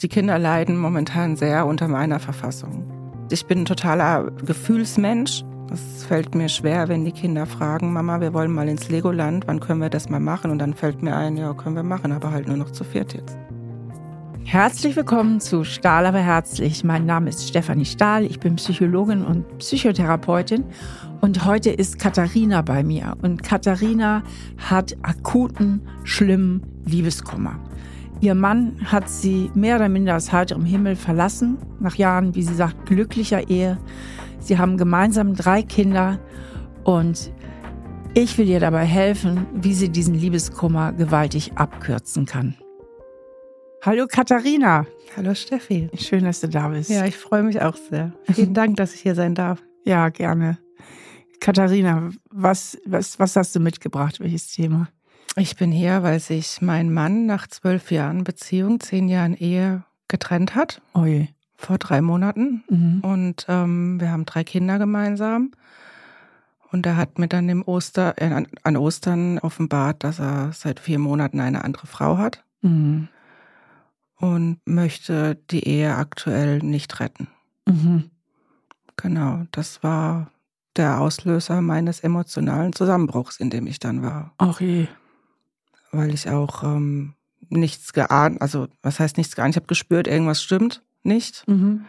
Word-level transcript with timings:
Die 0.00 0.06
Kinder 0.06 0.38
leiden 0.38 0.76
momentan 0.76 1.34
sehr 1.34 1.66
unter 1.66 1.88
meiner 1.88 2.20
Verfassung. 2.20 2.88
Ich 3.32 3.46
bin 3.46 3.62
ein 3.62 3.64
totaler 3.64 4.30
Gefühlsmensch. 4.30 5.42
Es 5.72 6.04
fällt 6.04 6.36
mir 6.36 6.48
schwer, 6.48 6.86
wenn 6.86 7.04
die 7.04 7.10
Kinder 7.10 7.46
fragen, 7.46 7.92
Mama, 7.92 8.20
wir 8.20 8.32
wollen 8.32 8.52
mal 8.52 8.68
ins 8.68 8.88
Legoland, 8.90 9.48
wann 9.48 9.58
können 9.58 9.80
wir 9.80 9.90
das 9.90 10.08
mal 10.08 10.20
machen? 10.20 10.52
Und 10.52 10.60
dann 10.60 10.72
fällt 10.72 11.02
mir 11.02 11.16
ein, 11.16 11.36
ja, 11.36 11.52
können 11.52 11.74
wir 11.74 11.82
machen, 11.82 12.12
aber 12.12 12.30
halt 12.30 12.46
nur 12.46 12.56
noch 12.56 12.70
zu 12.70 12.84
viert 12.84 13.14
jetzt. 13.14 13.36
Herzlich 14.44 14.94
willkommen 14.94 15.40
zu 15.40 15.64
Stahl 15.64 16.06
aber 16.06 16.20
herzlich. 16.20 16.84
Mein 16.84 17.04
Name 17.04 17.30
ist 17.30 17.48
Stefanie 17.48 17.86
Stahl, 17.86 18.24
ich 18.24 18.38
bin 18.38 18.54
Psychologin 18.54 19.24
und 19.24 19.58
Psychotherapeutin 19.58 20.64
und 21.20 21.44
heute 21.44 21.70
ist 21.70 21.98
Katharina 21.98 22.62
bei 22.62 22.84
mir. 22.84 23.16
Und 23.20 23.42
Katharina 23.42 24.22
hat 24.58 24.96
akuten, 25.02 25.80
schlimmen 26.04 26.62
Liebeskummer. 26.84 27.58
Ihr 28.20 28.34
Mann 28.34 28.76
hat 28.84 29.10
sie 29.10 29.50
mehr 29.54 29.76
oder 29.76 29.88
minder 29.88 30.16
aus 30.16 30.32
heiterem 30.32 30.64
Himmel 30.64 30.96
verlassen, 30.96 31.58
nach 31.80 31.96
Jahren, 31.96 32.34
wie 32.34 32.42
sie 32.42 32.54
sagt, 32.54 32.86
glücklicher 32.86 33.48
Ehe. 33.48 33.78
Sie 34.38 34.58
haben 34.58 34.78
gemeinsam 34.78 35.34
drei 35.34 35.62
Kinder 35.62 36.18
und 36.84 37.32
ich 38.14 38.38
will 38.38 38.48
ihr 38.48 38.60
dabei 38.60 38.84
helfen, 38.84 39.46
wie 39.52 39.74
sie 39.74 39.90
diesen 39.90 40.14
Liebeskummer 40.14 40.94
gewaltig 40.94 41.52
abkürzen 41.56 42.24
kann. 42.24 42.56
Hallo 43.82 44.06
Katharina. 44.06 44.86
Hallo 45.16 45.34
Steffi. 45.34 45.90
Schön, 45.94 46.24
dass 46.24 46.40
du 46.40 46.48
da 46.48 46.68
bist. 46.68 46.88
Ja, 46.88 47.04
ich 47.04 47.16
freue 47.16 47.42
mich 47.42 47.60
auch 47.60 47.76
sehr. 47.76 48.12
Vielen 48.32 48.54
Dank, 48.54 48.76
dass 48.76 48.94
ich 48.94 49.02
hier 49.02 49.14
sein 49.14 49.34
darf. 49.34 49.62
Ja, 49.84 50.08
gerne. 50.08 50.58
Katharina, 51.40 52.08
was, 52.30 52.78
was, 52.86 53.18
was 53.18 53.36
hast 53.36 53.54
du 53.54 53.60
mitgebracht? 53.60 54.18
Welches 54.20 54.48
Thema? 54.48 54.88
Ich 55.36 55.56
bin 55.56 55.70
hier, 55.70 56.02
weil 56.02 56.18
sich 56.18 56.62
mein 56.62 56.92
Mann 56.92 57.26
nach 57.26 57.46
zwölf 57.46 57.90
Jahren 57.90 58.24
Beziehung, 58.24 58.80
zehn 58.80 59.08
Jahren 59.08 59.34
Ehe 59.34 59.84
getrennt 60.08 60.54
hat. 60.54 60.80
Oje. 60.94 61.28
Vor 61.56 61.78
drei 61.78 62.00
Monaten. 62.00 62.64
Mhm. 62.68 63.00
Und 63.00 63.46
ähm, 63.48 64.00
wir 64.00 64.10
haben 64.10 64.24
drei 64.24 64.44
Kinder 64.44 64.78
gemeinsam. 64.78 65.52
Und 66.72 66.86
er 66.86 66.96
hat 66.96 67.18
mir 67.18 67.28
dann 67.28 67.48
im 67.48 67.62
Oster, 67.62 68.14
äh, 68.16 68.44
an, 68.62 68.76
Ostern 68.76 69.38
offenbart, 69.38 70.04
dass 70.04 70.18
er 70.18 70.52
seit 70.52 70.80
vier 70.80 70.98
Monaten 70.98 71.40
eine 71.40 71.64
andere 71.64 71.86
Frau 71.86 72.18
hat. 72.18 72.42
Mhm. 72.62 73.08
und 74.18 74.58
möchte 74.64 75.36
die 75.50 75.68
Ehe 75.68 75.94
aktuell 75.94 76.58
nicht 76.60 77.00
retten. 77.00 77.28
Mhm. 77.66 78.10
Genau, 78.96 79.42
das 79.50 79.82
war 79.82 80.30
der 80.76 81.00
Auslöser 81.00 81.60
meines 81.60 82.00
emotionalen 82.00 82.72
Zusammenbruchs, 82.72 83.38
in 83.38 83.50
dem 83.50 83.66
ich 83.66 83.78
dann 83.78 84.02
war, 84.02 84.32
Ach 84.38 84.60
je. 84.60 84.86
Weil 85.96 86.12
ich 86.14 86.28
auch 86.28 86.62
ähm, 86.62 87.14
nichts 87.48 87.92
geahnt, 87.92 88.40
also 88.42 88.68
was 88.82 88.98
heißt 89.00 89.16
nichts 89.16 89.36
geahnt, 89.36 89.54
ich 89.54 89.56
habe 89.56 89.66
gespürt, 89.66 90.06
irgendwas 90.08 90.42
stimmt 90.42 90.82
nicht, 91.02 91.44
Mhm. 91.46 91.84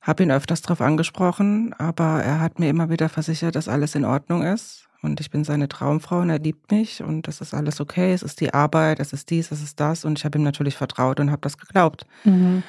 habe 0.00 0.22
ihn 0.22 0.30
öfters 0.30 0.62
darauf 0.62 0.80
angesprochen, 0.80 1.74
aber 1.78 2.22
er 2.22 2.40
hat 2.40 2.58
mir 2.58 2.68
immer 2.68 2.90
wieder 2.90 3.08
versichert, 3.08 3.54
dass 3.54 3.68
alles 3.68 3.94
in 3.94 4.04
Ordnung 4.04 4.42
ist 4.42 4.88
und 5.02 5.20
ich 5.20 5.30
bin 5.30 5.44
seine 5.44 5.68
Traumfrau 5.68 6.20
und 6.20 6.30
er 6.30 6.38
liebt 6.38 6.70
mich 6.72 7.02
und 7.02 7.28
das 7.28 7.40
ist 7.40 7.54
alles 7.54 7.80
okay, 7.80 8.12
es 8.12 8.22
ist 8.22 8.40
die 8.40 8.52
Arbeit, 8.54 8.98
es 9.00 9.12
ist 9.12 9.30
dies, 9.30 9.52
es 9.52 9.62
ist 9.62 9.78
das 9.78 10.04
und 10.04 10.18
ich 10.18 10.24
habe 10.24 10.38
ihm 10.38 10.44
natürlich 10.44 10.76
vertraut 10.76 11.20
und 11.20 11.30
habe 11.30 11.42
das 11.42 11.58
geglaubt. 11.58 12.06
Mhm. 12.24 12.62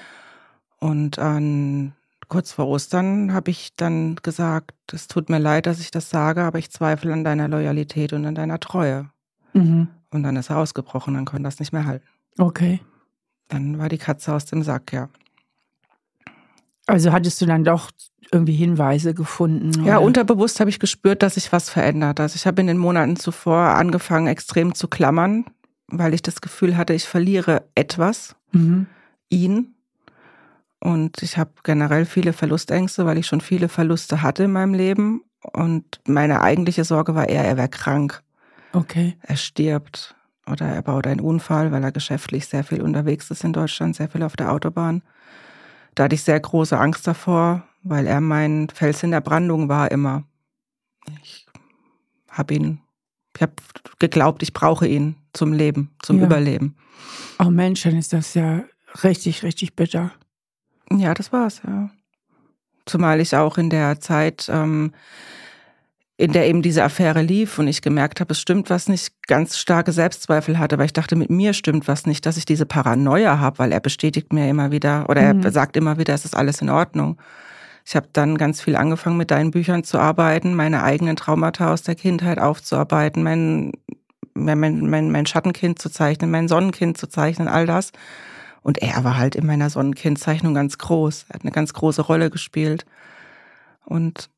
Und 0.80 1.18
an, 1.18 1.94
kurz 2.28 2.52
vor 2.52 2.68
Ostern 2.68 3.34
habe 3.34 3.50
ich 3.50 3.76
dann 3.76 4.16
gesagt, 4.18 4.76
es 4.94 5.08
tut 5.08 5.30
mir 5.30 5.40
leid, 5.40 5.66
dass 5.66 5.80
ich 5.80 5.90
das 5.90 6.10
sage, 6.12 6.44
aber 6.44 6.60
ich 6.60 6.70
zweifle 6.70 7.12
an 7.12 7.24
deiner 7.24 7.48
Loyalität 7.48 8.14
und 8.14 8.26
an 8.26 8.36
deiner 8.36 8.60
Treue. 8.60 9.10
Mhm. 9.54 9.88
Und 10.12 10.24
dann 10.24 10.36
ist 10.38 10.50
er 10.50 10.58
ausgebrochen, 10.58 11.14
dann 11.16 11.26
konnte 11.26 11.44
das 11.44 11.60
nicht 11.60 11.74
mehr 11.74 11.86
halten. 11.86 12.06
Okay. 12.38 12.80
Dann 13.50 13.78
war 13.80 13.90
die 13.90 13.98
Katze 13.98 14.34
aus 14.34 14.46
dem 14.46 14.64
Sack, 14.64 14.94
ja. 14.94 15.10
Also 16.86 17.12
hattest 17.12 17.42
du 17.42 17.46
dann 17.46 17.64
doch 17.66 17.92
irgendwie 18.32 18.56
Hinweise 18.56 19.14
gefunden? 19.14 19.84
Ja, 19.86 19.98
oder? 19.98 20.06
unterbewusst 20.06 20.60
habe 20.60 20.70
ich 20.70 20.80
gespürt, 20.80 21.22
dass 21.22 21.36
sich 21.36 21.52
was 21.52 21.70
verändert. 21.70 22.20
Also 22.20 22.36
ich 22.36 22.48
habe 22.48 22.62
in 22.62 22.68
den 22.68 22.78
Monaten 22.78 23.16
zuvor 23.18 23.58
angefangen, 23.58 24.28
extrem 24.28 24.74
zu 24.74 24.88
klammern, 24.88 25.46
weil 25.88 26.14
ich 26.14 26.22
das 26.22 26.40
Gefühl 26.42 26.78
hatte, 26.78 26.94
ich 26.94 27.06
verliere 27.06 27.68
etwas, 27.76 28.36
Mhm. 28.54 28.88
ihn. 29.30 29.74
Und 30.80 31.22
ich 31.24 31.38
habe 31.38 31.52
generell 31.64 32.06
viele 32.06 32.32
Verlustängste, 32.32 33.06
weil 33.06 33.18
ich 33.18 33.28
schon 33.28 33.42
viele 33.42 33.68
Verluste 33.68 34.22
hatte 34.22 34.44
in 34.44 34.52
meinem 34.54 34.74
Leben. 34.74 35.22
Und 35.54 36.00
meine 36.08 36.42
eigentliche 36.42 36.84
Sorge 36.86 37.16
war 37.16 37.28
eher, 37.28 37.44
er 37.44 37.58
wäre 37.58 37.68
krank. 37.70 38.22
Okay. 38.78 39.18
Er 39.22 39.38
stirbt 39.38 40.16
oder 40.46 40.68
er 40.68 40.82
baut 40.84 41.08
einen 41.08 41.20
Unfall, 41.20 41.72
weil 41.72 41.84
er 41.84 41.92
geschäftlich 41.92 42.46
sehr 42.48 42.64
viel 42.64 42.82
unterwegs 42.82 43.32
ist 43.32 43.44
in 43.44 43.52
Deutschland, 43.54 43.96
sehr 43.96 44.08
viel 44.08 44.22
auf 44.22 44.36
der 44.36 44.52
Autobahn. 44.52 45.02
Da 45.96 46.04
hatte 46.04 46.16
ich 46.16 46.22
sehr 46.22 46.40
große 46.40 46.78
Angst 46.78 47.08
davor, 47.08 47.64
weil 47.82 48.06
er 48.06 48.22
mein 48.22 48.70
Fels 48.70 49.02
in 49.02 49.12
der 49.12 49.22
Brandung 49.22 49.68
war 49.68 49.92
immer. 49.92 50.26
Ich 51.24 51.48
habe 52.30 52.54
ihn, 52.54 52.82
ich 53.36 53.42
habe 53.42 53.54
geglaubt, 53.98 54.44
ich 54.44 54.54
brauche 54.54 54.88
ihn 54.88 55.16
zum 55.34 55.54
Leben, 55.54 55.90
zum 56.04 56.20
Ja. 56.20 56.26
Überleben. 56.26 56.76
Oh 57.40 57.50
Mensch, 57.50 57.82
dann 57.82 57.98
ist 57.98 58.14
das 58.14 58.36
ja 58.36 58.64
richtig, 59.04 59.42
richtig 59.42 59.76
bitter. 59.76 60.12
Ja, 60.92 61.16
das 61.16 61.34
war's, 61.34 61.62
ja. 61.66 61.90
Zumal 62.86 63.20
ich 63.20 63.36
auch 63.36 63.58
in 63.58 63.72
der 63.72 64.00
Zeit, 64.00 64.48
ähm, 64.50 64.94
in 66.18 66.32
der 66.34 66.48
eben 66.48 66.64
diese 66.64 66.84
Affäre 66.84 67.22
lief 67.22 67.60
und 67.60 67.68
ich 67.68 67.84
gemerkt 67.84 68.20
habe, 68.20 68.34
es 68.34 68.42
stimmt 68.42 68.72
was 68.72 68.90
nicht, 68.90 69.14
ganz 69.28 69.58
starke 69.58 69.92
Selbstzweifel 69.92 70.58
hatte, 70.58 70.80
weil 70.80 70.88
ich 70.88 70.94
dachte, 70.94 71.16
mit 71.16 71.30
mir 71.30 71.54
stimmt 71.54 71.88
was 71.88 72.08
nicht, 72.08 72.26
dass 72.26 72.38
ich 72.38 72.46
diese 72.46 72.66
Paranoia 72.66 73.40
habe, 73.40 73.60
weil 73.60 73.72
er 73.72 73.80
bestätigt 73.80 74.34
mir 74.34 74.50
immer 74.50 74.72
wieder 74.72 75.08
oder 75.10 75.34
Mhm. 75.34 75.44
er 75.44 75.52
sagt 75.52 75.78
immer 75.78 76.00
wieder, 76.00 76.16
es 76.16 76.26
ist 76.26 76.36
alles 76.36 76.62
in 76.62 76.70
Ordnung. 76.72 77.18
Ich 77.86 77.96
habe 77.96 78.10
dann 78.12 78.38
ganz 78.38 78.62
viel 78.62 78.76
angefangen, 78.76 79.16
mit 79.16 79.30
deinen 79.32 79.52
Büchern 79.52 79.84
zu 79.84 80.00
arbeiten, 80.00 80.56
meine 80.56 80.84
eigenen 80.84 81.16
Traumata 81.16 81.72
aus 81.72 81.84
der 81.84 81.96
Kindheit 81.96 82.40
aufzuarbeiten, 82.40 83.22
mein, 83.24 83.72
mein, 84.34 84.60
mein, 84.60 84.90
mein, 84.90 85.12
mein 85.12 85.26
Schattenkind 85.28 85.80
zu 85.80 85.90
zeichnen, 85.90 86.32
mein 86.32 86.48
Sonnenkind 86.48 86.98
zu 86.98 87.08
zeichnen, 87.08 87.48
all 87.48 87.66
das. 87.68 87.92
Und 88.62 88.80
er 88.80 89.04
war 89.04 89.18
halt 89.18 89.36
in 89.36 89.46
meiner 89.46 89.70
Sonnenkindzeichnung 89.70 90.54
ganz 90.54 90.78
groß. 90.80 91.28
Er 91.30 91.36
hat 91.36 91.44
eine 91.44 91.52
ganz 91.52 91.74
große 91.74 92.02
Rolle 92.02 92.30
gespielt. 92.30 92.86
Und 93.86 94.30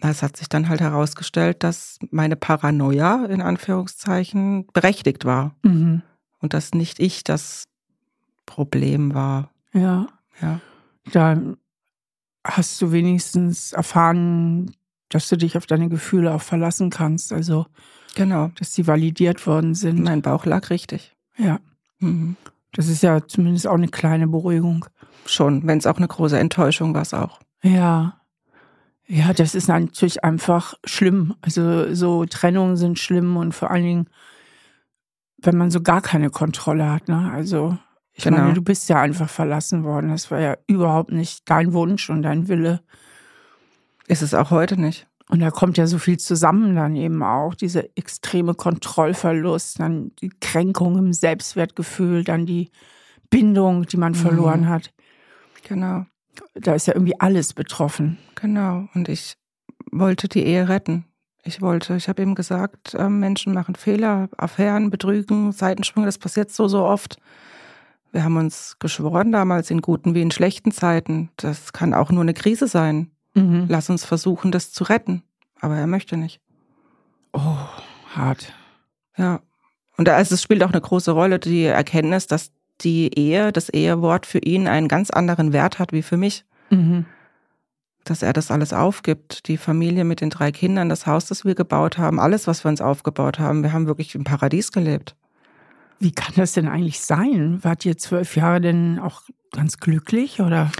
es 0.00 0.22
hat 0.22 0.36
sich 0.36 0.48
dann 0.48 0.68
halt 0.68 0.80
herausgestellt, 0.80 1.62
dass 1.62 1.98
meine 2.10 2.36
Paranoia 2.36 3.24
in 3.26 3.40
Anführungszeichen 3.40 4.66
berechtigt 4.72 5.24
war 5.24 5.54
Mhm. 5.62 6.02
und 6.40 6.52
dass 6.54 6.72
nicht 6.74 7.00
ich 7.00 7.24
das 7.24 7.64
Problem 8.46 9.14
war. 9.14 9.50
Ja. 9.72 10.06
Ja. 10.40 10.60
Da 11.12 11.38
hast 12.44 12.80
du 12.82 12.92
wenigstens 12.92 13.72
erfahren, 13.72 14.72
dass 15.08 15.28
du 15.28 15.36
dich 15.36 15.56
auf 15.56 15.66
deine 15.66 15.88
Gefühle 15.88 16.32
auch 16.34 16.42
verlassen 16.42 16.90
kannst. 16.90 17.32
Also, 17.32 17.66
Genau. 18.14 18.50
dass 18.58 18.72
die 18.72 18.86
validiert 18.86 19.46
worden 19.46 19.74
sind. 19.74 20.02
Mein 20.02 20.22
Bauch 20.22 20.44
lag 20.44 20.70
richtig. 20.70 21.16
Ja. 21.36 21.58
Mhm. 22.00 22.36
Das 22.72 22.88
ist 22.88 23.02
ja 23.02 23.26
zumindest 23.26 23.66
auch 23.66 23.74
eine 23.74 23.88
kleine 23.88 24.26
Beruhigung. 24.26 24.84
Schon, 25.26 25.66
wenn 25.66 25.78
es 25.78 25.86
auch 25.86 25.96
eine 25.96 26.08
große 26.08 26.38
Enttäuschung 26.38 26.92
war, 26.94 27.02
es 27.02 27.14
auch. 27.14 27.40
Ja. 27.62 28.20
Ja, 29.06 29.32
das 29.32 29.54
ist 29.54 29.68
natürlich 29.68 30.24
einfach 30.24 30.74
schlimm. 30.84 31.34
Also 31.42 31.94
so 31.94 32.24
Trennungen 32.24 32.76
sind 32.76 32.98
schlimm 32.98 33.36
und 33.36 33.52
vor 33.54 33.70
allen 33.70 33.84
Dingen, 33.84 34.06
wenn 35.38 35.56
man 35.58 35.70
so 35.70 35.82
gar 35.82 36.00
keine 36.00 36.30
Kontrolle 36.30 36.90
hat. 36.90 37.08
Ne? 37.08 37.30
Also 37.32 37.76
ich 38.12 38.24
Genau. 38.24 38.38
meine, 38.38 38.54
du 38.54 38.62
bist 38.62 38.88
ja 38.88 39.00
einfach 39.00 39.28
verlassen 39.28 39.84
worden. 39.84 40.10
Das 40.10 40.30
war 40.30 40.40
ja 40.40 40.56
überhaupt 40.66 41.12
nicht 41.12 41.42
dein 41.50 41.72
Wunsch 41.74 42.08
und 42.08 42.22
dein 42.22 42.48
Wille. 42.48 42.80
Ist 44.06 44.22
es 44.22 44.32
auch 44.34 44.50
heute 44.50 44.80
nicht. 44.80 45.06
Und 45.28 45.40
da 45.40 45.50
kommt 45.50 45.78
ja 45.78 45.86
so 45.86 45.98
viel 45.98 46.18
zusammen 46.18 46.74
dann 46.76 46.96
eben 46.96 47.22
auch. 47.22 47.54
Dieser 47.54 47.84
extreme 47.96 48.54
Kontrollverlust, 48.54 49.80
dann 49.80 50.12
die 50.20 50.30
Kränkung 50.40 50.98
im 50.98 51.12
Selbstwertgefühl, 51.12 52.24
dann 52.24 52.46
die 52.46 52.70
Bindung, 53.30 53.86
die 53.86 53.96
man 53.96 54.14
verloren 54.14 54.62
Mhm. 54.62 54.68
hat. 54.68 54.92
Genau. 55.66 56.06
Da 56.54 56.74
ist 56.74 56.86
ja 56.86 56.94
irgendwie 56.94 57.18
alles 57.20 57.52
betroffen. 57.54 58.18
Genau. 58.34 58.88
Und 58.94 59.08
ich 59.08 59.34
wollte 59.90 60.28
die 60.28 60.44
Ehe 60.44 60.68
retten. 60.68 61.04
Ich 61.42 61.60
wollte, 61.60 61.94
ich 61.96 62.08
habe 62.08 62.22
ihm 62.22 62.34
gesagt, 62.34 62.94
äh, 62.94 63.08
Menschen 63.08 63.52
machen 63.52 63.74
Fehler, 63.74 64.28
Affären, 64.38 64.88
Betrügen, 64.90 65.52
Seitensprünge, 65.52 66.06
das 66.06 66.16
passiert 66.18 66.50
so, 66.50 66.68
so 66.68 66.84
oft. 66.84 67.18
Wir 68.12 68.24
haben 68.24 68.36
uns 68.36 68.76
geschworen 68.78 69.30
damals 69.32 69.70
in 69.70 69.82
guten 69.82 70.14
wie 70.14 70.22
in 70.22 70.30
schlechten 70.30 70.70
Zeiten. 70.70 71.30
Das 71.36 71.72
kann 71.72 71.92
auch 71.92 72.10
nur 72.10 72.22
eine 72.22 72.32
Krise 72.32 72.66
sein. 72.68 73.10
Mhm. 73.34 73.66
Lass 73.68 73.90
uns 73.90 74.04
versuchen, 74.04 74.52
das 74.52 74.72
zu 74.72 74.84
retten. 74.84 75.22
Aber 75.60 75.76
er 75.76 75.86
möchte 75.86 76.16
nicht. 76.16 76.40
Oh, 77.32 77.56
hart. 78.14 78.52
Ja. 79.16 79.40
Und 79.96 80.08
da- 80.08 80.14
also 80.16 80.34
es 80.34 80.42
spielt 80.42 80.62
auch 80.62 80.72
eine 80.72 80.80
große 80.80 81.10
Rolle 81.10 81.38
die 81.38 81.64
Erkenntnis, 81.64 82.26
dass 82.26 82.52
die 82.80 83.16
Ehe, 83.18 83.52
das 83.52 83.68
Ehewort 83.68 84.26
für 84.26 84.38
ihn 84.38 84.68
einen 84.68 84.88
ganz 84.88 85.10
anderen 85.10 85.52
Wert 85.52 85.78
hat 85.78 85.92
wie 85.92 86.02
für 86.02 86.16
mich. 86.16 86.44
Mhm. 86.70 87.06
Dass 88.04 88.22
er 88.22 88.32
das 88.32 88.50
alles 88.50 88.72
aufgibt. 88.72 89.48
Die 89.48 89.56
Familie 89.56 90.04
mit 90.04 90.20
den 90.20 90.30
drei 90.30 90.52
Kindern, 90.52 90.88
das 90.88 91.06
Haus, 91.06 91.26
das 91.26 91.44
wir 91.44 91.54
gebaut 91.54 91.96
haben, 91.96 92.20
alles, 92.20 92.46
was 92.46 92.64
wir 92.64 92.68
uns 92.68 92.80
aufgebaut 92.80 93.38
haben. 93.38 93.62
Wir 93.62 93.72
haben 93.72 93.86
wirklich 93.86 94.14
im 94.14 94.24
Paradies 94.24 94.72
gelebt. 94.72 95.16
Wie 96.00 96.12
kann 96.12 96.34
das 96.36 96.52
denn 96.52 96.68
eigentlich 96.68 97.00
sein? 97.00 97.62
Wart 97.62 97.86
ihr 97.86 97.96
zwölf 97.96 98.36
Jahre 98.36 98.60
denn 98.60 98.98
auch 98.98 99.22
ganz 99.52 99.78
glücklich 99.78 100.40
oder? 100.40 100.70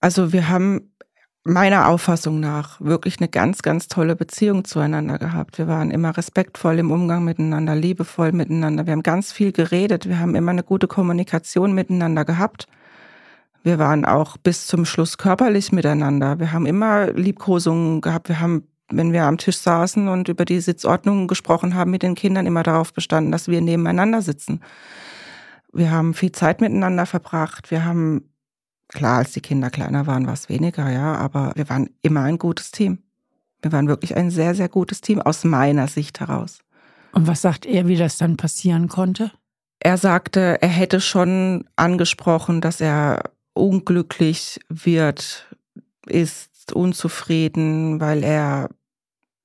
Also 0.00 0.32
wir 0.32 0.48
haben 0.48 0.92
meiner 1.46 1.88
Auffassung 1.88 2.40
nach 2.40 2.80
wirklich 2.80 3.18
eine 3.20 3.28
ganz, 3.28 3.62
ganz 3.62 3.86
tolle 3.86 4.16
Beziehung 4.16 4.64
zueinander 4.64 5.18
gehabt. 5.18 5.58
Wir 5.58 5.68
waren 5.68 5.92
immer 5.92 6.16
respektvoll 6.16 6.78
im 6.80 6.90
Umgang 6.90 7.24
miteinander, 7.24 7.76
liebevoll 7.76 8.32
miteinander. 8.32 8.86
Wir 8.86 8.92
haben 8.92 9.04
ganz 9.04 9.32
viel 9.32 9.52
geredet. 9.52 10.08
Wir 10.08 10.18
haben 10.18 10.34
immer 10.34 10.50
eine 10.50 10.64
gute 10.64 10.88
Kommunikation 10.88 11.72
miteinander 11.72 12.24
gehabt. 12.24 12.66
Wir 13.62 13.78
waren 13.78 14.04
auch 14.04 14.36
bis 14.36 14.66
zum 14.66 14.84
Schluss 14.84 15.18
körperlich 15.18 15.70
miteinander. 15.70 16.40
Wir 16.40 16.52
haben 16.52 16.66
immer 16.66 17.12
Liebkosungen 17.12 18.00
gehabt. 18.00 18.28
Wir 18.28 18.40
haben, 18.40 18.64
wenn 18.88 19.12
wir 19.12 19.24
am 19.24 19.38
Tisch 19.38 19.58
saßen 19.58 20.08
und 20.08 20.28
über 20.28 20.44
die 20.44 20.60
Sitzordnung 20.60 21.28
gesprochen 21.28 21.74
haben 21.76 21.92
mit 21.92 22.02
den 22.02 22.16
Kindern, 22.16 22.46
immer 22.46 22.64
darauf 22.64 22.92
bestanden, 22.92 23.30
dass 23.30 23.46
wir 23.46 23.60
nebeneinander 23.60 24.20
sitzen. 24.20 24.60
Wir 25.72 25.92
haben 25.92 26.12
viel 26.14 26.32
Zeit 26.32 26.60
miteinander 26.60 27.06
verbracht. 27.06 27.70
Wir 27.70 27.84
haben 27.84 28.30
Klar, 28.88 29.18
als 29.18 29.32
die 29.32 29.40
Kinder 29.40 29.70
kleiner 29.70 30.06
waren, 30.06 30.26
war 30.26 30.34
es 30.34 30.48
weniger, 30.48 30.90
ja, 30.90 31.14
aber 31.16 31.52
wir 31.56 31.68
waren 31.68 31.90
immer 32.02 32.22
ein 32.22 32.38
gutes 32.38 32.70
Team. 32.70 33.02
Wir 33.62 33.72
waren 33.72 33.88
wirklich 33.88 34.16
ein 34.16 34.30
sehr, 34.30 34.54
sehr 34.54 34.68
gutes 34.68 35.00
Team 35.00 35.20
aus 35.20 35.44
meiner 35.44 35.88
Sicht 35.88 36.20
heraus. 36.20 36.60
Und 37.12 37.26
was 37.26 37.42
sagt 37.42 37.66
er, 37.66 37.88
wie 37.88 37.96
das 37.96 38.18
dann 38.18 38.36
passieren 38.36 38.88
konnte? 38.88 39.32
Er 39.80 39.98
sagte, 39.98 40.58
er 40.60 40.68
hätte 40.68 41.00
schon 41.00 41.64
angesprochen, 41.74 42.60
dass 42.60 42.80
er 42.80 43.30
unglücklich 43.54 44.60
wird, 44.68 45.46
ist 46.06 46.72
unzufrieden, 46.72 48.00
weil 48.00 48.22
er 48.22 48.68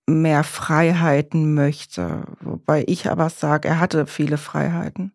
mehr 0.05 0.43
Freiheiten 0.43 1.53
möchte. 1.53 2.23
Wobei 2.41 2.83
ich 2.88 3.09
aber 3.09 3.29
sage, 3.29 3.69
er 3.69 3.79
hatte 3.79 4.07
viele 4.07 4.38
Freiheiten. 4.38 5.13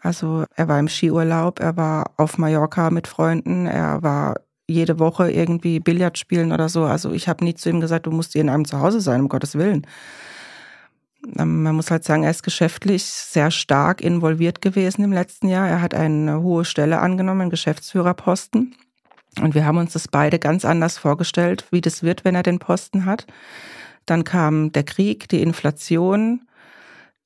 Also 0.00 0.44
er 0.54 0.68
war 0.68 0.78
im 0.78 0.88
Skiurlaub, 0.88 1.60
er 1.60 1.76
war 1.76 2.12
auf 2.16 2.38
Mallorca 2.38 2.90
mit 2.90 3.06
Freunden, 3.08 3.66
er 3.66 4.02
war 4.02 4.36
jede 4.68 4.98
Woche 4.98 5.30
irgendwie 5.30 5.80
Billard 5.80 6.18
spielen 6.18 6.52
oder 6.52 6.68
so. 6.68 6.84
Also 6.84 7.12
ich 7.12 7.28
habe 7.28 7.44
nie 7.44 7.54
zu 7.54 7.70
ihm 7.70 7.80
gesagt, 7.80 8.06
du 8.06 8.10
musst 8.10 8.36
in 8.36 8.48
einem 8.48 8.66
Zuhause 8.66 9.00
sein, 9.00 9.22
um 9.22 9.28
Gottes 9.28 9.54
Willen. 9.56 9.86
Ähm, 11.36 11.62
man 11.62 11.74
muss 11.74 11.90
halt 11.90 12.04
sagen, 12.04 12.22
er 12.22 12.30
ist 12.30 12.42
geschäftlich 12.42 13.04
sehr 13.04 13.50
stark 13.50 14.00
involviert 14.00 14.60
gewesen 14.60 15.02
im 15.04 15.12
letzten 15.12 15.48
Jahr. 15.48 15.68
Er 15.68 15.80
hat 15.80 15.94
eine 15.94 16.42
hohe 16.42 16.64
Stelle 16.64 17.00
angenommen, 17.00 17.42
einen 17.42 17.50
Geschäftsführerposten. 17.50 18.74
Und 19.40 19.54
wir 19.54 19.64
haben 19.64 19.78
uns 19.78 19.92
das 19.92 20.08
beide 20.08 20.38
ganz 20.38 20.64
anders 20.64 20.98
vorgestellt, 20.98 21.64
wie 21.70 21.80
das 21.80 22.02
wird, 22.02 22.24
wenn 22.24 22.34
er 22.34 22.42
den 22.42 22.58
Posten 22.58 23.04
hat. 23.04 23.26
Dann 24.06 24.24
kam 24.24 24.72
der 24.72 24.84
Krieg, 24.84 25.28
die 25.28 25.42
Inflation, 25.42 26.47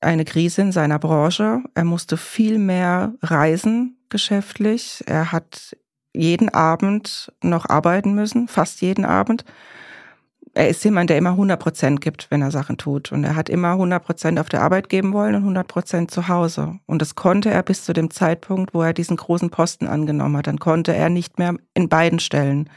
eine 0.02 0.24
Krise 0.24 0.62
in 0.62 0.72
seiner 0.72 0.98
Branche. 0.98 1.62
Er 1.74 1.84
musste 1.84 2.16
viel 2.16 2.58
mehr 2.58 3.14
reisen 3.22 3.96
geschäftlich. 4.08 5.02
Er 5.06 5.32
hat 5.32 5.76
jeden 6.14 6.48
Abend 6.50 7.32
noch 7.42 7.68
arbeiten 7.68 8.14
müssen, 8.14 8.48
fast 8.48 8.80
jeden 8.82 9.04
Abend. 9.04 9.44
Er 10.54 10.68
ist 10.68 10.84
jemand, 10.84 11.08
der 11.08 11.16
immer 11.16 11.30
100 11.30 11.58
Prozent 11.58 12.00
gibt, 12.02 12.30
wenn 12.30 12.42
er 12.42 12.50
Sachen 12.50 12.76
tut. 12.76 13.10
Und 13.10 13.24
er 13.24 13.36
hat 13.36 13.48
immer 13.48 13.72
100 13.72 14.04
Prozent 14.04 14.38
auf 14.38 14.50
der 14.50 14.60
Arbeit 14.60 14.90
geben 14.90 15.14
wollen 15.14 15.34
und 15.34 15.42
100 15.42 15.66
Prozent 15.66 16.10
zu 16.10 16.28
Hause. 16.28 16.78
Und 16.84 17.00
das 17.00 17.14
konnte 17.14 17.50
er 17.50 17.62
bis 17.62 17.84
zu 17.84 17.94
dem 17.94 18.10
Zeitpunkt, 18.10 18.74
wo 18.74 18.82
er 18.82 18.92
diesen 18.92 19.16
großen 19.16 19.48
Posten 19.48 19.86
angenommen 19.86 20.36
hat. 20.36 20.46
Dann 20.46 20.58
konnte 20.58 20.94
er 20.94 21.08
nicht 21.08 21.38
mehr 21.38 21.56
in 21.72 21.88
beiden 21.88 22.18
Stellen 22.18 22.68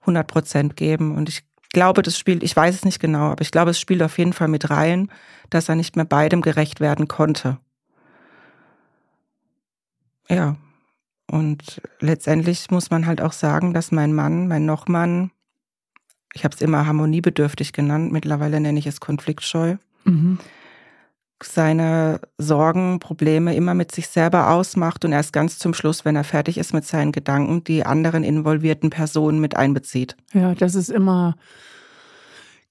100 0.00 0.26
Prozent 0.26 0.76
geben. 0.76 1.14
Und 1.14 1.28
ich 1.28 1.44
glaube, 1.74 2.00
das 2.00 2.18
spielt, 2.18 2.42
ich 2.42 2.56
weiß 2.56 2.74
es 2.74 2.84
nicht 2.86 3.00
genau, 3.00 3.32
aber 3.32 3.42
ich 3.42 3.50
glaube, 3.50 3.72
es 3.72 3.80
spielt 3.80 4.02
auf 4.02 4.16
jeden 4.16 4.32
Fall 4.32 4.48
mit 4.48 4.70
rein, 4.70 5.10
dass 5.54 5.68
er 5.68 5.76
nicht 5.76 5.96
mehr 5.96 6.04
beidem 6.04 6.42
gerecht 6.42 6.80
werden 6.80 7.08
konnte. 7.08 7.58
Ja. 10.28 10.56
Und 11.30 11.80
letztendlich 12.00 12.70
muss 12.70 12.90
man 12.90 13.06
halt 13.06 13.20
auch 13.20 13.32
sagen, 13.32 13.72
dass 13.72 13.92
mein 13.92 14.12
Mann, 14.12 14.48
mein 14.48 14.66
Nochmann, 14.66 15.30
ich 16.34 16.44
habe 16.44 16.54
es 16.54 16.60
immer 16.60 16.86
harmoniebedürftig 16.86 17.72
genannt, 17.72 18.12
mittlerweile 18.12 18.60
nenne 18.60 18.78
ich 18.78 18.86
es 18.86 19.00
konfliktscheu, 19.00 19.76
mhm. 20.04 20.38
seine 21.42 22.20
Sorgen, 22.36 23.00
Probleme 23.00 23.54
immer 23.54 23.74
mit 23.74 23.92
sich 23.92 24.08
selber 24.08 24.50
ausmacht 24.50 25.04
und 25.04 25.12
erst 25.12 25.32
ganz 25.32 25.58
zum 25.58 25.72
Schluss, 25.72 26.04
wenn 26.04 26.16
er 26.16 26.24
fertig 26.24 26.58
ist 26.58 26.74
mit 26.74 26.84
seinen 26.84 27.12
Gedanken, 27.12 27.64
die 27.64 27.86
anderen 27.86 28.22
involvierten 28.22 28.90
Personen 28.90 29.40
mit 29.40 29.56
einbezieht. 29.56 30.16
Ja, 30.32 30.54
das 30.54 30.74
ist 30.74 30.90
immer 30.90 31.36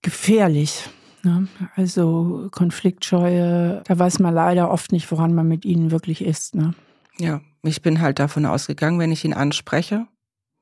gefährlich. 0.02 0.90
Ne? 1.24 1.48
Also 1.76 2.50
Konfliktscheue, 2.52 3.82
da 3.86 4.00
weiß 4.00 4.20
man 4.20 4.34
leider 4.34 4.70
oft 4.70 4.92
nicht, 4.92 5.10
woran 5.12 5.34
man 5.34 5.48
mit 5.48 5.66
ihnen 5.66 5.92
wirklich 5.92 6.24
ist. 6.24 6.56
Ne? 6.56 6.74
Ja, 7.18 7.42
ich 7.64 7.82
bin 7.82 8.02
halt 8.02 8.20
davon 8.20 8.46
ausgegangen, 8.46 9.00
wenn 9.00 9.12
ich 9.12 9.24
ihn 9.24 9.34
anspreche, 9.34 10.06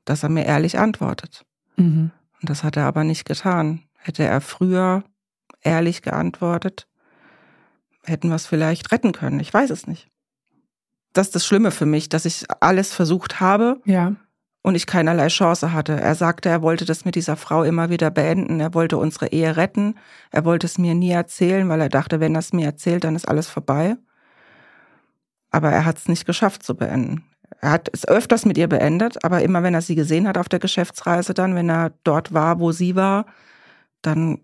dass 0.04 0.22
er 0.22 0.28
mir 0.28 0.44
ehrlich 0.44 0.78
antwortet. 0.78 1.44
Mhm. 1.76 2.10
Und 2.40 2.50
das 2.50 2.64
hat 2.64 2.76
er 2.76 2.86
aber 2.86 3.04
nicht 3.04 3.24
getan. 3.24 3.82
Hätte 3.96 4.24
er 4.24 4.40
früher 4.40 5.04
ehrlich 5.62 6.02
geantwortet, 6.02 6.88
hätten 8.04 8.28
wir 8.28 8.36
es 8.36 8.46
vielleicht 8.46 8.90
retten 8.92 9.12
können. 9.12 9.40
Ich 9.40 9.52
weiß 9.52 9.70
es 9.70 9.86
nicht. 9.86 10.08
Das 11.12 11.28
ist 11.28 11.34
das 11.34 11.46
Schlimme 11.46 11.70
für 11.70 11.86
mich, 11.86 12.08
dass 12.08 12.24
ich 12.24 12.44
alles 12.60 12.92
versucht 12.92 13.40
habe. 13.40 13.80
Ja 13.84 14.16
und 14.62 14.76
ich 14.76 14.86
keinerlei 14.86 15.28
Chance 15.28 15.72
hatte. 15.72 16.00
Er 16.00 16.14
sagte, 16.14 16.48
er 16.48 16.62
wollte 16.62 16.84
das 16.84 17.04
mit 17.04 17.16
dieser 17.16 17.36
Frau 17.36 17.64
immer 17.64 17.90
wieder 17.90 18.10
beenden. 18.10 18.60
Er 18.60 18.74
wollte 18.74 18.96
unsere 18.96 19.28
Ehe 19.28 19.56
retten. 19.56 19.96
Er 20.30 20.44
wollte 20.44 20.66
es 20.66 20.78
mir 20.78 20.94
nie 20.94 21.10
erzählen, 21.10 21.68
weil 21.68 21.80
er 21.80 21.88
dachte, 21.88 22.20
wenn 22.20 22.36
er 22.36 22.40
es 22.40 22.52
mir 22.52 22.66
erzählt, 22.66 23.04
dann 23.04 23.16
ist 23.16 23.28
alles 23.28 23.48
vorbei. 23.48 23.96
Aber 25.50 25.70
er 25.70 25.84
hat 25.84 25.98
es 25.98 26.08
nicht 26.08 26.24
geschafft 26.26 26.62
zu 26.62 26.76
beenden. 26.76 27.24
Er 27.60 27.72
hat 27.72 27.90
es 27.92 28.06
öfters 28.06 28.46
mit 28.46 28.56
ihr 28.56 28.68
beendet, 28.68 29.24
aber 29.24 29.42
immer 29.42 29.62
wenn 29.62 29.74
er 29.74 29.82
sie 29.82 29.94
gesehen 29.94 30.26
hat 30.26 30.38
auf 30.38 30.48
der 30.48 30.58
Geschäftsreise, 30.60 31.34
dann, 31.34 31.54
wenn 31.54 31.68
er 31.68 31.92
dort 32.04 32.32
war, 32.32 32.60
wo 32.60 32.72
sie 32.72 32.96
war, 32.96 33.26
dann 34.00 34.40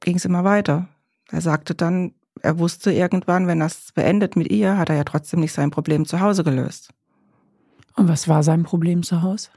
ging 0.00 0.16
es 0.16 0.24
immer 0.24 0.44
weiter. 0.44 0.88
Er 1.30 1.40
sagte 1.40 1.74
dann, 1.74 2.14
er 2.40 2.58
wusste 2.58 2.92
irgendwann, 2.92 3.46
wenn 3.46 3.60
er 3.60 3.66
es 3.66 3.92
beendet 3.92 4.36
mit 4.36 4.50
ihr, 4.50 4.78
hat 4.78 4.90
er 4.90 4.96
ja 4.96 5.04
trotzdem 5.04 5.40
nicht 5.40 5.52
sein 5.52 5.70
Problem 5.70 6.06
zu 6.06 6.20
Hause 6.20 6.44
gelöst. 6.44 6.90
Und 7.94 8.08
was 8.08 8.28
war 8.28 8.42
sein 8.42 8.62
Problem 8.62 9.02
zu 9.02 9.22
Hause? 9.22 9.50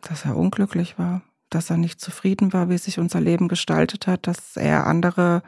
Dass 0.00 0.24
er 0.24 0.36
unglücklich 0.36 0.98
war, 0.98 1.22
dass 1.50 1.70
er 1.70 1.76
nicht 1.76 2.00
zufrieden 2.00 2.52
war, 2.52 2.68
wie 2.68 2.78
sich 2.78 2.98
unser 2.98 3.20
Leben 3.20 3.48
gestaltet 3.48 4.06
hat, 4.06 4.26
dass 4.26 4.56
er 4.56 4.86
andere 4.86 5.42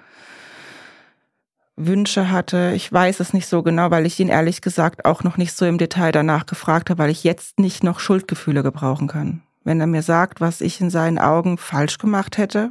Wünsche 1.76 2.31
hatte. 2.31 2.73
Ich 2.75 2.93
weiß 2.93 3.21
es 3.21 3.32
nicht 3.32 3.47
so 3.47 3.62
genau, 3.62 3.91
weil 3.91 4.06
ich 4.06 4.21
ihn 4.21 4.29
ehrlich 4.29 4.61
gesagt 4.61 5.05
auch 5.05 5.25
noch 5.25 5.37
nicht 5.37 5.53
so 5.56 5.67
im 5.67 5.79
Detail 5.79 6.12
danach 6.12 6.47
gefragt 6.47 6.91
habe, 6.91 6.99
weil 7.03 7.11
ich 7.11 7.25
jetzt 7.25 7.59
nicht 7.59 7.82
noch 7.82 7.99
Schuldgefühle 7.99 8.62
gebrauchen 8.62 9.09
kann. 9.09 9.43
Wenn 9.64 9.81
er 9.81 9.87
mir 9.87 10.02
sagt, 10.02 10.40
was 10.40 10.61
ich 10.61 10.81
in 10.81 10.90
seinen 10.90 11.19
Augen 11.19 11.59
falsch 11.59 11.99
gemacht 11.99 12.38
hätte, 12.38 12.71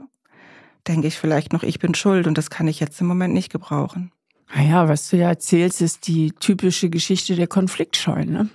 denke 0.87 1.07
ich 1.07 1.17
vielleicht 1.17 1.53
noch, 1.53 1.63
ich 1.63 1.79
bin 1.79 1.95
schuld 1.95 2.27
und 2.27 2.37
das 2.37 2.49
kann 2.49 2.67
ich 2.67 2.79
jetzt 2.79 2.99
im 3.01 3.07
Moment 3.07 3.33
nicht 3.33 3.51
gebrauchen. 3.51 4.11
Naja, 4.55 4.87
was 4.87 5.09
du 5.09 5.17
ja 5.17 5.29
erzählst, 5.29 5.81
ist 5.81 6.07
die 6.07 6.31
typische 6.31 6.89
Geschichte 6.89 7.35
der 7.35 7.47
Konfliktscheu. 7.47 8.23
Ne? 8.25 8.49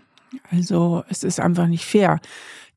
Also 0.51 1.05
es 1.09 1.25
ist 1.25 1.41
einfach 1.41 1.67
nicht 1.67 1.85
fair. 1.85 2.21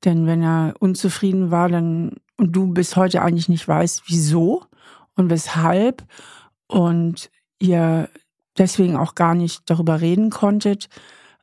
Denn 0.04 0.26
wenn 0.26 0.42
er 0.42 0.74
unzufrieden 0.80 1.52
war, 1.52 1.70
dann 1.70 2.16
und 2.38 2.54
du 2.54 2.74
bis 2.74 2.96
heute 2.96 3.22
eigentlich 3.22 3.50
nicht 3.50 3.68
weißt, 3.68 4.04
wieso 4.08 4.64
und 5.16 5.30
weshalb 5.30 6.04
und 6.68 7.30
ihr 7.60 8.10
deswegen 8.58 8.98
auch 8.98 9.16
gar 9.16 9.36
nicht 9.36 9.70
darüber 9.70 10.02
reden 10.02 10.32
konntet, 10.32 10.90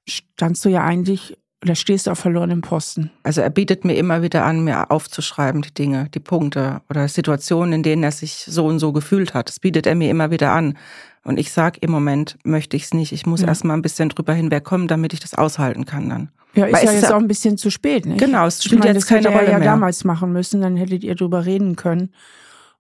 standst 0.09 0.65
du 0.65 0.69
ja 0.69 0.83
eigentlich 0.83 1.38
oder 1.63 1.75
stehst 1.75 2.07
du 2.07 2.13
auf 2.13 2.21
verlorenem 2.21 2.61
Posten? 2.61 3.11
Also 3.25 3.41
er 3.41 3.51
bietet 3.51 3.85
mir 3.85 3.95
immer 3.95 4.23
wieder 4.23 4.45
an, 4.45 4.63
mir 4.63 4.91
aufzuschreiben, 4.91 5.63
die 5.63 5.75
Dinge, 5.75 6.09
die 6.15 6.21
Punkte 6.21 6.81
oder 6.89 7.09
Situationen, 7.09 7.73
in 7.73 7.83
denen 7.83 8.05
er 8.05 8.13
sich 8.13 8.45
so 8.49 8.67
und 8.67 8.79
so 8.79 8.93
gefühlt 8.93 9.35
hat. 9.35 9.49
Das 9.49 9.59
bietet 9.59 9.87
er 9.87 9.97
mir 9.97 10.11
immer 10.11 10.31
wieder 10.31 10.53
an. 10.53 10.79
Und 11.25 11.39
ich 11.39 11.53
sage, 11.53 11.79
im 11.81 11.91
Moment 11.91 12.39
möchte 12.45 12.77
ich 12.77 12.85
es 12.85 12.95
nicht. 12.95 13.13
Ich 13.13 13.27
muss 13.27 13.41
ja. 13.41 13.49
erst 13.49 13.65
mal 13.65 13.75
ein 13.75 13.83
bisschen 13.83 14.09
drüber 14.09 14.33
hinwegkommen, 14.33 14.87
damit 14.87 15.13
ich 15.13 15.21
das 15.21 15.35
aushalten 15.35 15.85
kann 15.85 16.09
dann. 16.09 16.31
Ja, 16.55 16.67
ist 16.67 16.75
Weil 16.75 16.85
ja 16.87 16.93
jetzt 16.93 17.13
auch 17.13 17.19
ein 17.19 17.29
bisschen 17.29 17.59
zu 17.59 17.71
spät, 17.71 18.07
nicht? 18.07 18.21
Genau, 18.21 18.47
es 18.47 18.63
spielt 18.63 18.81
meine, 18.81 18.95
jetzt 18.95 19.07
keine 19.07 19.29
Rolle 19.29 19.47
er 19.47 19.53
ja 19.53 19.59
mehr. 19.59 19.69
damals 19.69 20.05
machen 20.05 20.33
müssen, 20.33 20.61
dann 20.61 20.77
hättet 20.77 21.05
ihr 21.05 21.15
drüber 21.15 21.45
reden 21.45 21.77
können. 21.77 22.13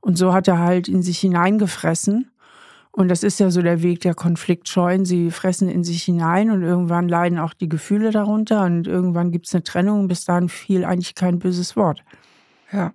Und 0.00 0.16
so 0.16 0.32
hat 0.32 0.48
er 0.48 0.58
halt 0.58 0.88
in 0.88 1.02
sich 1.02 1.18
hineingefressen. 1.18 2.30
Und 2.98 3.06
das 3.06 3.22
ist 3.22 3.38
ja 3.38 3.48
so 3.52 3.62
der 3.62 3.80
Weg 3.82 4.00
der 4.00 4.14
Konfliktscheuen. 4.14 5.04
Sie 5.04 5.30
fressen 5.30 5.68
in 5.68 5.84
sich 5.84 6.02
hinein 6.02 6.50
und 6.50 6.64
irgendwann 6.64 7.08
leiden 7.08 7.38
auch 7.38 7.54
die 7.54 7.68
Gefühle 7.68 8.10
darunter 8.10 8.64
und 8.64 8.88
irgendwann 8.88 9.30
gibt 9.30 9.46
es 9.46 9.54
eine 9.54 9.62
Trennung. 9.62 10.08
Bis 10.08 10.24
dahin 10.24 10.48
fiel 10.48 10.84
eigentlich 10.84 11.14
kein 11.14 11.38
böses 11.38 11.76
Wort. 11.76 12.02
Ja. 12.72 12.92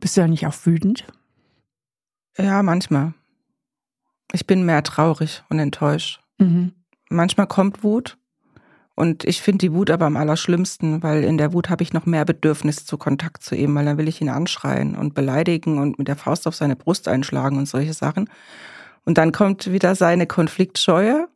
Bist 0.00 0.16
du 0.16 0.22
ja 0.22 0.26
nicht 0.26 0.44
auch 0.48 0.56
wütend? 0.64 1.06
Ja, 2.36 2.64
manchmal. 2.64 3.14
Ich 4.32 4.44
bin 4.44 4.66
mehr 4.66 4.82
traurig 4.82 5.44
und 5.50 5.60
enttäuscht. 5.60 6.20
Mhm. 6.38 6.72
Manchmal 7.08 7.46
kommt 7.46 7.84
Wut 7.84 8.18
und 8.96 9.22
ich 9.22 9.40
finde 9.40 9.58
die 9.58 9.72
Wut 9.72 9.92
aber 9.92 10.06
am 10.06 10.16
allerschlimmsten, 10.16 11.04
weil 11.04 11.22
in 11.22 11.38
der 11.38 11.52
Wut 11.52 11.70
habe 11.70 11.84
ich 11.84 11.92
noch 11.92 12.06
mehr 12.06 12.24
Bedürfnis 12.24 12.84
zu 12.84 12.98
Kontakt 12.98 13.44
zu 13.44 13.54
ihm, 13.54 13.72
weil 13.76 13.84
dann 13.84 13.98
will 13.98 14.08
ich 14.08 14.20
ihn 14.20 14.30
anschreien 14.30 14.96
und 14.96 15.14
beleidigen 15.14 15.78
und 15.78 15.96
mit 15.96 16.08
der 16.08 16.16
Faust 16.16 16.48
auf 16.48 16.56
seine 16.56 16.74
Brust 16.74 17.06
einschlagen 17.06 17.56
und 17.56 17.68
solche 17.68 17.94
Sachen. 17.94 18.28
Und 19.06 19.16
dann 19.16 19.32
kommt 19.32 19.72
wieder 19.72 19.94
seine 19.94 20.26
Konfliktscheue. 20.26 21.28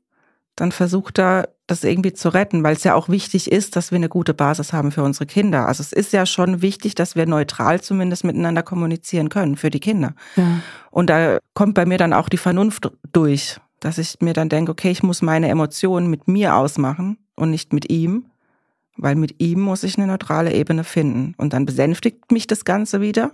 dann 0.57 0.73
versucht 0.73 1.19
er, 1.19 1.49
das 1.67 1.85
irgendwie 1.85 2.12
zu 2.12 2.29
retten, 2.29 2.62
weil 2.62 2.75
es 2.75 2.85
ja 2.85 2.95
auch 2.95 3.09
wichtig 3.09 3.50
ist, 3.50 3.77
dass 3.77 3.93
wir 3.93 3.97
eine 3.97 4.11
gute 4.11 4.35
Basis 4.35 4.75
haben 4.75 4.91
für 4.91 5.03
unsere 5.03 5.25
Kinder. 5.25 5.67
Also 5.67 5.81
es 5.81 5.93
ist 5.93 6.12
ja 6.12 6.27
schon 6.27 6.61
wichtig, 6.61 6.95
dass 6.97 7.17
wir 7.17 7.25
neutral 7.25 7.81
zumindest 7.81 8.25
miteinander 8.25 8.62
kommunizieren 8.62 9.31
können 9.31 9.57
für 9.57 9.71
die 9.71 9.81
Kinder. 9.81 10.15
Ja. 10.37 10.61
Und 10.91 11.09
da 11.09 11.39
kommt 11.55 11.75
bei 11.75 11.87
mir 11.87 11.97
dann 11.97 12.12
auch 12.12 12.29
die 12.29 12.37
Vernunft 12.37 12.91
durch, 13.12 13.59
dass 13.79 13.97
ich 13.97 14.17
mir 14.21 14.35
dann 14.35 14.50
denke, 14.50 14.73
okay, 14.73 14.91
ich 14.91 15.03
muss 15.03 15.23
meine 15.23 15.49
Emotionen 15.49 16.11
mit 16.11 16.29
mir 16.29 16.57
ausmachen 16.57 17.17
und 17.37 17.50
nicht 17.50 17.73
mit 17.73 17.91
ihm, 17.91 18.27
weil 18.97 19.15
mit 19.15 19.41
ihm 19.41 19.61
muss 19.61 19.85
ich 19.85 19.97
eine 19.97 20.09
neutrale 20.09 20.53
Ebene 20.53 20.85
finden. 20.85 21.35
Und 21.39 21.55
dann 21.55 21.65
besänftigt 21.65 22.33
mich 22.33 22.47
das 22.47 22.67
Ganze 22.67 23.00
wieder 23.00 23.31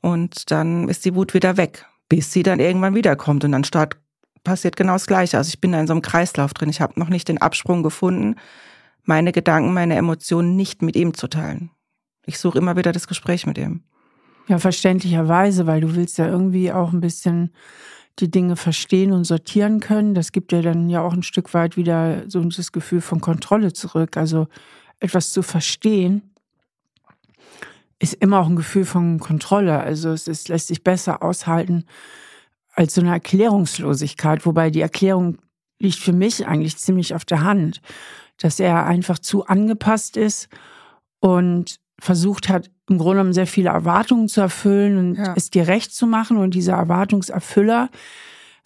und 0.00 0.50
dann 0.50 0.88
ist 0.88 1.04
die 1.04 1.14
Wut 1.14 1.34
wieder 1.34 1.56
weg, 1.56 1.86
bis 2.10 2.32
sie 2.32 2.42
dann 2.42 2.60
irgendwann 2.60 2.94
wiederkommt 2.94 3.44
und 3.44 3.52
dann 3.52 3.64
start, 3.64 3.96
passiert 4.44 4.76
genau 4.76 4.94
das 4.94 5.06
Gleiche. 5.06 5.38
Also 5.38 5.48
ich 5.48 5.60
bin 5.60 5.72
da 5.72 5.80
in 5.80 5.86
so 5.86 5.94
einem 5.94 6.02
Kreislauf 6.02 6.52
drin. 6.52 6.68
Ich 6.68 6.82
habe 6.82 6.98
noch 7.00 7.08
nicht 7.08 7.28
den 7.28 7.40
Absprung 7.40 7.82
gefunden, 7.82 8.34
meine 9.04 9.32
Gedanken, 9.32 9.72
meine 9.72 9.94
Emotionen 9.94 10.56
nicht 10.56 10.82
mit 10.82 10.96
ihm 10.96 11.14
zu 11.14 11.28
teilen. 11.28 11.70
Ich 12.26 12.38
suche 12.38 12.58
immer 12.58 12.76
wieder 12.76 12.92
das 12.92 13.08
Gespräch 13.08 13.46
mit 13.46 13.56
ihm. 13.56 13.84
Ja, 14.48 14.58
verständlicherweise, 14.58 15.66
weil 15.66 15.80
du 15.80 15.94
willst 15.94 16.18
ja 16.18 16.26
irgendwie 16.26 16.72
auch 16.72 16.92
ein 16.92 17.00
bisschen 17.00 17.54
die 18.18 18.30
Dinge 18.30 18.56
verstehen 18.56 19.12
und 19.12 19.24
sortieren 19.24 19.78
können. 19.78 20.14
Das 20.14 20.32
gibt 20.32 20.50
dir 20.50 20.62
dann 20.62 20.90
ja 20.90 21.02
auch 21.02 21.12
ein 21.12 21.22
Stück 21.22 21.54
weit 21.54 21.76
wieder 21.76 22.24
so 22.28 22.42
das 22.42 22.72
Gefühl 22.72 23.00
von 23.00 23.20
Kontrolle 23.20 23.72
zurück. 23.72 24.16
Also 24.16 24.48
etwas 24.98 25.30
zu 25.30 25.42
verstehen 25.42 26.29
ist 28.00 28.14
immer 28.14 28.40
auch 28.40 28.48
ein 28.48 28.56
Gefühl 28.56 28.84
von 28.84 29.20
Kontrolle. 29.20 29.78
Also 29.78 30.10
es 30.10 30.26
ist, 30.26 30.48
lässt 30.48 30.68
sich 30.68 30.82
besser 30.82 31.22
aushalten 31.22 31.84
als 32.72 32.94
so 32.94 33.00
eine 33.00 33.10
Erklärungslosigkeit, 33.10 34.46
wobei 34.46 34.70
die 34.70 34.80
Erklärung 34.80 35.38
liegt 35.78 35.98
für 35.98 36.12
mich 36.12 36.46
eigentlich 36.46 36.76
ziemlich 36.78 37.14
auf 37.14 37.24
der 37.24 37.42
Hand, 37.42 37.80
dass 38.38 38.58
er 38.58 38.86
einfach 38.86 39.18
zu 39.18 39.46
angepasst 39.46 40.16
ist 40.16 40.48
und 41.20 41.78
versucht 41.98 42.48
hat, 42.48 42.70
im 42.88 42.98
Grunde 42.98 43.16
genommen 43.16 43.32
sehr 43.34 43.46
viele 43.46 43.70
Erwartungen 43.70 44.28
zu 44.28 44.40
erfüllen 44.40 44.96
und 44.96 45.14
ja. 45.16 45.34
es 45.36 45.50
gerecht 45.50 45.94
zu 45.94 46.06
machen. 46.06 46.38
Und 46.38 46.54
diese 46.54 46.72
Erwartungserfüller, 46.72 47.90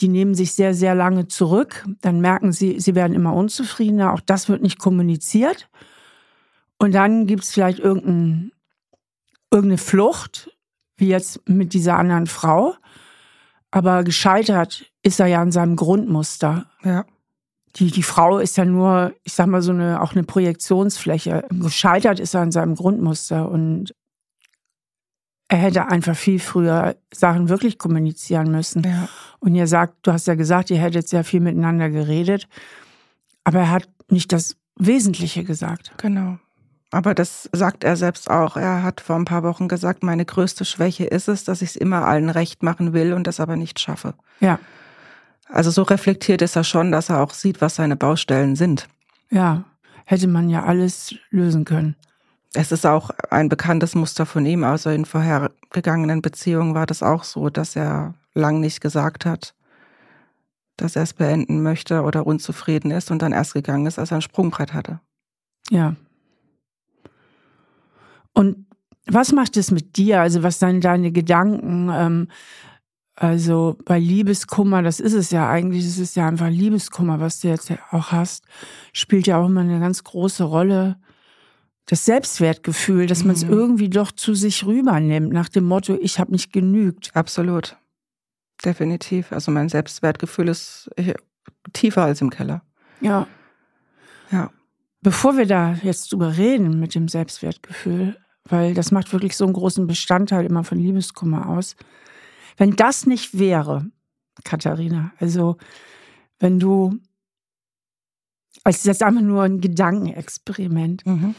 die 0.00 0.08
nehmen 0.08 0.34
sich 0.34 0.52
sehr, 0.52 0.74
sehr 0.74 0.94
lange 0.94 1.26
zurück. 1.26 1.84
Dann 2.00 2.20
merken 2.20 2.52
sie, 2.52 2.78
sie 2.78 2.94
werden 2.94 3.14
immer 3.14 3.34
unzufriedener. 3.34 4.12
Auch 4.12 4.20
das 4.20 4.48
wird 4.48 4.62
nicht 4.62 4.78
kommuniziert. 4.78 5.68
Und 6.78 6.94
dann 6.94 7.26
gibt 7.26 7.42
es 7.42 7.52
vielleicht 7.52 7.80
irgendeinen 7.80 8.52
irgendeine 9.54 9.78
Flucht, 9.78 10.50
wie 10.96 11.08
jetzt 11.08 11.48
mit 11.48 11.72
dieser 11.72 11.96
anderen 11.96 12.26
Frau. 12.26 12.74
Aber 13.70 14.04
gescheitert 14.04 14.92
ist 15.02 15.20
er 15.20 15.26
ja 15.26 15.40
an 15.40 15.52
seinem 15.52 15.76
Grundmuster. 15.76 16.66
Ja. 16.82 17.04
Die, 17.76 17.90
die 17.90 18.02
Frau 18.04 18.38
ist 18.38 18.56
ja 18.56 18.64
nur, 18.64 19.14
ich 19.24 19.32
sag 19.32 19.46
mal, 19.46 19.62
so 19.62 19.72
eine, 19.72 20.00
auch 20.00 20.12
eine 20.12 20.22
Projektionsfläche. 20.22 21.44
Gescheitert 21.50 22.20
ist 22.20 22.34
er 22.34 22.42
an 22.42 22.52
seinem 22.52 22.76
Grundmuster 22.76 23.48
und 23.48 23.94
er 25.48 25.58
hätte 25.58 25.86
einfach 25.86 26.16
viel 26.16 26.38
früher 26.38 26.96
Sachen 27.12 27.48
wirklich 27.48 27.78
kommunizieren 27.78 28.50
müssen. 28.50 28.82
Ja. 28.84 29.08
Und 29.40 29.54
ihr 29.54 29.66
sagt, 29.66 30.06
du 30.06 30.12
hast 30.12 30.26
ja 30.26 30.34
gesagt, 30.34 30.70
ihr 30.70 30.78
hättet 30.78 31.08
sehr 31.08 31.24
viel 31.24 31.40
miteinander 31.40 31.90
geredet, 31.90 32.48
aber 33.42 33.60
er 33.60 33.70
hat 33.70 33.88
nicht 34.08 34.32
das 34.32 34.56
Wesentliche 34.76 35.44
gesagt. 35.44 35.92
Genau. 35.98 36.38
Aber 36.94 37.12
das 37.12 37.50
sagt 37.52 37.82
er 37.82 37.96
selbst 37.96 38.30
auch. 38.30 38.56
Er 38.56 38.84
hat 38.84 39.00
vor 39.00 39.16
ein 39.16 39.24
paar 39.24 39.42
Wochen 39.42 39.66
gesagt, 39.66 40.04
meine 40.04 40.24
größte 40.24 40.64
Schwäche 40.64 41.04
ist 41.04 41.26
es, 41.26 41.42
dass 41.42 41.60
ich 41.60 41.70
es 41.70 41.76
immer 41.76 42.06
allen 42.06 42.30
recht 42.30 42.62
machen 42.62 42.92
will 42.92 43.14
und 43.14 43.26
das 43.26 43.40
aber 43.40 43.56
nicht 43.56 43.80
schaffe. 43.80 44.14
Ja. 44.38 44.60
Also 45.48 45.72
so 45.72 45.82
reflektiert 45.82 46.40
ist 46.40 46.54
er 46.54 46.62
schon, 46.62 46.92
dass 46.92 47.10
er 47.10 47.20
auch 47.20 47.34
sieht, 47.34 47.60
was 47.60 47.74
seine 47.74 47.96
Baustellen 47.96 48.54
sind. 48.54 48.86
Ja, 49.30 49.64
hätte 50.04 50.28
man 50.28 50.48
ja 50.48 50.62
alles 50.62 51.16
lösen 51.30 51.64
können. 51.64 51.96
Es 52.52 52.70
ist 52.70 52.86
auch 52.86 53.10
ein 53.28 53.48
bekanntes 53.48 53.96
Muster 53.96 54.24
von 54.24 54.46
ihm. 54.46 54.62
Also 54.62 54.90
in 54.90 55.04
vorhergegangenen 55.04 56.22
Beziehungen 56.22 56.76
war 56.76 56.86
das 56.86 57.02
auch 57.02 57.24
so, 57.24 57.50
dass 57.50 57.74
er 57.74 58.14
lang 58.34 58.60
nicht 58.60 58.80
gesagt 58.80 59.26
hat, 59.26 59.52
dass 60.76 60.94
er 60.94 61.02
es 61.02 61.12
beenden 61.12 61.60
möchte 61.60 62.02
oder 62.02 62.24
unzufrieden 62.24 62.92
ist 62.92 63.10
und 63.10 63.20
dann 63.20 63.32
erst 63.32 63.54
gegangen 63.54 63.86
ist, 63.86 63.98
als 63.98 64.12
er 64.12 64.18
ein 64.18 64.22
Sprungbrett 64.22 64.72
hatte. 64.72 65.00
Ja, 65.70 65.96
und 68.34 68.66
was 69.06 69.32
macht 69.32 69.56
es 69.56 69.70
mit 69.70 69.96
dir? 69.96 70.20
Also 70.20 70.42
was 70.42 70.58
sind 70.58 70.84
deine 70.84 71.12
Gedanken? 71.12 71.90
Ähm, 71.92 72.28
also 73.16 73.76
bei 73.84 73.98
Liebeskummer, 73.98 74.82
das 74.82 74.98
ist 74.98 75.12
es 75.12 75.30
ja 75.30 75.48
eigentlich, 75.48 75.84
es 75.84 75.98
ist 75.98 76.16
ja 76.16 76.26
einfach 76.26 76.48
Liebeskummer, 76.48 77.20
was 77.20 77.40
du 77.40 77.48
jetzt 77.48 77.72
auch 77.90 78.10
hast, 78.10 78.44
spielt 78.92 79.26
ja 79.26 79.38
auch 79.38 79.46
immer 79.46 79.60
eine 79.60 79.78
ganz 79.78 80.02
große 80.02 80.42
Rolle. 80.42 80.96
Das 81.86 82.04
Selbstwertgefühl, 82.06 83.06
dass 83.06 83.24
man 83.24 83.36
es 83.36 83.44
mhm. 83.44 83.52
irgendwie 83.52 83.90
doch 83.90 84.10
zu 84.10 84.34
sich 84.34 84.64
rübernimmt, 84.64 85.32
nach 85.32 85.48
dem 85.48 85.64
Motto, 85.64 85.96
ich 86.00 86.18
habe 86.18 86.32
nicht 86.32 86.52
genügt. 86.52 87.14
Absolut. 87.14 87.76
Definitiv. 88.64 89.30
Also 89.32 89.52
mein 89.52 89.68
Selbstwertgefühl 89.68 90.48
ist 90.48 90.90
tiefer 91.72 92.04
als 92.04 92.20
im 92.20 92.30
Keller. 92.30 92.62
Ja. 93.00 93.26
Ja. 94.30 94.50
Bevor 95.02 95.36
wir 95.36 95.46
da 95.46 95.74
jetzt 95.82 96.10
drüber 96.10 96.36
reden 96.36 96.80
mit 96.80 96.94
dem 96.94 97.08
Selbstwertgefühl, 97.08 98.16
weil 98.48 98.74
das 98.74 98.90
macht 98.90 99.12
wirklich 99.12 99.36
so 99.36 99.44
einen 99.44 99.54
großen 99.54 99.86
Bestandteil 99.86 100.44
immer 100.44 100.64
von 100.64 100.78
Liebeskummer 100.78 101.48
aus. 101.48 101.76
Wenn 102.56 102.76
das 102.76 103.06
nicht 103.06 103.38
wäre, 103.38 103.86
Katharina, 104.44 105.12
also 105.18 105.56
wenn 106.38 106.58
du, 106.58 106.98
als 108.64 108.84
jetzt 108.84 109.02
einfach 109.02 109.22
nur 109.22 109.44
ein 109.44 109.60
Gedankenexperiment, 109.60 111.06
mhm. 111.06 111.34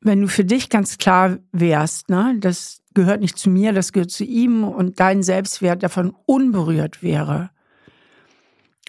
wenn 0.00 0.22
du 0.22 0.28
für 0.28 0.44
dich 0.44 0.70
ganz 0.70 0.98
klar 0.98 1.38
wärst, 1.52 2.08
ne, 2.08 2.36
das 2.40 2.82
gehört 2.94 3.20
nicht 3.20 3.38
zu 3.38 3.50
mir, 3.50 3.72
das 3.72 3.92
gehört 3.92 4.10
zu 4.10 4.24
ihm 4.24 4.64
und 4.64 4.98
dein 5.00 5.22
Selbstwert 5.22 5.82
davon 5.82 6.14
unberührt 6.24 7.02
wäre, 7.02 7.50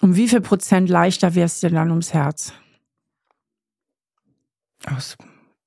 um 0.01 0.15
wie 0.15 0.29
viel 0.29 0.41
Prozent 0.41 0.89
leichter 0.89 1.35
wärst 1.35 1.63
du 1.63 1.69
dann 1.69 1.89
ums 1.89 2.13
Herz? 2.13 2.53
Aus 4.95 5.17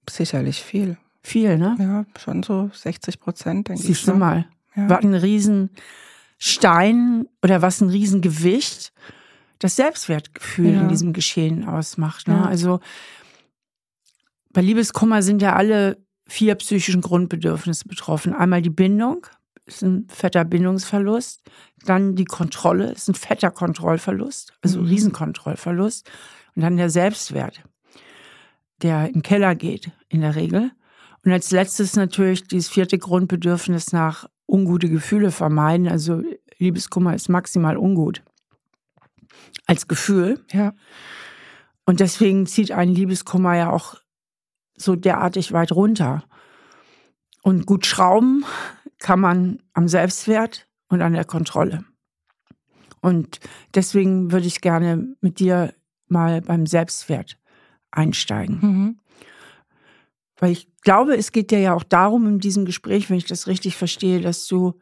sicherlich 0.09 0.63
viel. 0.63 0.97
Viel, 1.23 1.59
ne? 1.59 1.77
Ja, 1.79 2.07
schon 2.19 2.43
so 2.43 2.71
60 2.73 3.21
Prozent, 3.21 3.69
denke 3.69 3.83
Siehst 3.83 3.91
ich. 3.91 3.99
Siehst 3.99 4.09
du 4.09 4.15
mal. 4.15 4.47
Ja. 4.75 4.89
Was 4.89 5.05
ein 5.05 5.15
Riesenstein 5.15 7.29
oder 7.43 7.63
was 7.63 7.81
ein 7.81 7.91
Riesengewicht 7.91 8.93
das 9.59 9.77
Selbstwertgefühl 9.77 10.73
ja. 10.73 10.81
in 10.81 10.89
diesem 10.89 11.13
Geschehen 11.13 11.69
ausmacht. 11.69 12.29
Ne? 12.29 12.35
Ja. 12.35 12.45
Also 12.45 12.81
bei 14.53 14.63
Liebeskummer 14.63 15.23
sind 15.23 15.43
ja 15.43 15.55
alle 15.55 15.99
vier 16.27 16.55
psychischen 16.55 17.03
Grundbedürfnisse 17.03 17.87
betroffen. 17.87 18.35
Einmal 18.35 18.63
die 18.63 18.71
Bindung, 18.71 19.27
ist 19.67 19.83
ein 19.83 20.09
fetter 20.09 20.45
Bindungsverlust. 20.45 21.43
Dann 21.85 22.17
die 22.17 22.25
Kontrolle, 22.25 22.93
ist 22.93 23.09
ein 23.09 23.15
fetter 23.15 23.51
Kontrollverlust, 23.51 24.55
also 24.63 24.81
mhm. 24.81 24.87
Riesenkontrollverlust. 24.87 26.11
Und 26.57 26.63
dann 26.63 26.77
der 26.77 26.91
Selbstwert 26.91 27.63
der 28.83 29.15
im 29.15 29.23
Keller 29.23 29.55
geht, 29.55 29.91
in 30.09 30.21
der 30.21 30.37
Regel. 30.37 30.71
Und 31.25 31.33
als 31.33 31.51
letztes 31.51 31.97
natürlich 31.97 32.45
dieses 32.45 32.69
vierte 32.69 32.99
Grundbedürfnis 32.99 33.93
nach 33.93 34.29
ungute 34.47 34.89
Gefühle 34.89 35.31
vermeiden. 35.31 35.89
Also 35.89 36.23
Liebeskummer 36.59 37.15
ist 37.15 37.29
maximal 37.29 37.77
ungut. 37.77 38.23
Als 39.67 39.89
Gefühl. 39.89 40.45
Ja. 40.53 40.75
Und 41.85 42.01
deswegen 42.01 42.47
zieht 42.47 42.73
ein 42.73 42.89
Liebeskummer 42.89 43.57
ja 43.57 43.71
auch 43.71 43.97
so 44.77 44.97
derartig 44.97 45.53
weit 45.53 45.73
runter. 45.73 46.25
Und 47.43 47.67
gut 47.67 47.87
schrauben 47.87 48.45
kann 48.99 49.21
man 49.21 49.63
am 49.73 49.89
Selbstwert 49.89 50.69
und 50.89 51.03
an 51.03 51.15
der 51.15 51.25
Kontrolle. 51.25 51.85
Und 53.01 53.41
deswegen 53.75 54.31
würde 54.31 54.47
ich 54.47 54.61
gerne 54.61 55.17
mit 55.21 55.39
dir 55.39 55.75
mal 56.07 56.43
beim 56.43 56.67
Selbstwert 56.67 57.40
einsteigen. 57.91 58.59
Mhm. 58.61 58.99
Weil 60.39 60.53
ich 60.53 60.69
glaube, 60.83 61.17
es 61.17 61.33
geht 61.33 61.51
dir 61.51 61.61
ja 61.61 61.75
auch 61.75 61.85
darum 61.85 62.27
in 62.27 62.39
diesem 62.39 62.65
Gespräch, 62.65 63.11
wenn 63.11 63.19
ich 63.19 63.27
das 63.27 63.47
richtig 63.47 63.77
verstehe, 63.77 64.21
dass 64.21 64.47
du 64.47 64.79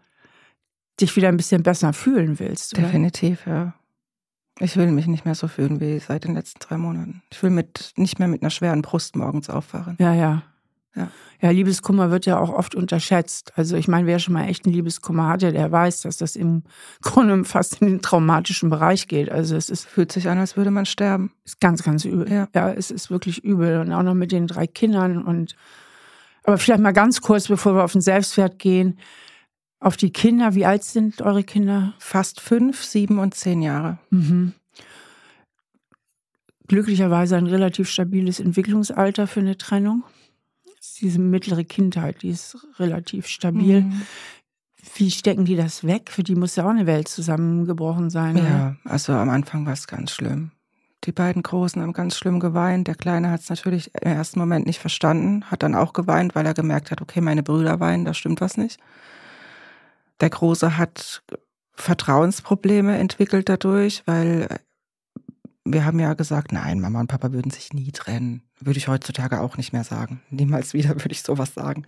dich 1.00 1.14
wieder 1.16 1.28
ein 1.28 1.36
bisschen 1.36 1.62
besser 1.62 1.92
fühlen 1.92 2.38
willst. 2.38 2.74
Oder? 2.74 2.86
Definitiv, 2.86 3.46
ja. 3.46 3.74
Ich 4.60 4.76
will 4.76 4.90
mich 4.90 5.06
nicht 5.06 5.24
mehr 5.24 5.36
so 5.36 5.46
fühlen 5.46 5.80
wie 5.80 5.98
seit 6.00 6.24
den 6.24 6.34
letzten 6.34 6.58
drei 6.58 6.78
Monaten. 6.78 7.22
Ich 7.30 7.42
will 7.42 7.50
mit, 7.50 7.92
nicht 7.96 8.18
mehr 8.18 8.28
mit 8.28 8.42
einer 8.42 8.50
schweren 8.50 8.82
Brust 8.82 9.14
morgens 9.14 9.48
aufwachen. 9.48 9.96
Ja, 10.00 10.14
ja. 10.14 10.42
Ja. 10.98 11.10
ja, 11.40 11.50
Liebeskummer 11.50 12.10
wird 12.10 12.26
ja 12.26 12.38
auch 12.38 12.50
oft 12.50 12.74
unterschätzt. 12.74 13.52
Also 13.56 13.76
ich 13.76 13.88
meine, 13.88 14.06
wer 14.06 14.18
schon 14.18 14.34
mal 14.34 14.48
echt 14.48 14.66
einen 14.66 14.74
Liebeskummer 14.74 15.28
hatte, 15.28 15.52
der 15.52 15.70
weiß, 15.70 16.02
dass 16.02 16.16
das 16.16 16.36
im 16.36 16.64
Grunde 17.02 17.44
fast 17.44 17.80
in 17.80 17.86
den 17.86 18.02
traumatischen 18.02 18.68
Bereich 18.68 19.08
geht. 19.08 19.30
Also 19.30 19.56
es 19.56 19.70
ist 19.70 19.86
fühlt 19.86 20.12
sich 20.12 20.28
an, 20.28 20.38
als 20.38 20.56
würde 20.56 20.70
man 20.70 20.86
sterben. 20.86 21.32
Ist 21.44 21.60
ganz, 21.60 21.82
ganz 21.82 22.04
übel. 22.04 22.30
Ja, 22.30 22.48
ja 22.54 22.70
es 22.72 22.90
ist 22.90 23.10
wirklich 23.10 23.44
übel 23.44 23.80
und 23.80 23.92
auch 23.92 24.02
noch 24.02 24.14
mit 24.14 24.32
den 24.32 24.46
drei 24.46 24.66
Kindern 24.66 25.22
und 25.22 25.54
aber 26.48 26.56
vielleicht 26.56 26.80
mal 26.80 26.92
ganz 26.92 27.20
kurz, 27.20 27.48
bevor 27.48 27.74
wir 27.74 27.84
auf 27.84 27.92
den 27.92 28.00
Selbstwert 28.00 28.58
gehen. 28.58 28.98
auf 29.80 29.98
die 29.98 30.10
Kinder. 30.10 30.54
Wie 30.54 30.64
alt 30.64 30.82
sind 30.82 31.20
eure 31.20 31.44
Kinder? 31.44 31.92
Fast 31.98 32.40
fünf, 32.40 32.82
sieben 32.82 33.18
und 33.18 33.34
zehn 33.34 33.60
Jahre. 33.60 33.98
Mhm. 34.08 34.54
Glücklicherweise 36.66 37.36
ein 37.36 37.46
relativ 37.46 37.90
stabiles 37.90 38.40
Entwicklungsalter 38.40 39.26
für 39.26 39.40
eine 39.40 39.58
Trennung. 39.58 40.04
Diese 41.00 41.18
mittlere 41.20 41.64
Kindheit, 41.64 42.22
die 42.22 42.30
ist 42.30 42.56
relativ 42.78 43.26
stabil. 43.26 43.82
Mhm. 43.82 44.02
Wie 44.96 45.10
stecken 45.10 45.44
die 45.44 45.56
das 45.56 45.84
weg? 45.84 46.10
Für 46.10 46.22
die 46.22 46.34
muss 46.34 46.56
ja 46.56 46.64
auch 46.64 46.70
eine 46.70 46.86
Welt 46.86 47.08
zusammengebrochen 47.08 48.10
sein. 48.10 48.36
Ja, 48.36 48.42
oder? 48.42 48.76
also 48.84 49.12
am 49.12 49.28
Anfang 49.28 49.66
war 49.66 49.72
es 49.72 49.86
ganz 49.86 50.12
schlimm. 50.12 50.52
Die 51.04 51.12
beiden 51.12 51.42
Großen 51.42 51.80
haben 51.80 51.92
ganz 51.92 52.16
schlimm 52.16 52.40
geweint. 52.40 52.88
Der 52.88 52.94
Kleine 52.94 53.30
hat 53.30 53.40
es 53.40 53.50
natürlich 53.50 53.92
im 53.94 54.12
ersten 54.12 54.40
Moment 54.40 54.66
nicht 54.66 54.80
verstanden, 54.80 55.44
hat 55.44 55.62
dann 55.62 55.74
auch 55.74 55.92
geweint, 55.92 56.34
weil 56.34 56.46
er 56.46 56.54
gemerkt 56.54 56.90
hat, 56.90 57.00
okay, 57.00 57.20
meine 57.20 57.42
Brüder 57.42 57.78
weinen, 57.78 58.04
da 58.04 58.14
stimmt 58.14 58.40
was 58.40 58.56
nicht. 58.56 58.80
Der 60.20 60.30
Große 60.30 60.76
hat 60.76 61.22
Vertrauensprobleme 61.74 62.98
entwickelt 62.98 63.48
dadurch, 63.48 64.02
weil 64.06 64.48
wir 65.64 65.84
haben 65.84 66.00
ja 66.00 66.14
gesagt, 66.14 66.52
nein, 66.52 66.80
Mama 66.80 67.00
und 67.00 67.08
Papa 67.08 67.32
würden 67.32 67.50
sich 67.50 67.72
nie 67.72 67.92
trennen. 67.92 68.42
Würde 68.60 68.78
ich 68.78 68.88
heutzutage 68.88 69.40
auch 69.40 69.56
nicht 69.56 69.72
mehr 69.72 69.84
sagen. 69.84 70.22
Niemals 70.30 70.74
wieder 70.74 70.90
würde 70.90 71.12
ich 71.12 71.22
sowas 71.22 71.54
sagen. 71.54 71.86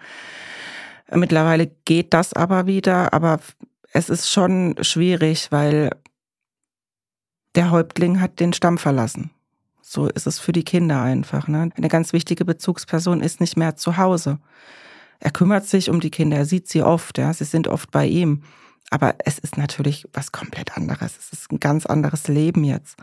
Mittlerweile 1.13 1.67
geht 1.85 2.15
das 2.15 2.33
aber 2.33 2.67
wieder, 2.67 3.13
aber 3.13 3.41
es 3.93 4.09
ist 4.09 4.31
schon 4.31 4.77
schwierig, 4.83 5.51
weil 5.51 5.91
der 7.57 7.73
Häuptling 7.73 8.21
hat 8.21 8.39
den 8.39 8.53
Stamm 8.53 8.79
verlassen. 8.79 9.31
So 9.83 10.07
ist 10.07 10.29
es 10.29 10.39
für 10.39 10.53
die 10.53 10.63
Kinder 10.63 11.03
einfach. 11.03 11.49
Ne? 11.49 11.71
Eine 11.77 11.89
ganz 11.89 12.13
wichtige 12.13 12.45
Bezugsperson 12.45 13.21
ist 13.21 13.41
nicht 13.41 13.57
mehr 13.57 13.75
zu 13.75 13.97
Hause. 13.97 14.39
Er 15.19 15.33
kümmert 15.33 15.67
sich 15.67 15.91
um 15.91 15.99
die 15.99 16.13
Kinder, 16.13 16.37
er 16.37 16.47
sieht 16.47 16.69
sie 16.69 16.83
oft, 16.83 17.19
ja, 17.19 17.33
sie 17.35 17.45
sind 17.45 17.67
oft 17.67 17.91
bei 17.91 18.07
ihm. 18.07 18.43
Aber 18.91 19.17
es 19.25 19.39
ist 19.39 19.59
natürlich 19.59 20.09
was 20.13 20.33
komplett 20.33 20.77
anderes. 20.77 21.17
Es 21.19 21.33
ist 21.33 21.53
ein 21.53 21.61
ganz 21.61 21.87
anderes 21.87 22.29
Leben 22.29 22.65
jetzt. 22.65 22.97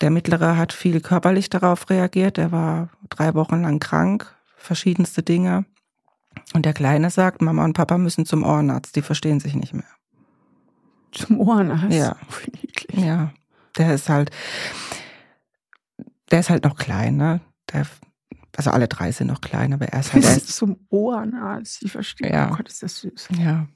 Der 0.00 0.10
Mittlere 0.10 0.56
hat 0.56 0.72
viel 0.72 1.00
körperlich 1.00 1.48
darauf 1.50 1.88
reagiert. 1.90 2.38
Er 2.38 2.50
war 2.50 2.88
drei 3.08 3.34
Wochen 3.34 3.62
lang 3.62 3.78
krank, 3.78 4.34
verschiedenste 4.56 5.22
Dinge. 5.22 5.64
Und 6.54 6.64
der 6.66 6.72
Kleine 6.72 7.10
sagt, 7.10 7.42
Mama 7.42 7.64
und 7.64 7.74
Papa 7.74 7.98
müssen 7.98 8.26
zum 8.26 8.44
Ohrenarzt, 8.44 8.96
die 8.96 9.02
verstehen 9.02 9.40
sich 9.40 9.54
nicht 9.54 9.74
mehr. 9.74 9.84
Zum 11.12 11.40
Ohrenarzt? 11.40 11.94
Ja. 11.96 12.16
Ja. 12.94 13.32
Der 13.78 13.94
ist 13.94 14.10
halt, 14.10 14.30
der 16.30 16.40
ist 16.40 16.50
halt 16.50 16.64
noch 16.64 16.76
klein, 16.76 17.16
ne? 17.16 17.40
Der, 17.72 17.86
also 18.56 18.70
alle 18.70 18.86
drei 18.86 19.12
sind 19.12 19.28
noch 19.28 19.40
klein, 19.40 19.72
aber 19.72 19.86
er 19.86 20.00
ist 20.00 20.12
halt 20.12 20.24
erst. 20.24 20.48
Zum 20.48 20.76
Ohrenarzt, 20.90 21.82
ich 21.84 21.92
verstehe. 21.92 22.30
Ja. 22.30 22.50
Oh 22.50 22.56
Gott, 22.56 22.68
ist 22.68 22.82
das 22.82 22.98
süß. 23.00 23.28
Ja. 23.38 23.66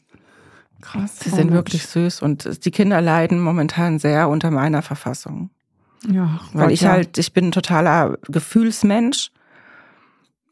Krass. 0.83 1.21
Sie 1.21 1.31
sind 1.31 1.51
wirklich 1.53 1.87
süß 1.87 2.21
und 2.21 2.65
die 2.67 2.71
Kinder 2.71 3.01
leiden 3.01 3.41
momentan 3.41 3.99
sehr 3.99 4.29
unter 4.29 4.51
meiner 4.51 4.83
Verfassung. 4.83 5.51
Ja. 6.07 6.41
Weil 6.53 6.65
Gott, 6.65 6.73
ich 6.73 6.85
halt, 6.85 7.19
ich 7.19 7.33
bin 7.33 7.47
ein 7.49 7.53
totaler 7.53 8.19
Gefühlsmensch 8.29 9.31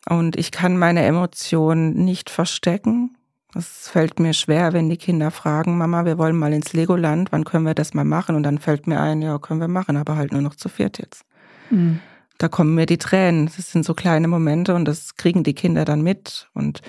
und 0.08 0.36
ich 0.36 0.50
kann 0.50 0.76
meine 0.76 1.04
Emotionen 1.04 2.04
nicht 2.04 2.30
verstecken. 2.30 3.16
Es 3.54 3.88
fällt 3.88 4.18
mir 4.18 4.34
schwer, 4.34 4.72
wenn 4.72 4.90
die 4.90 4.96
Kinder 4.96 5.30
fragen, 5.30 5.78
Mama, 5.78 6.04
wir 6.04 6.18
wollen 6.18 6.36
mal 6.36 6.52
ins 6.52 6.72
Legoland, 6.72 7.30
wann 7.30 7.44
können 7.44 7.64
wir 7.64 7.74
das 7.74 7.94
mal 7.94 8.04
machen? 8.04 8.34
Und 8.34 8.42
dann 8.42 8.58
fällt 8.58 8.86
mir 8.86 9.00
ein, 9.00 9.22
ja, 9.22 9.38
können 9.38 9.60
wir 9.60 9.68
machen, 9.68 9.96
aber 9.96 10.16
halt 10.16 10.32
nur 10.32 10.42
noch 10.42 10.56
zu 10.56 10.68
viert 10.68 10.98
jetzt. 10.98 11.24
Mhm. 11.70 12.00
Da 12.38 12.48
kommen 12.48 12.74
mir 12.74 12.86
die 12.86 12.98
Tränen. 12.98 13.46
Das 13.46 13.70
sind 13.70 13.84
so 13.84 13.94
kleine 13.94 14.26
Momente 14.26 14.74
und 14.74 14.86
das 14.86 15.14
kriegen 15.14 15.44
die 15.44 15.54
Kinder 15.54 15.84
dann 15.84 16.02
mit. 16.02 16.48
Und 16.52 16.80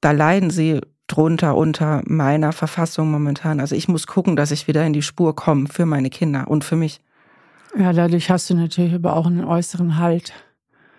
da 0.00 0.12
leiden 0.12 0.48
sie 0.50 0.80
drunter 1.06 1.54
unter 1.56 2.02
meiner 2.06 2.52
Verfassung 2.52 3.10
momentan. 3.10 3.60
Also 3.60 3.74
ich 3.74 3.88
muss 3.88 4.06
gucken, 4.06 4.36
dass 4.36 4.50
ich 4.50 4.68
wieder 4.68 4.86
in 4.86 4.92
die 4.94 5.02
Spur 5.02 5.36
komme 5.36 5.66
für 5.68 5.86
meine 5.86 6.10
Kinder 6.10 6.48
und 6.48 6.64
für 6.64 6.76
mich. 6.76 7.00
Ja, 7.76 7.92
dadurch 7.92 8.30
hast 8.30 8.48
du 8.50 8.54
natürlich 8.54 8.94
aber 8.94 9.16
auch 9.16 9.26
einen 9.26 9.44
äußeren 9.44 9.98
Halt. 9.98 10.32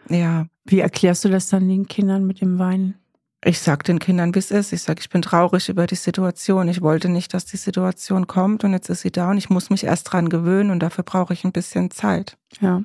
Ja, 0.09 0.47
Wie 0.65 0.79
erklärst 0.79 1.25
du 1.25 1.29
das 1.29 1.49
dann 1.49 1.67
den 1.67 1.87
Kindern 1.87 2.25
mit 2.25 2.41
dem 2.41 2.59
Weinen? 2.59 2.95
ich 3.43 3.59
sag 3.59 3.83
den 3.85 3.99
Kindern, 3.99 4.35
wie 4.35 4.39
es 4.39 4.51
ist. 4.51 4.73
Ich 4.73 4.81
sag, 4.81 4.99
ich 4.99 5.09
bin 5.09 5.21
traurig 5.21 5.69
über 5.69 5.87
die 5.87 5.95
Situation. 5.95 6.67
Ich 6.67 6.81
wollte 6.81 7.07
nicht, 7.07 7.33
dass 7.33 7.45
die 7.45 7.57
Situation 7.57 8.27
kommt 8.27 8.63
und 8.63 8.73
jetzt 8.73 8.89
ist 8.89 9.01
sie 9.01 9.11
da 9.11 9.31
und 9.31 9.37
ich 9.37 9.49
muss 9.49 9.69
mich 9.69 9.85
erst 9.85 10.11
dran 10.11 10.29
gewöhnen 10.29 10.71
und 10.71 10.79
dafür 10.81 11.03
brauche 11.03 11.33
ich 11.33 11.45
ein 11.45 11.53
bisschen 11.53 11.89
Zeit. 11.89 12.37
Ja. 12.59 12.83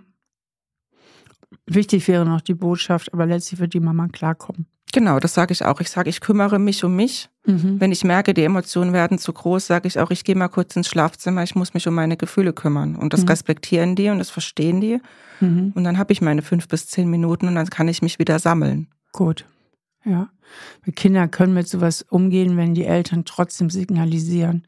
Wichtig 1.66 2.06
wäre 2.08 2.24
noch 2.24 2.40
die 2.40 2.54
Botschaft, 2.54 3.12
aber 3.12 3.26
letztlich 3.26 3.60
wird 3.60 3.74
die 3.74 3.80
Mama 3.80 4.08
klarkommen. 4.08 4.66
Genau, 4.92 5.18
das 5.18 5.34
sage 5.34 5.52
ich 5.52 5.64
auch. 5.64 5.80
Ich 5.80 5.90
sage, 5.90 6.08
ich 6.08 6.20
kümmere 6.20 6.60
mich 6.60 6.84
um 6.84 6.94
mich. 6.94 7.28
Mhm. 7.46 7.80
Wenn 7.80 7.90
ich 7.90 8.04
merke, 8.04 8.32
die 8.32 8.44
Emotionen 8.44 8.92
werden 8.92 9.18
zu 9.18 9.32
groß, 9.32 9.66
sage 9.66 9.88
ich 9.88 9.98
auch, 9.98 10.12
ich 10.12 10.22
gehe 10.22 10.36
mal 10.36 10.46
kurz 10.48 10.76
ins 10.76 10.86
Schlafzimmer, 10.86 11.42
ich 11.42 11.56
muss 11.56 11.74
mich 11.74 11.88
um 11.88 11.94
meine 11.94 12.16
Gefühle 12.16 12.52
kümmern. 12.52 12.94
Und 12.94 13.12
das 13.12 13.22
Mhm. 13.22 13.28
respektieren 13.28 13.96
die 13.96 14.08
und 14.10 14.18
das 14.18 14.30
verstehen 14.30 14.80
die. 14.80 15.00
Mhm. 15.40 15.72
Und 15.74 15.82
dann 15.82 15.98
habe 15.98 16.12
ich 16.12 16.20
meine 16.22 16.42
fünf 16.42 16.68
bis 16.68 16.86
zehn 16.86 17.10
Minuten 17.10 17.48
und 17.48 17.56
dann 17.56 17.68
kann 17.70 17.88
ich 17.88 18.02
mich 18.02 18.20
wieder 18.20 18.38
sammeln. 18.38 18.86
Gut. 19.12 19.46
Ja. 20.04 20.28
Kinder 20.94 21.26
können 21.26 21.54
mit 21.54 21.66
sowas 21.66 22.02
umgehen, 22.08 22.56
wenn 22.56 22.74
die 22.74 22.84
Eltern 22.84 23.24
trotzdem 23.24 23.70
signalisieren. 23.70 24.64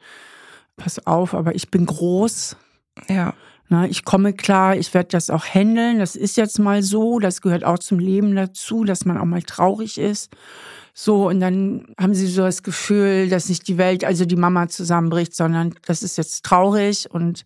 Pass 0.77 1.07
auf, 1.07 1.35
aber 1.35 1.55
ich 1.55 1.70
bin 1.70 1.87
groß. 1.87 2.57
Ja, 3.09 3.35
Na, 3.68 3.87
ich 3.87 4.05
komme 4.05 4.33
klar, 4.33 4.76
ich 4.76 4.94
werde 4.94 5.09
das 5.11 5.29
auch 5.29 5.44
handeln. 5.44 5.98
Das 5.98 6.14
ist 6.14 6.37
jetzt 6.37 6.59
mal 6.59 6.83
so. 6.83 7.18
Das 7.18 7.40
gehört 7.40 7.64
auch 7.64 7.79
zum 7.79 7.98
Leben 7.98 8.37
dazu, 8.37 8.85
dass 8.85 9.05
man 9.05 9.18
auch 9.18 9.24
mal 9.24 9.42
traurig 9.42 9.98
ist. 9.98 10.31
So, 10.94 11.29
und 11.29 11.40
dann 11.40 11.94
haben 12.00 12.14
sie 12.14 12.26
so 12.26 12.42
das 12.42 12.62
Gefühl, 12.62 13.29
dass 13.29 13.48
nicht 13.48 13.68
die 13.68 13.76
Welt, 13.76 14.05
also 14.05 14.24
die 14.24 14.37
Mama 14.37 14.68
zusammenbricht, 14.68 15.35
sondern 15.35 15.74
das 15.85 16.02
ist 16.02 16.16
jetzt 16.16 16.44
traurig 16.44 17.11
und 17.11 17.44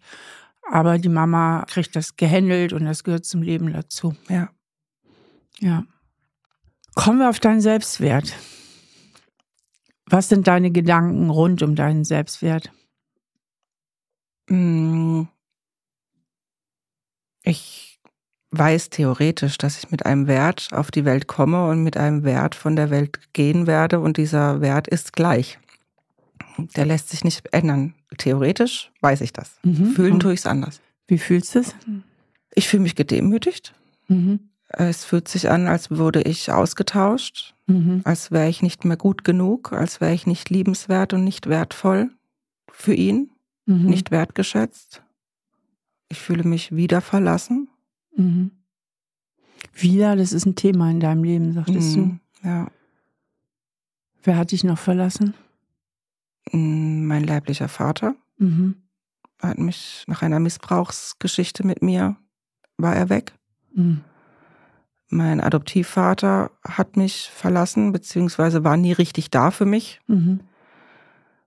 aber 0.70 0.98
die 0.98 1.08
Mama 1.08 1.64
kriegt 1.66 1.96
das 1.96 2.14
gehandelt 2.16 2.72
und 2.72 2.84
das 2.84 3.02
gehört 3.02 3.24
zum 3.24 3.42
Leben 3.42 3.72
dazu. 3.72 4.14
ja. 4.28 4.50
Ja. 5.58 5.84
Kommen 6.94 7.18
wir 7.18 7.28
auf 7.28 7.38
deinen 7.38 7.60
Selbstwert. 7.60 8.34
Was 10.06 10.28
sind 10.28 10.48
deine 10.48 10.70
Gedanken 10.70 11.30
rund 11.30 11.62
um 11.62 11.76
deinen 11.76 12.04
Selbstwert? 12.04 12.72
Mm. 14.48 15.22
Ich 17.42 17.98
weiß 18.52 18.90
theoretisch, 18.90 19.58
dass 19.58 19.78
ich 19.78 19.90
mit 19.90 20.04
einem 20.06 20.26
Wert 20.26 20.68
auf 20.72 20.90
die 20.90 21.04
Welt 21.04 21.26
komme 21.28 21.68
und 21.68 21.82
mit 21.82 21.96
einem 21.96 22.24
Wert 22.24 22.54
von 22.54 22.74
der 22.76 22.90
Welt 22.90 23.32
gehen 23.32 23.66
werde 23.66 24.00
und 24.00 24.16
dieser 24.16 24.60
Wert 24.60 24.88
ist 24.88 25.12
gleich. 25.12 25.58
Der 26.76 26.84
lässt 26.84 27.10
sich 27.10 27.22
nicht 27.24 27.52
ändern. 27.52 27.94
Theoretisch 28.18 28.90
weiß 29.00 29.20
ich 29.20 29.32
das. 29.32 29.52
Mhm. 29.62 29.92
Fühlen 29.92 30.20
tue 30.20 30.32
ich 30.34 30.40
es 30.40 30.46
anders. 30.46 30.80
Wie 31.06 31.18
fühlst 31.18 31.54
du 31.54 31.60
es? 31.60 31.74
Ich 32.54 32.68
fühle 32.68 32.82
mich 32.82 32.96
gedemütigt. 32.96 33.72
Mhm. 34.08 34.40
Es 34.68 35.04
fühlt 35.04 35.28
sich 35.28 35.48
an, 35.50 35.66
als 35.66 35.90
würde 35.90 36.22
ich 36.22 36.50
ausgetauscht, 36.52 37.54
Mhm. 37.66 38.00
als 38.04 38.30
wäre 38.32 38.48
ich 38.48 38.62
nicht 38.62 38.84
mehr 38.84 38.96
gut 38.96 39.22
genug, 39.24 39.72
als 39.72 40.00
wäre 40.00 40.12
ich 40.12 40.26
nicht 40.26 40.50
liebenswert 40.50 41.12
und 41.12 41.22
nicht 41.24 41.48
wertvoll 41.48 42.10
für 42.72 42.94
ihn, 42.94 43.30
Mhm. 43.66 43.86
nicht 43.86 44.10
wertgeschätzt. 44.10 45.02
Ich 46.10 46.20
fühle 46.20 46.44
mich 46.44 46.74
wieder 46.74 47.00
verlassen. 47.00 47.68
Mhm. 48.16 48.50
Wieder, 49.74 50.16
das 50.16 50.32
ist 50.32 50.44
ein 50.46 50.56
Thema 50.56 50.90
in 50.90 51.00
deinem 51.00 51.22
Leben, 51.24 51.52
sagtest 51.52 51.96
Mhm. 51.96 52.20
Ja. 52.42 52.64
du. 52.64 52.70
Wer 54.24 54.36
hat 54.36 54.50
dich 54.52 54.64
noch 54.64 54.78
verlassen? 54.78 55.34
Mm, 56.52 57.06
Mein 57.06 57.24
leiblicher 57.24 57.68
Vater 57.68 58.14
Mhm. 58.38 58.74
hat 59.40 59.58
mich 59.58 60.04
nach 60.08 60.22
einer 60.22 60.40
Missbrauchsgeschichte 60.40 61.64
mit 61.66 61.82
mir, 61.82 62.16
war 62.76 62.94
er 62.96 63.08
weg. 63.08 63.32
Mhm. 63.74 64.00
Mein 65.08 65.40
Adoptivvater 65.40 66.50
hat 66.64 66.96
mich 66.96 67.30
verlassen, 67.34 67.92
beziehungsweise 67.92 68.62
war 68.64 68.76
nie 68.76 68.92
richtig 68.92 69.30
da 69.30 69.50
für 69.50 69.64
mich. 69.66 70.00
Mhm. 70.06 70.40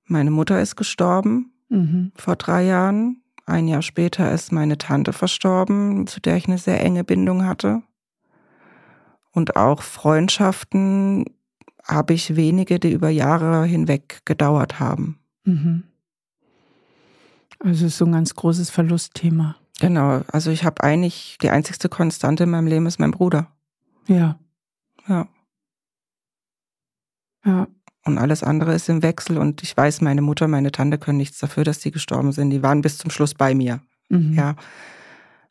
Meine 0.05 0.31
Mutter 0.31 0.61
ist 0.61 0.75
gestorben 0.75 1.51
Mhm. 1.69 2.11
vor 2.15 2.35
drei 2.35 2.63
Jahren. 2.65 3.21
Ein 3.45 3.67
Jahr 3.67 3.81
später 3.81 4.31
ist 4.31 4.51
meine 4.51 4.77
Tante 4.77 5.11
verstorben, 5.11 6.07
zu 6.07 6.21
der 6.21 6.37
ich 6.37 6.47
eine 6.47 6.57
sehr 6.57 6.81
enge 6.81 7.03
Bindung 7.03 7.45
hatte. 7.45 7.81
Und 9.31 9.55
auch 9.55 9.81
Freundschaften 9.81 11.25
habe 11.83 12.13
ich 12.13 12.35
wenige, 12.35 12.79
die 12.79 12.91
über 12.91 13.09
Jahre 13.09 13.65
hinweg 13.65 14.21
gedauert 14.25 14.79
haben. 14.79 15.19
Mhm. 15.43 15.83
Also 17.59 17.85
es 17.85 17.93
ist 17.93 17.97
so 17.97 18.05
ein 18.05 18.11
ganz 18.11 18.35
großes 18.35 18.69
Verlustthema. 18.69 19.55
Genau, 19.79 20.21
also 20.31 20.51
ich 20.51 20.63
habe 20.63 20.83
eigentlich 20.83 21.37
die 21.41 21.49
einzigste 21.49 21.89
Konstante 21.89 22.43
in 22.43 22.49
meinem 22.49 22.67
Leben 22.67 22.85
ist 22.85 22.99
mein 22.99 23.11
Bruder. 23.11 23.47
Ja. 24.07 24.39
Ja. 25.07 25.27
Ja. 27.45 27.67
Und 28.05 28.17
alles 28.17 28.43
andere 28.43 28.73
ist 28.73 28.89
im 28.89 29.01
Wechsel 29.01 29.37
und 29.37 29.63
ich 29.63 29.75
weiß, 29.75 30.01
meine 30.01 30.21
Mutter, 30.21 30.47
meine 30.47 30.71
Tante 30.71 30.97
können 30.97 31.17
nichts 31.17 31.39
dafür, 31.39 31.63
dass 31.63 31.79
die 31.79 31.91
gestorben 31.91 32.33
sind. 32.33 32.49
Die 32.49 32.61
waren 32.61 32.81
bis 32.81 32.97
zum 32.97 33.11
Schluss 33.11 33.33
bei 33.33 33.55
mir. 33.55 33.79
Mhm. 34.09 34.33
Ja. 34.33 34.55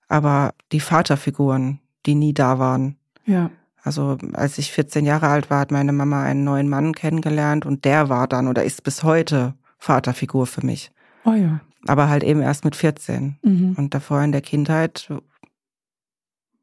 Aber 0.08 0.52
die 0.70 0.80
Vaterfiguren, 0.80 1.80
die 2.04 2.14
nie 2.14 2.34
da 2.34 2.58
waren, 2.58 2.96
Ja. 3.24 3.50
Also 3.84 4.16
als 4.34 4.58
ich 4.58 4.70
14 4.70 5.04
Jahre 5.04 5.28
alt 5.28 5.50
war, 5.50 5.60
hat 5.60 5.72
meine 5.72 5.92
Mama 5.92 6.22
einen 6.22 6.44
neuen 6.44 6.68
Mann 6.68 6.94
kennengelernt 6.94 7.66
und 7.66 7.84
der 7.84 8.08
war 8.08 8.28
dann 8.28 8.46
oder 8.46 8.62
ist 8.62 8.84
bis 8.84 9.02
heute 9.02 9.54
Vaterfigur 9.78 10.46
für 10.46 10.64
mich. 10.64 10.92
Oh 11.24 11.32
ja. 11.32 11.60
Aber 11.88 12.08
halt 12.08 12.22
eben 12.22 12.42
erst 12.42 12.64
mit 12.64 12.76
14. 12.76 13.38
Mhm. 13.42 13.74
Und 13.76 13.92
davor 13.92 14.22
in 14.22 14.30
der 14.30 14.40
Kindheit 14.40 15.12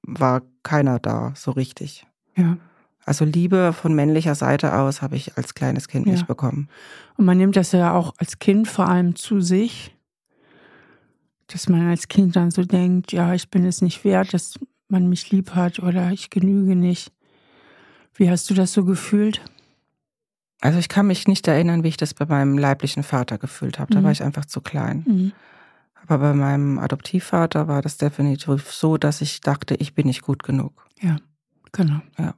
war 0.01 0.41
keiner 0.63 0.99
da 0.99 1.33
so 1.35 1.51
richtig. 1.51 2.07
Ja. 2.37 2.57
Also 3.05 3.25
Liebe 3.25 3.73
von 3.73 3.93
männlicher 3.95 4.35
Seite 4.35 4.75
aus 4.77 5.01
habe 5.01 5.15
ich 5.15 5.35
als 5.37 5.55
kleines 5.55 5.87
Kind 5.87 6.05
Ja. 6.05 6.13
nicht 6.13 6.27
bekommen. 6.27 6.69
Und 7.17 7.25
man 7.25 7.37
nimmt 7.37 7.55
das 7.55 7.71
ja 7.71 7.93
auch 7.93 8.13
als 8.17 8.39
Kind 8.39 8.67
vor 8.67 8.87
allem 8.87 9.15
zu 9.15 9.41
sich, 9.41 9.95
dass 11.47 11.67
man 11.69 11.87
als 11.89 12.07
Kind 12.07 12.35
dann 12.35 12.51
so 12.51 12.63
denkt, 12.63 13.11
ja, 13.11 13.33
ich 13.33 13.49
bin 13.49 13.65
es 13.65 13.81
nicht 13.81 14.03
wert, 14.03 14.33
dass 14.33 14.59
man 14.87 15.07
mich 15.09 15.31
lieb 15.31 15.55
hat 15.55 15.79
oder 15.79 16.11
ich 16.11 16.29
genüge 16.29 16.75
nicht. 16.75 17.11
Wie 18.13 18.29
hast 18.29 18.49
du 18.49 18.53
das 18.53 18.73
so 18.73 18.85
gefühlt? 18.85 19.41
Also 20.61 20.77
ich 20.77 20.89
kann 20.89 21.07
mich 21.07 21.27
nicht 21.27 21.47
erinnern, 21.47 21.83
wie 21.83 21.87
ich 21.87 21.97
das 21.97 22.13
bei 22.13 22.25
meinem 22.25 22.57
leiblichen 22.57 23.03
Vater 23.03 23.37
gefühlt 23.37 23.79
habe. 23.79 23.93
Da 23.93 23.99
Mhm. 24.01 24.03
war 24.03 24.11
ich 24.11 24.23
einfach 24.23 24.45
zu 24.45 24.61
klein. 24.61 25.03
Mhm. 25.07 25.31
Aber 26.07 26.17
bei 26.17 26.33
meinem 26.33 26.79
Adoptivvater 26.79 27.67
war 27.67 27.81
das 27.81 27.97
definitiv 27.97 28.71
so, 28.71 28.97
dass 28.97 29.21
ich 29.21 29.41
dachte, 29.41 29.75
ich 29.75 29.93
bin 29.95 30.07
nicht 30.07 30.21
gut 30.21 30.43
genug. 30.43 30.85
Ja, 31.01 31.17
genau. 31.71 32.01
Ja. 32.17 32.33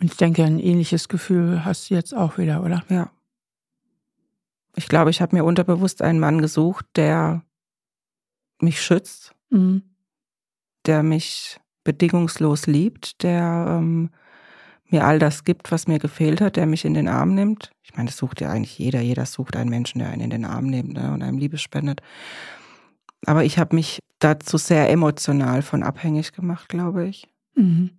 Und 0.00 0.10
ich 0.10 0.16
denke, 0.16 0.44
ein 0.44 0.58
ähnliches 0.58 1.08
Gefühl 1.08 1.64
hast 1.64 1.90
du 1.90 1.94
jetzt 1.94 2.14
auch 2.14 2.38
wieder, 2.38 2.62
oder? 2.62 2.84
Ja. 2.88 3.10
Ich 4.74 4.88
glaube, 4.88 5.10
ich 5.10 5.22
habe 5.22 5.34
mir 5.34 5.44
unterbewusst 5.44 6.02
einen 6.02 6.20
Mann 6.20 6.40
gesucht, 6.40 6.84
der 6.96 7.42
mich 8.60 8.82
schützt, 8.82 9.34
Mhm. 9.50 9.82
der 10.86 11.02
mich 11.02 11.58
bedingungslos 11.84 12.66
liebt, 12.66 13.22
der 13.22 13.78
ähm, 13.78 14.10
mir 14.90 15.04
all 15.04 15.18
das 15.18 15.44
gibt, 15.44 15.72
was 15.72 15.86
mir 15.86 15.98
gefehlt 15.98 16.40
hat, 16.40 16.56
der 16.56 16.66
mich 16.66 16.84
in 16.84 16.94
den 16.94 17.08
Arm 17.08 17.34
nimmt. 17.34 17.70
Ich 17.82 17.94
meine, 17.94 18.08
das 18.08 18.16
sucht 18.18 18.40
ja 18.40 18.50
eigentlich 18.50 18.78
jeder. 18.78 19.00
Jeder 19.00 19.24
sucht 19.24 19.56
einen 19.56 19.70
Menschen, 19.70 20.00
der 20.00 20.10
einen 20.10 20.22
in 20.22 20.30
den 20.30 20.44
Arm 20.44 20.66
nimmt 20.66 20.94
ne, 20.94 21.12
und 21.12 21.22
einem 21.22 21.38
Liebe 21.38 21.58
spendet. 21.58 22.02
Aber 23.24 23.44
ich 23.44 23.58
habe 23.58 23.74
mich 23.74 24.00
dazu 24.18 24.58
sehr 24.58 24.90
emotional 24.90 25.62
von 25.62 25.82
abhängig 25.82 26.32
gemacht, 26.32 26.68
glaube 26.68 27.06
ich. 27.06 27.28
Mhm. 27.54 27.90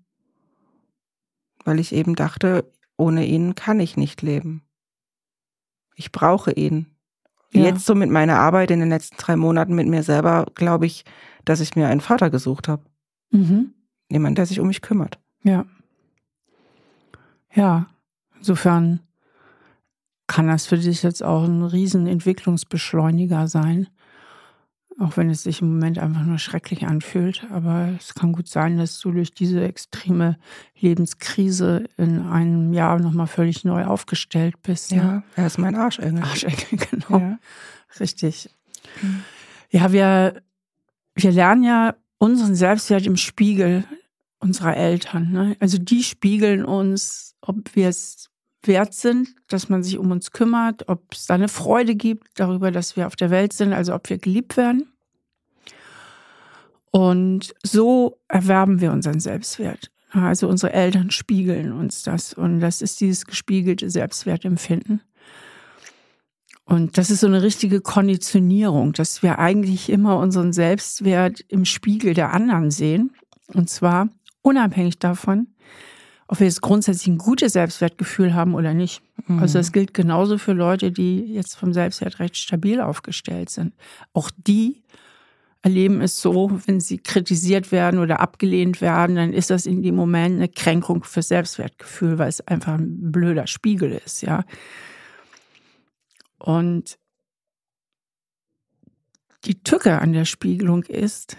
Weil 1.68 1.80
ich 1.82 1.94
eben 1.94 2.16
dachte, 2.16 2.72
ohne 2.96 3.26
ihn 3.26 3.54
kann 3.54 3.82
ich 3.82 3.98
nicht 3.98 4.22
leben. 4.22 4.62
Ich 5.96 6.14
brauche 6.14 6.54
ihn. 6.54 6.96
Ja. 7.52 7.66
Jetzt 7.66 7.86
so 7.86 7.94
mit 7.94 8.10
meiner 8.10 8.40
Arbeit 8.40 8.72
in 8.72 8.80
den 8.80 8.88
letzten 8.88 9.18
drei 9.18 9.36
Monaten 9.36 9.76
mit 9.76 9.86
mir 9.86 10.02
selber, 10.02 10.46
glaube 10.56 10.86
ich, 10.86 11.04
dass 11.44 11.60
ich 11.60 11.76
mir 11.76 11.90
einen 11.90 12.00
Vater 12.00 12.30
gesucht 12.30 12.70
habe. 12.70 12.86
Mhm. 13.32 13.74
Jemand, 14.10 14.38
der 14.38 14.46
sich 14.46 14.62
um 14.62 14.68
mich 14.68 14.82
kümmert. 14.82 15.20
Ja. 15.44 15.66
Ja, 17.54 17.88
insofern 18.38 19.02
kann 20.26 20.48
das 20.48 20.68
für 20.68 20.78
dich 20.78 21.04
jetzt 21.04 21.22
auch 21.22 21.44
ein 21.44 21.64
riesen 21.64 22.08
Entwicklungsbeschleuniger 22.08 23.50
sein. 23.50 23.90
Auch 25.00 25.16
wenn 25.16 25.30
es 25.30 25.44
sich 25.44 25.62
im 25.62 25.70
Moment 25.70 26.00
einfach 26.00 26.24
nur 26.24 26.40
schrecklich 26.40 26.88
anfühlt. 26.88 27.46
Aber 27.52 27.90
es 28.00 28.16
kann 28.16 28.34
gut 28.34 28.48
sein, 28.48 28.78
dass 28.78 29.00
du 29.00 29.12
durch 29.12 29.32
diese 29.32 29.64
extreme 29.64 30.38
Lebenskrise 30.80 31.86
in 31.98 32.22
einem 32.28 32.74
Jahr 32.74 33.00
nochmal 33.00 33.28
völlig 33.28 33.64
neu 33.64 33.86
aufgestellt 33.86 34.56
bist. 34.64 34.92
Ja, 34.92 35.24
er 35.36 35.48
ist 35.48 35.60
mein 35.60 35.76
Arschengel. 35.76 36.24
Arschecke, 36.24 36.78
genau. 36.92 37.20
Ja. 37.20 37.40
Richtig. 38.00 38.50
Mhm. 39.02 39.24
Ja, 39.70 39.92
wir, 39.92 40.42
wir 41.14 41.32
lernen 41.32 41.64
ja 41.64 41.96
unseren 42.18 42.56
Selbstwert 42.56 43.06
im 43.06 43.18
Spiegel 43.18 43.84
unserer 44.40 44.76
Eltern. 44.76 45.32
Ne? 45.32 45.58
Also 45.60 45.78
die 45.78 46.04
spiegeln 46.04 46.66
uns, 46.66 47.36
ob 47.42 47.76
wir 47.76 47.90
es 47.90 48.30
wert 48.68 48.94
sind, 48.94 49.30
dass 49.48 49.70
man 49.70 49.84
sich 49.84 49.98
um 49.98 50.12
uns 50.12 50.32
kümmert, 50.32 50.88
ob 50.90 51.02
es 51.12 51.26
da 51.26 51.36
eine 51.36 51.48
Freude 51.48 51.96
gibt 51.96 52.28
darüber, 52.36 52.72
dass 52.72 52.96
wir 52.96 53.08
auf 53.08 53.16
der 53.16 53.30
Welt 53.30 53.54
sind, 53.54 53.74
also 53.74 53.94
ob 53.94 54.10
wir 54.10 54.18
geliebt 54.18 54.58
werden. 54.58 54.92
Und 56.92 57.54
so 57.64 58.20
erwerben 58.28 58.82
wir 58.82 58.92
unseren 58.92 59.20
Selbstwert. 59.20 59.92
Also 60.12 60.48
unsere 60.48 60.74
Eltern 60.74 61.12
spiegeln 61.12 61.74
uns 61.74 62.04
das 62.04 62.34
und 62.34 62.60
das 62.60 62.82
ist 62.82 63.02
dieses 63.02 63.26
gespiegelte 63.26 63.90
Selbstwertempfinden. 63.90 65.02
Und 66.64 66.98
das 66.98 67.10
ist 67.10 67.22
so 67.22 67.28
eine 67.28 67.44
richtige 67.44 67.82
Konditionierung, 67.82 68.94
dass 68.94 69.24
wir 69.24 69.40
eigentlich 69.40 69.90
immer 69.90 70.18
unseren 70.18 70.52
Selbstwert 70.54 71.42
im 71.48 71.66
Spiegel 71.66 72.14
der 72.14 72.34
anderen 72.34 72.72
sehen. 72.72 73.12
Und 73.54 73.70
zwar 73.70 74.10
unabhängig 74.42 75.00
davon, 75.00 75.48
ob 76.28 76.40
wir 76.40 76.48
jetzt 76.48 76.62
grundsätzlich 76.62 77.08
ein 77.08 77.18
gutes 77.18 77.54
Selbstwertgefühl 77.54 78.34
haben 78.34 78.54
oder 78.54 78.74
nicht. 78.74 79.02
Mhm. 79.28 79.40
Also 79.40 79.60
das 79.60 79.72
gilt 79.72 79.94
genauso 79.94 80.38
für 80.38 80.54
Leute, 80.54 80.92
die 80.92 81.20
jetzt 81.34 81.56
vom 81.56 81.74
Selbstwert 81.74 82.20
recht 82.20 82.36
stabil 82.38 82.82
aufgestellt 82.82 83.50
sind. 83.50 83.74
Auch 84.14 84.30
die 84.36 84.84
erleben 85.62 86.02
es 86.02 86.22
so, 86.22 86.52
wenn 86.66 86.80
sie 86.80 86.98
kritisiert 86.98 87.72
werden 87.72 88.00
oder 88.00 88.20
abgelehnt 88.20 88.82
werden, 88.82 89.16
dann 89.16 89.34
ist 89.34 89.50
das 89.50 89.66
in 89.66 89.82
dem 89.82 89.96
Moment 89.96 90.36
eine 90.36 90.50
Kränkung 90.50 91.04
für 91.04 91.22
Selbstwertgefühl, 91.22 92.18
weil 92.20 92.30
es 92.30 92.42
einfach 92.42 92.76
ein 92.76 93.12
blöder 93.12 93.48
Spiegel 93.48 94.00
ist, 94.06 94.22
ja. 94.22 94.44
Und 96.38 96.98
die 99.46 99.62
Tücke 99.64 100.00
an 100.00 100.14
der 100.14 100.26
Spiegelung 100.26 100.84
ist, 100.84 101.38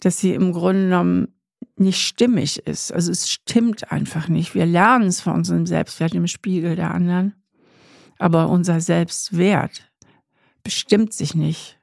dass 0.00 0.18
sie 0.18 0.34
im 0.34 0.52
Grunde 0.52 0.84
genommen 0.84 1.33
nicht 1.76 2.00
stimmig 2.00 2.66
ist. 2.66 2.92
Also 2.92 3.10
es 3.10 3.28
stimmt 3.28 3.90
einfach 3.90 4.28
nicht. 4.28 4.54
Wir 4.54 4.66
lernen 4.66 5.06
es 5.06 5.20
von 5.20 5.34
unserem 5.34 5.66
Selbstwert 5.66 6.14
im 6.14 6.26
Spiegel 6.26 6.76
der 6.76 6.92
anderen, 6.92 7.34
aber 8.18 8.48
unser 8.48 8.80
Selbstwert 8.80 9.90
bestimmt 10.62 11.12
sich 11.12 11.34
nicht 11.34 11.78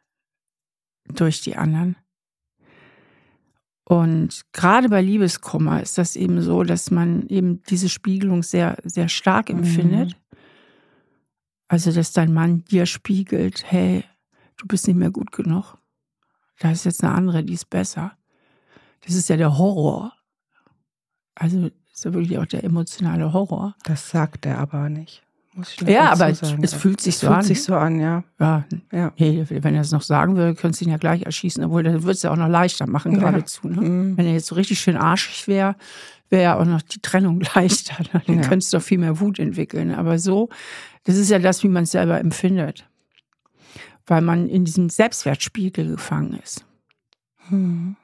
durch 1.08 1.41
die 1.41 1.56
anderen. 1.56 1.95
Und 3.84 4.45
gerade 4.54 4.88
bei 4.88 5.01
Liebeskummer 5.01 5.82
ist 5.82 5.97
das 5.97 6.15
eben 6.15 6.41
so, 6.41 6.63
dass 6.63 6.91
man 6.91 7.27
eben 7.27 7.62
diese 7.63 7.89
Spiegelung 7.89 8.41
sehr, 8.41 8.77
sehr 8.86 9.10
stark 9.10 9.49
empfindet. 9.49 10.15
Also, 11.67 11.91
dass 11.91 12.13
dein 12.13 12.34
Mann 12.34 12.63
dir 12.65 12.86
spiegelt, 12.86 13.69
hey, 13.69 14.06
du 14.58 14.67
bist 14.67 14.88
nicht 14.88 14.95
mehr 14.95 15.12
gut 15.12 15.32
genug. 15.32 15.77
Da 16.60 16.71
ist 16.71 16.86
jetzt 16.86 17.04
eine 17.04 17.13
andere, 17.13 17.43
die 17.43 17.54
ist 17.54 17.69
besser. 17.69 18.17
Das 19.05 19.15
ist 19.15 19.29
ja 19.29 19.37
der 19.37 19.57
Horror. 19.57 20.13
Also, 21.35 21.61
das 21.61 21.71
ist 21.93 22.05
ja 22.05 22.13
wirklich 22.13 22.37
auch 22.37 22.45
der 22.45 22.63
emotionale 22.63 23.33
Horror. 23.33 23.75
Das 23.83 24.09
sagt 24.09 24.45
er 24.45 24.57
aber 24.59 24.89
nicht. 24.89 25.23
Muss 25.53 25.73
ich 25.73 25.81
Ja, 25.87 26.11
aber 26.11 26.33
sagen. 26.33 26.63
es 26.63 26.73
fühlt 26.73 27.01
sich 27.01 27.17
so 27.17 27.27
fühlt 27.27 27.39
an. 27.39 27.43
sich 27.43 27.61
so 27.63 27.75
an, 27.75 27.99
ja. 27.99 28.23
Ja, 28.39 28.63
Ja. 28.91 29.11
hey, 29.17 29.45
wenn 29.49 29.75
er 29.75 29.81
es 29.81 29.91
noch 29.91 30.01
sagen 30.01 30.37
würde, 30.37 30.55
könntest 30.55 30.79
du 30.81 30.85
ihn 30.85 30.91
ja 30.91 30.97
gleich 30.97 31.23
erschießen, 31.23 31.63
obwohl 31.65 31.83
das 31.83 32.03
würde 32.03 32.11
es 32.11 32.21
ja 32.21 32.31
auch 32.31 32.37
noch 32.37 32.47
leichter 32.47 32.87
machen, 32.87 33.13
Ja. 33.13 33.19
geradezu. 33.19 33.67
Ne? 33.67 33.81
Mhm. 33.81 34.17
Wenn 34.17 34.25
er 34.27 34.33
jetzt 34.33 34.47
so 34.47 34.55
richtig 34.55 34.79
schön 34.79 34.95
arschig 34.95 35.47
wäre, 35.49 35.75
wäre 36.29 36.43
ja 36.43 36.57
auch 36.59 36.63
noch 36.65 36.81
die 36.81 37.01
Trennung 37.01 37.41
leichter. 37.55 38.01
Dann 38.25 38.35
Ja. 38.37 38.47
könntest 38.47 38.71
du 38.71 38.77
doch 38.77 38.83
viel 38.83 38.97
mehr 38.99 39.19
Wut 39.19 39.39
entwickeln. 39.39 39.93
Aber 39.93 40.19
so, 40.19 40.47
das 41.03 41.17
ist 41.17 41.29
ja 41.29 41.39
das, 41.39 41.63
wie 41.63 41.67
man 41.69 41.83
es 41.83 41.91
selber 41.91 42.17
empfindet. 42.19 42.87
Weil 44.07 44.21
man 44.21 44.47
in 44.47 44.63
diesem 44.63 44.89
Selbstwertspiegel 44.89 45.87
gefangen 45.89 46.39
ist. 46.41 46.63
Mhm. 47.49 47.97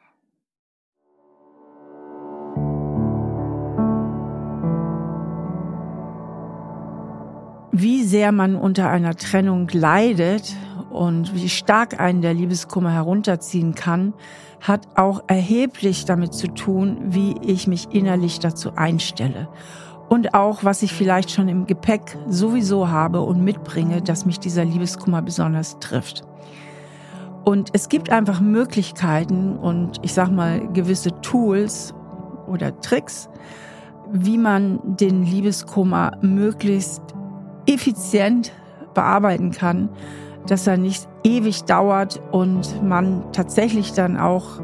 Wie 7.80 8.06
sehr 8.06 8.32
man 8.32 8.56
unter 8.56 8.90
einer 8.90 9.16
Trennung 9.16 9.70
leidet 9.72 10.56
und 10.90 11.36
wie 11.36 11.48
stark 11.48 12.00
einen 12.00 12.24
der 12.24 12.34
Liebeskummer 12.34 12.92
herunterziehen 12.92 13.76
kann, 13.76 14.16
hat 14.60 14.88
auch 14.96 15.22
erheblich 15.28 16.06
damit 16.06 16.34
zu 16.34 16.48
tun, 16.48 16.98
wie 17.04 17.36
ich 17.40 17.68
mich 17.68 17.90
innerlich 17.92 18.40
dazu 18.40 18.72
einstelle. 18.76 19.48
Und 20.10 20.34
auch, 20.34 20.64
was 20.64 20.82
ich 20.82 20.92
vielleicht 20.92 21.30
schon 21.30 21.50
im 21.50 21.68
Gepäck 21.68 22.18
sowieso 22.28 22.90
habe 22.90 23.22
und 23.22 23.44
mitbringe, 23.44 24.02
dass 24.02 24.26
mich 24.26 24.40
dieser 24.40 24.66
Liebeskummer 24.66 25.22
besonders 25.22 25.78
trifft. 25.78 26.24
Und 27.44 27.70
es 27.74 27.90
gibt 27.90 28.10
einfach 28.10 28.42
Möglichkeiten 28.42 29.56
und 29.56 30.00
ich 30.02 30.16
sag 30.16 30.32
mal 30.32 30.68
gewisse 30.74 31.12
Tools 31.22 31.94
oder 32.48 32.82
Tricks, 32.82 33.30
wie 34.12 34.40
man 34.40 34.80
den 34.84 35.22
Liebeskummer 35.22 36.18
möglichst 36.22 37.04
effizient 37.68 38.52
bearbeiten 38.94 39.52
kann, 39.52 39.90
dass 40.48 40.66
er 40.66 40.78
nicht 40.78 41.08
ewig 41.24 41.64
dauert 41.66 42.22
und 42.32 42.84
man 42.84 43.32
tatsächlich 43.34 43.94
dann 43.94 44.18
auch 44.18 44.60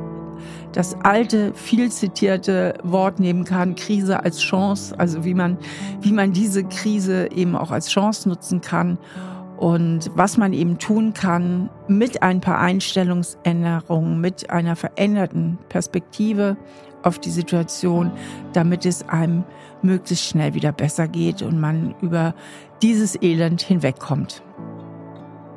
das 0.72 0.96
alte, 1.04 1.54
viel 1.54 1.92
zitierte 1.92 2.74
Wort 2.84 3.20
nehmen 3.20 3.44
kann, 3.44 3.76
Krise 3.76 4.24
als 4.24 4.40
Chance, 4.40 4.98
also 4.98 5.24
wie 5.24 5.36
man, 5.36 5.58
wie 6.02 6.12
man 6.12 6.34
diese 6.34 6.64
Krise 6.64 7.30
eben 7.32 7.56
auch 7.56 7.72
als 7.72 7.90
Chance 7.90 8.28
nutzen 8.28 8.62
kann 8.62 8.98
und 9.58 10.10
was 10.16 10.38
man 10.38 10.52
eben 10.52 10.80
tun 10.80 11.14
kann 11.14 11.70
mit 11.88 12.24
ein 12.24 12.42
paar 12.42 12.60
Einstellungsänderungen, 12.60 14.20
mit 14.20 14.50
einer 14.50 14.76
veränderten 14.76 15.60
Perspektive 15.70 16.58
auf 17.04 17.20
die 17.20 17.30
Situation, 17.30 18.12
damit 18.54 18.86
es 18.86 19.08
einem 19.08 19.44
möglichst 19.82 20.26
schnell 20.26 20.54
wieder 20.54 20.72
besser 20.72 21.08
geht 21.08 21.42
und 21.42 21.60
man 21.60 21.94
über 22.02 22.34
dieses 22.84 23.20
Elend 23.22 23.62
hinwegkommt. 23.62 24.44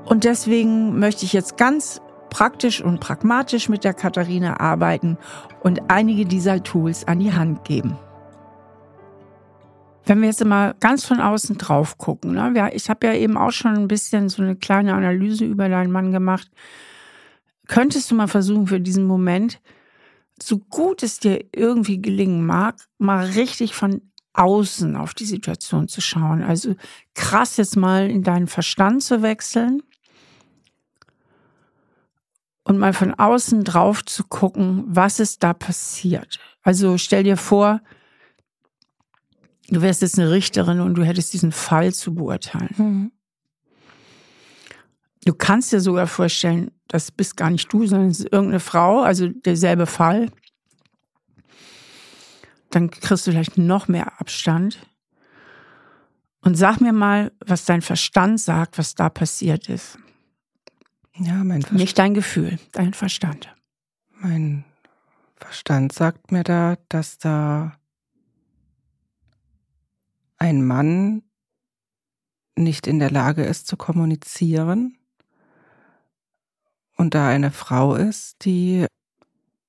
Und 0.04 0.22
deswegen 0.22 0.98
möchte 0.98 1.24
ich 1.24 1.32
jetzt 1.32 1.56
ganz 1.56 2.00
praktisch 2.30 2.80
und 2.80 3.00
pragmatisch 3.00 3.68
mit 3.68 3.82
der 3.82 3.94
Katharina 3.94 4.60
arbeiten 4.60 5.18
und 5.60 5.90
einige 5.90 6.24
dieser 6.24 6.62
Tools 6.62 7.06
an 7.08 7.18
die 7.18 7.32
Hand 7.32 7.64
geben. 7.64 7.98
Wenn 10.04 10.20
wir 10.20 10.28
jetzt 10.28 10.44
mal 10.44 10.76
ganz 10.78 11.04
von 11.04 11.20
außen 11.20 11.58
drauf 11.58 11.98
gucken, 11.98 12.34
ne? 12.34 12.70
ich 12.72 12.88
habe 12.88 13.08
ja 13.08 13.14
eben 13.14 13.36
auch 13.36 13.50
schon 13.50 13.74
ein 13.74 13.88
bisschen 13.88 14.28
so 14.28 14.40
eine 14.42 14.54
kleine 14.54 14.94
Analyse 14.94 15.44
über 15.44 15.68
deinen 15.68 15.90
Mann 15.90 16.12
gemacht. 16.12 16.48
Könntest 17.66 18.08
du 18.08 18.14
mal 18.14 18.28
versuchen, 18.28 18.68
für 18.68 18.80
diesen 18.80 19.04
Moment, 19.04 19.60
so 20.40 20.58
gut 20.58 21.02
es 21.02 21.18
dir 21.18 21.44
irgendwie 21.52 22.00
gelingen 22.00 22.46
mag, 22.46 22.76
mal 22.98 23.24
richtig 23.24 23.74
von 23.74 24.02
außen 24.36 24.96
auf 24.96 25.14
die 25.14 25.24
Situation 25.24 25.88
zu 25.88 26.00
schauen. 26.00 26.42
Also 26.42 26.76
krass 27.14 27.56
jetzt 27.56 27.76
mal 27.76 28.10
in 28.10 28.22
deinen 28.22 28.46
Verstand 28.46 29.02
zu 29.02 29.22
wechseln 29.22 29.82
und 32.64 32.78
mal 32.78 32.92
von 32.92 33.14
außen 33.14 33.64
drauf 33.64 34.04
zu 34.04 34.24
gucken, 34.24 34.84
was 34.86 35.20
ist 35.20 35.42
da 35.42 35.54
passiert. 35.54 36.38
Also 36.62 36.98
stell 36.98 37.22
dir 37.22 37.36
vor, 37.36 37.80
du 39.68 39.82
wärst 39.82 40.02
jetzt 40.02 40.18
eine 40.18 40.30
Richterin 40.30 40.80
und 40.80 40.94
du 40.94 41.04
hättest 41.04 41.32
diesen 41.32 41.52
Fall 41.52 41.94
zu 41.94 42.14
beurteilen. 42.14 42.74
Mhm. 42.76 43.12
Du 45.24 45.34
kannst 45.34 45.72
dir 45.72 45.80
sogar 45.80 46.06
vorstellen, 46.06 46.70
das 46.88 47.10
bist 47.10 47.36
gar 47.36 47.50
nicht 47.50 47.72
du, 47.72 47.86
sondern 47.86 48.10
es 48.10 48.20
ist 48.20 48.32
irgendeine 48.32 48.60
Frau, 48.60 49.00
also 49.00 49.28
derselbe 49.28 49.86
Fall. 49.86 50.30
Dann 52.70 52.90
kriegst 52.90 53.26
du 53.26 53.30
vielleicht 53.30 53.58
noch 53.58 53.88
mehr 53.88 54.20
Abstand. 54.20 54.78
Und 56.40 56.56
sag 56.56 56.80
mir 56.80 56.92
mal, 56.92 57.32
was 57.44 57.64
dein 57.64 57.82
Verstand 57.82 58.40
sagt, 58.40 58.78
was 58.78 58.94
da 58.94 59.08
passiert 59.08 59.68
ist. 59.68 59.98
Ja, 61.14 61.42
mein 61.44 61.62
Verstand. 61.62 61.80
Nicht 61.80 61.98
dein 61.98 62.14
Gefühl, 62.14 62.58
dein 62.72 62.94
Verstand. 62.94 63.54
Mein 64.20 64.64
Verstand 65.36 65.92
sagt 65.92 66.32
mir 66.32 66.44
da, 66.44 66.76
dass 66.88 67.18
da 67.18 67.78
ein 70.38 70.64
Mann 70.64 71.22
nicht 72.56 72.86
in 72.86 72.98
der 72.98 73.10
Lage 73.10 73.44
ist 73.44 73.66
zu 73.66 73.76
kommunizieren 73.76 74.98
und 76.96 77.14
da 77.14 77.28
eine 77.28 77.50
Frau 77.50 77.94
ist, 77.94 78.44
die 78.44 78.86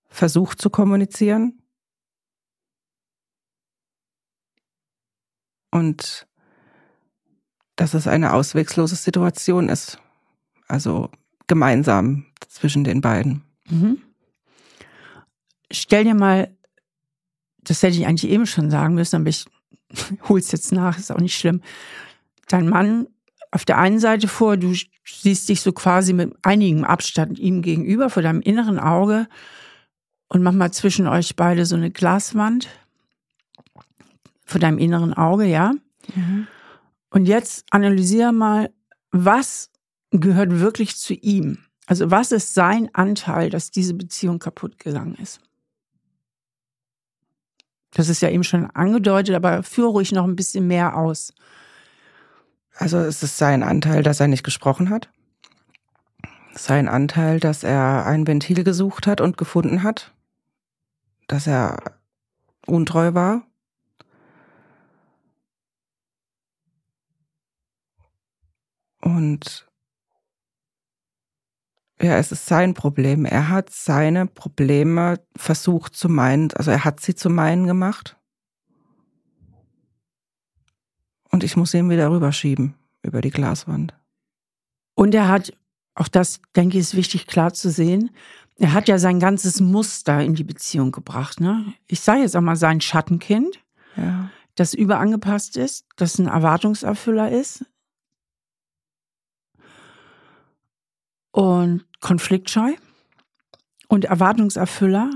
versucht 0.08 0.62
zu 0.62 0.70
kommunizieren 0.70 1.62
und 5.72 6.28
dass 7.76 7.94
es 7.94 8.08
eine 8.08 8.34
auswegslose 8.34 8.96
Situation 8.96 9.70
ist. 9.70 10.00
Also 10.68 11.10
gemeinsam 11.48 12.26
zwischen 12.48 12.84
den 12.84 13.02
beiden. 13.02 13.44
Mhm. 13.70 14.02
Stell 15.72 16.04
dir 16.04 16.16
mal, 16.16 16.56
das 17.62 17.84
hätte 17.84 17.98
ich 17.98 18.06
eigentlich 18.06 18.32
eben 18.32 18.46
schon 18.46 18.70
sagen 18.72 18.96
müssen, 18.96 19.18
aber 19.18 19.30
ich 19.30 19.46
hol's 20.30 20.52
jetzt 20.52 20.72
nach, 20.72 20.98
ist 20.98 21.12
auch 21.12 21.20
nicht 21.20 21.38
schlimm. 21.38 21.62
Dein 22.48 22.68
Mann 22.68 23.08
auf 23.52 23.66
der 23.66 23.78
einen 23.78 24.00
Seite 24.00 24.28
vor, 24.28 24.58
du 24.58 24.74
siehst 25.06 25.48
dich 25.48 25.62
so 25.62 25.72
quasi 25.72 26.14
mit 26.14 26.34
einigem 26.44 26.84
Abstand 26.84 27.40
ihm 27.40 27.62
gegenüber 27.62 28.10
vor 28.10 28.24
deinem 28.24 28.42
inneren 28.42 28.80
Auge 28.80 29.28
und 30.28 30.44
mach 30.44 30.52
mal 30.52 30.72
zwischen 30.72 31.08
euch 31.08 31.36
beide 31.36 31.66
so 31.66 31.76
eine 31.76 31.92
Glaswand 31.92 32.68
vor 34.48 34.60
deinem 34.60 34.80
inneren 34.80 35.14
Auge, 35.14 35.46
ja. 35.46 35.74
Mhm. 36.16 36.48
Und 37.12 37.26
jetzt 37.26 37.66
analysiere 37.70 38.34
mal, 38.34 38.72
was 39.12 39.70
gehört 40.12 40.60
wirklich 40.60 40.96
zu 40.96 41.14
ihm? 41.14 41.60
Also 41.86 42.12
was 42.12 42.32
ist 42.32 42.54
sein 42.54 42.90
Anteil, 42.94 43.50
dass 43.50 43.72
diese 43.72 43.94
Beziehung 43.94 44.40
kaputt 44.40 44.80
gegangen 44.80 45.16
ist? 45.16 45.40
Das 47.92 48.10
ist 48.10 48.22
ja 48.22 48.30
eben 48.30 48.44
schon 48.44 48.70
angedeutet, 48.72 49.36
aber 49.36 49.64
führe 49.64 49.90
ruhig 49.90 50.12
noch 50.12 50.26
ein 50.26 50.36
bisschen 50.36 50.68
mehr 50.68 50.98
aus. 50.98 51.34
Also 52.76 53.00
es 53.00 53.24
ist 53.24 53.38
sein 53.38 53.64
Anteil, 53.64 54.04
dass 54.04 54.20
er 54.20 54.28
nicht 54.28 54.44
gesprochen 54.44 54.90
hat. 54.90 55.10
Sein 56.54 56.88
Anteil, 56.88 57.40
dass 57.40 57.64
er 57.64 58.06
ein 58.06 58.28
Ventil 58.28 58.64
gesucht 58.64 59.08
hat 59.08 59.20
und 59.22 59.38
gefunden 59.38 59.84
hat. 59.84 60.14
Dass 61.28 61.48
er 61.48 61.98
untreu 62.66 63.14
war. 63.14 63.47
Und 69.02 69.68
ja, 72.02 72.18
es 72.18 72.32
ist 72.32 72.46
sein 72.46 72.74
Problem. 72.74 73.26
Er 73.26 73.50
hat 73.50 73.72
seine 73.72 74.28
Probleme 74.28 75.20
versucht 75.36 75.96
zu 75.96 76.10
meinen, 76.10 76.52
also 76.54 76.72
er 76.72 76.84
hat 76.84 77.00
sie 77.00 77.16
zu 77.16 77.30
meinen 77.30 77.66
gemacht. 77.66 78.18
Und 81.32 81.44
ich 81.44 81.58
muss 81.58 81.74
ihn 81.74 81.90
wieder 81.90 82.12
rüberschieben 82.12 82.76
über 83.02 83.22
die 83.22 83.32
Glaswand. 83.32 83.96
Und 84.96 85.14
er 85.16 85.28
hat, 85.28 85.54
auch 85.96 86.08
das 86.08 86.40
denke 86.56 86.78
ich 86.78 86.82
ist 86.82 86.96
wichtig 86.96 87.28
klar 87.28 87.54
zu 87.54 87.70
sehen, 87.70 88.12
er 88.60 88.74
hat 88.74 88.88
ja 88.88 88.98
sein 88.98 89.20
ganzes 89.20 89.60
Muster 89.60 90.24
in 90.24 90.34
die 90.34 90.44
Beziehung 90.44 90.92
gebracht. 90.92 91.40
Ne? 91.40 91.74
Ich 91.88 92.00
sage 92.00 92.22
jetzt 92.22 92.36
auch 92.36 92.42
mal 92.42 92.56
sein 92.56 92.82
Schattenkind, 92.82 93.64
ja. 93.96 94.32
das 94.56 94.74
überangepasst 94.74 95.58
ist, 95.58 95.86
das 95.96 96.18
ein 96.18 96.28
Erwartungserfüller 96.28 97.32
ist, 97.32 97.66
und 101.38 101.86
konfliktscheu 102.02 102.74
und 103.88 104.06
Erwartungserfüller 104.06 105.12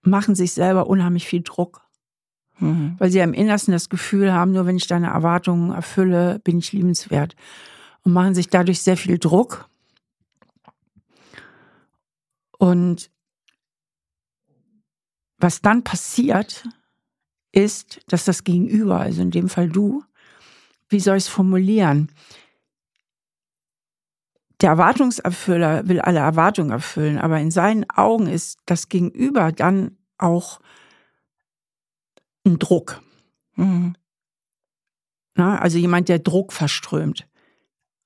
machen 0.00 0.34
sich 0.34 0.54
selber 0.54 0.86
unheimlich 0.86 1.26
viel 1.26 1.42
Druck. 1.42 1.82
Mhm. 2.60 2.96
Weil 2.98 3.10
sie 3.10 3.18
im 3.18 3.34
Innersten 3.34 3.72
das 3.72 3.90
Gefühl 3.90 4.32
haben, 4.32 4.52
nur 4.52 4.64
wenn 4.64 4.78
ich 4.78 4.86
deine 4.86 5.08
Erwartungen 5.08 5.70
erfülle, 5.70 6.38
bin 6.38 6.60
ich 6.60 6.72
liebenswert. 6.72 7.36
Und 8.04 8.14
machen 8.14 8.34
sich 8.34 8.48
dadurch 8.48 8.80
sehr 8.80 8.96
viel 8.96 9.18
Druck. 9.18 9.68
Und 12.56 13.10
was 15.36 15.60
dann 15.60 15.84
passiert, 15.84 16.66
ist, 17.52 18.00
dass 18.08 18.24
das 18.24 18.44
Gegenüber, 18.44 18.98
also 19.00 19.20
in 19.20 19.30
dem 19.30 19.50
Fall 19.50 19.68
du, 19.68 20.04
wie 20.88 21.00
soll 21.00 21.18
ich 21.18 21.24
es 21.24 21.28
formulieren? 21.28 22.08
Der 24.62 24.70
Erwartungserfüller 24.70 25.88
will 25.88 26.00
alle 26.00 26.20
Erwartungen 26.20 26.70
erfüllen, 26.70 27.18
aber 27.18 27.40
in 27.40 27.50
seinen 27.50 27.88
Augen 27.90 28.26
ist 28.26 28.58
das 28.66 28.88
Gegenüber 28.88 29.52
dann 29.52 29.98
auch 30.18 30.60
ein 32.46 32.58
Druck. 32.58 33.02
Mhm. 33.56 33.94
Na, 35.34 35.58
also 35.58 35.78
jemand, 35.78 36.08
der 36.08 36.18
Druck 36.18 36.52
verströmt. 36.52 37.26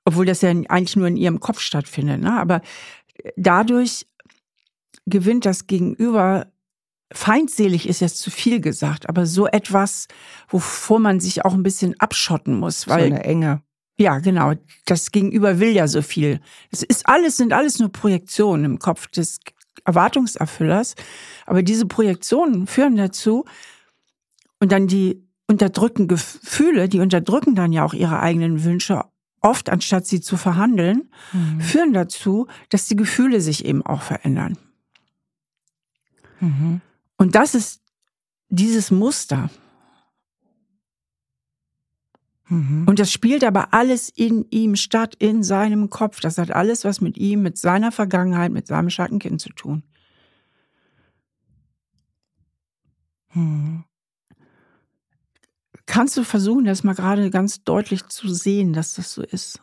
Obwohl 0.05 0.27
das 0.27 0.40
ja 0.40 0.51
eigentlich 0.51 0.97
nur 0.97 1.09
in 1.09 1.16
ihrem 1.16 1.40
Kopf 1.40 1.61
stattfindet. 1.61 2.21
Ne? 2.21 2.38
Aber 2.38 2.61
dadurch 3.37 4.07
gewinnt 5.07 5.45
das 5.45 5.66
Gegenüber, 5.66 6.47
feindselig 7.12 7.88
ist 7.88 8.01
jetzt 8.01 8.19
zu 8.19 8.31
viel 8.31 8.61
gesagt, 8.61 9.09
aber 9.09 9.27
so 9.27 9.47
etwas, 9.47 10.07
wovor 10.49 11.01
man 11.01 11.21
sich 11.21 11.45
auch 11.45 11.55
ein 11.55 11.62
bisschen 11.62 11.99
abschotten 12.01 12.55
muss. 12.59 12.88
Weil, 12.88 13.09
so 13.09 13.14
eine 13.14 13.25
Enge. 13.25 13.62
Ja, 13.98 14.18
genau. 14.18 14.52
Das 14.85 15.11
Gegenüber 15.11 15.59
will 15.59 15.70
ja 15.70 15.88
so 15.88 16.02
viel. 16.02 16.40
Es 16.70 16.82
ist 16.82 17.09
alles, 17.09 17.37
sind 17.37 17.52
alles 17.52 17.78
nur 17.78 17.90
Projektionen 17.90 18.64
im 18.64 18.78
Kopf 18.78 19.06
des 19.09 19.40
Erwartungserfüllers. 19.85 20.94
Aber 21.46 21.62
diese 21.62 21.87
Projektionen 21.87 22.66
führen 22.66 22.96
dazu 22.96 23.44
und 24.61 24.72
dann 24.72 24.87
die 24.87 25.26
unterdrückten 25.48 26.09
Gefühle, 26.09 26.88
die 26.88 27.00
unterdrücken 27.00 27.54
dann 27.54 27.72
ja 27.72 27.85
auch 27.85 27.94
ihre 27.94 28.20
eigenen 28.20 28.64
Wünsche 28.64 29.04
oft, 29.40 29.70
anstatt 29.70 30.06
sie 30.06 30.20
zu 30.20 30.37
verhandeln, 30.37 31.09
mhm. 31.32 31.61
führen 31.61 31.92
dazu, 31.92 32.48
dass 32.68 32.87
die 32.87 32.96
Gefühle 32.96 33.40
sich 33.40 33.64
eben 33.64 33.85
auch 33.85 34.02
verändern. 34.02 34.59
Mhm. 36.40 36.80
Und 37.16 37.35
das 37.35 37.54
ist 37.54 37.80
dieses 38.48 38.90
Muster. 38.90 39.50
Mhm. 42.48 42.87
Und 42.87 42.98
das 42.98 43.12
spielt 43.12 43.44
aber 43.44 43.74
alles 43.74 44.09
in 44.09 44.46
ihm 44.50 44.76
statt, 44.76 45.14
in 45.18 45.42
seinem 45.42 45.90
Kopf. 45.90 46.20
Das 46.20 46.38
hat 46.38 46.50
alles 46.50 46.85
was 46.85 47.00
mit 47.00 47.16
ihm, 47.18 47.42
mit 47.42 47.59
seiner 47.59 47.92
Vergangenheit, 47.92 48.52
mit 48.52 48.66
seinem 48.66 48.90
Schattenkind 48.90 49.40
zu 49.40 49.50
tun. 49.50 49.82
Mhm. 53.35 53.85
Kannst 55.87 56.16
du 56.16 56.24
versuchen, 56.24 56.64
das 56.64 56.85
mal 56.85 56.94
gerade 56.94 57.30
ganz 57.30 57.62
deutlich 57.62 58.06
zu 58.06 58.28
sehen, 58.28 58.72
dass 58.72 58.94
das 58.94 59.12
so 59.12 59.22
ist? 59.22 59.61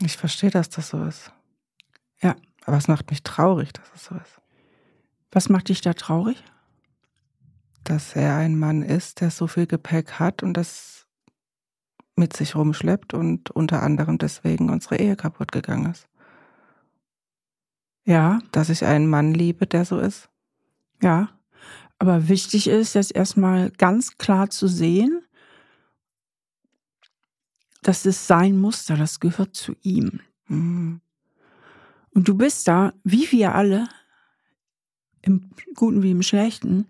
Ich 0.00 0.16
verstehe, 0.16 0.50
dass 0.50 0.68
das 0.68 0.90
so 0.90 1.02
ist. 1.04 1.32
Ja. 2.20 2.36
Aber 2.68 2.76
es 2.76 2.86
macht 2.86 3.08
mich 3.10 3.22
traurig, 3.22 3.72
dass 3.72 3.90
es 3.94 4.04
so 4.04 4.14
ist. 4.14 4.42
Was 5.30 5.48
macht 5.48 5.70
dich 5.70 5.80
da 5.80 5.94
traurig? 5.94 6.36
Dass 7.84 8.14
er 8.16 8.36
ein 8.36 8.58
Mann 8.58 8.82
ist, 8.82 9.20
der 9.20 9.30
so 9.30 9.46
viel 9.46 9.66
Gepäck 9.66 10.12
hat 10.12 10.42
und 10.42 10.54
das 10.54 11.06
mit 12.16 12.36
sich 12.36 12.54
rumschleppt 12.54 13.14
und 13.14 13.50
unter 13.50 13.82
anderem 13.82 14.18
deswegen 14.18 14.70
unsere 14.70 14.96
Ehe 14.96 15.16
kaputt 15.16 15.52
gegangen 15.52 15.90
ist. 15.90 16.08
Ja. 18.04 18.40
Dass 18.52 18.68
ich 18.68 18.84
einen 18.84 19.08
Mann 19.08 19.34
liebe, 19.34 19.66
der 19.66 19.84
so 19.84 19.98
ist. 19.98 20.28
Ja. 21.00 21.30
Aber 21.98 22.28
wichtig 22.28 22.68
ist 22.68 22.94
jetzt 22.94 23.14
erstmal 23.14 23.70
ganz 23.70 24.18
klar 24.18 24.50
zu 24.50 24.68
sehen, 24.68 25.22
das 27.82 28.06
ist 28.06 28.26
sein 28.26 28.58
Muster, 28.58 28.96
das 28.96 29.20
gehört 29.20 29.54
zu 29.54 29.74
ihm. 29.82 30.20
Mhm. 30.46 31.00
Und 32.10 32.28
du 32.28 32.36
bist 32.36 32.66
da, 32.66 32.92
wie 33.04 33.30
wir 33.30 33.54
alle, 33.54 33.88
im 35.22 35.50
Guten 35.74 36.02
wie 36.02 36.10
im 36.10 36.22
Schlechten, 36.22 36.86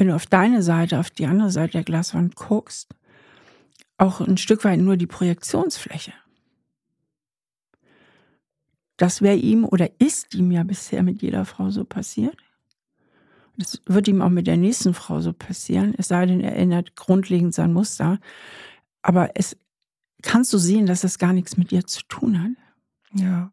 wenn 0.00 0.06
du 0.06 0.14
auf 0.14 0.24
deine 0.24 0.62
Seite, 0.62 0.98
auf 0.98 1.10
die 1.10 1.26
andere 1.26 1.50
Seite 1.50 1.72
der 1.72 1.84
Glaswand 1.84 2.34
guckst, 2.34 2.94
auch 3.98 4.22
ein 4.22 4.38
Stück 4.38 4.64
weit 4.64 4.80
nur 4.80 4.96
die 4.96 5.06
Projektionsfläche. 5.06 6.14
Das 8.96 9.20
wäre 9.20 9.36
ihm 9.36 9.66
oder 9.66 9.90
ist 10.00 10.34
ihm 10.34 10.52
ja 10.52 10.62
bisher 10.62 11.02
mit 11.02 11.20
jeder 11.20 11.44
Frau 11.44 11.68
so 11.68 11.84
passiert. 11.84 12.34
Das 13.58 13.82
wird 13.84 14.08
ihm 14.08 14.22
auch 14.22 14.30
mit 14.30 14.46
der 14.46 14.56
nächsten 14.56 14.94
Frau 14.94 15.20
so 15.20 15.34
passieren, 15.34 15.94
es 15.98 16.08
sei 16.08 16.24
denn, 16.24 16.40
er 16.40 16.56
ändert 16.56 16.96
grundlegend 16.96 17.52
sein 17.52 17.74
Muster. 17.74 18.20
Aber 19.02 19.32
es 19.34 19.54
kannst 20.22 20.50
du 20.54 20.56
sehen, 20.56 20.86
dass 20.86 21.02
das 21.02 21.18
gar 21.18 21.34
nichts 21.34 21.58
mit 21.58 21.72
dir 21.72 21.86
zu 21.86 22.00
tun 22.08 22.42
hat. 22.42 23.20
Ja. 23.20 23.52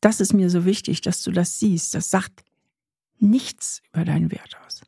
Das 0.00 0.18
ist 0.18 0.32
mir 0.32 0.50
so 0.50 0.64
wichtig, 0.64 1.02
dass 1.02 1.22
du 1.22 1.30
das 1.30 1.60
siehst. 1.60 1.94
Das 1.94 2.10
sagt 2.10 2.42
nichts 3.20 3.80
über 3.92 4.04
deinen 4.04 4.32
Wert 4.32 4.56
aus. 4.66 4.85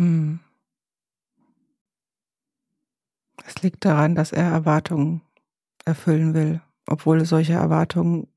Hm. 0.00 0.40
Es 3.46 3.62
liegt 3.62 3.84
daran, 3.84 4.14
dass 4.14 4.32
er 4.32 4.44
Erwartungen 4.44 5.20
erfüllen 5.84 6.32
will, 6.32 6.62
obwohl 6.86 7.22
solche 7.26 7.52
Erwartungen 7.52 8.28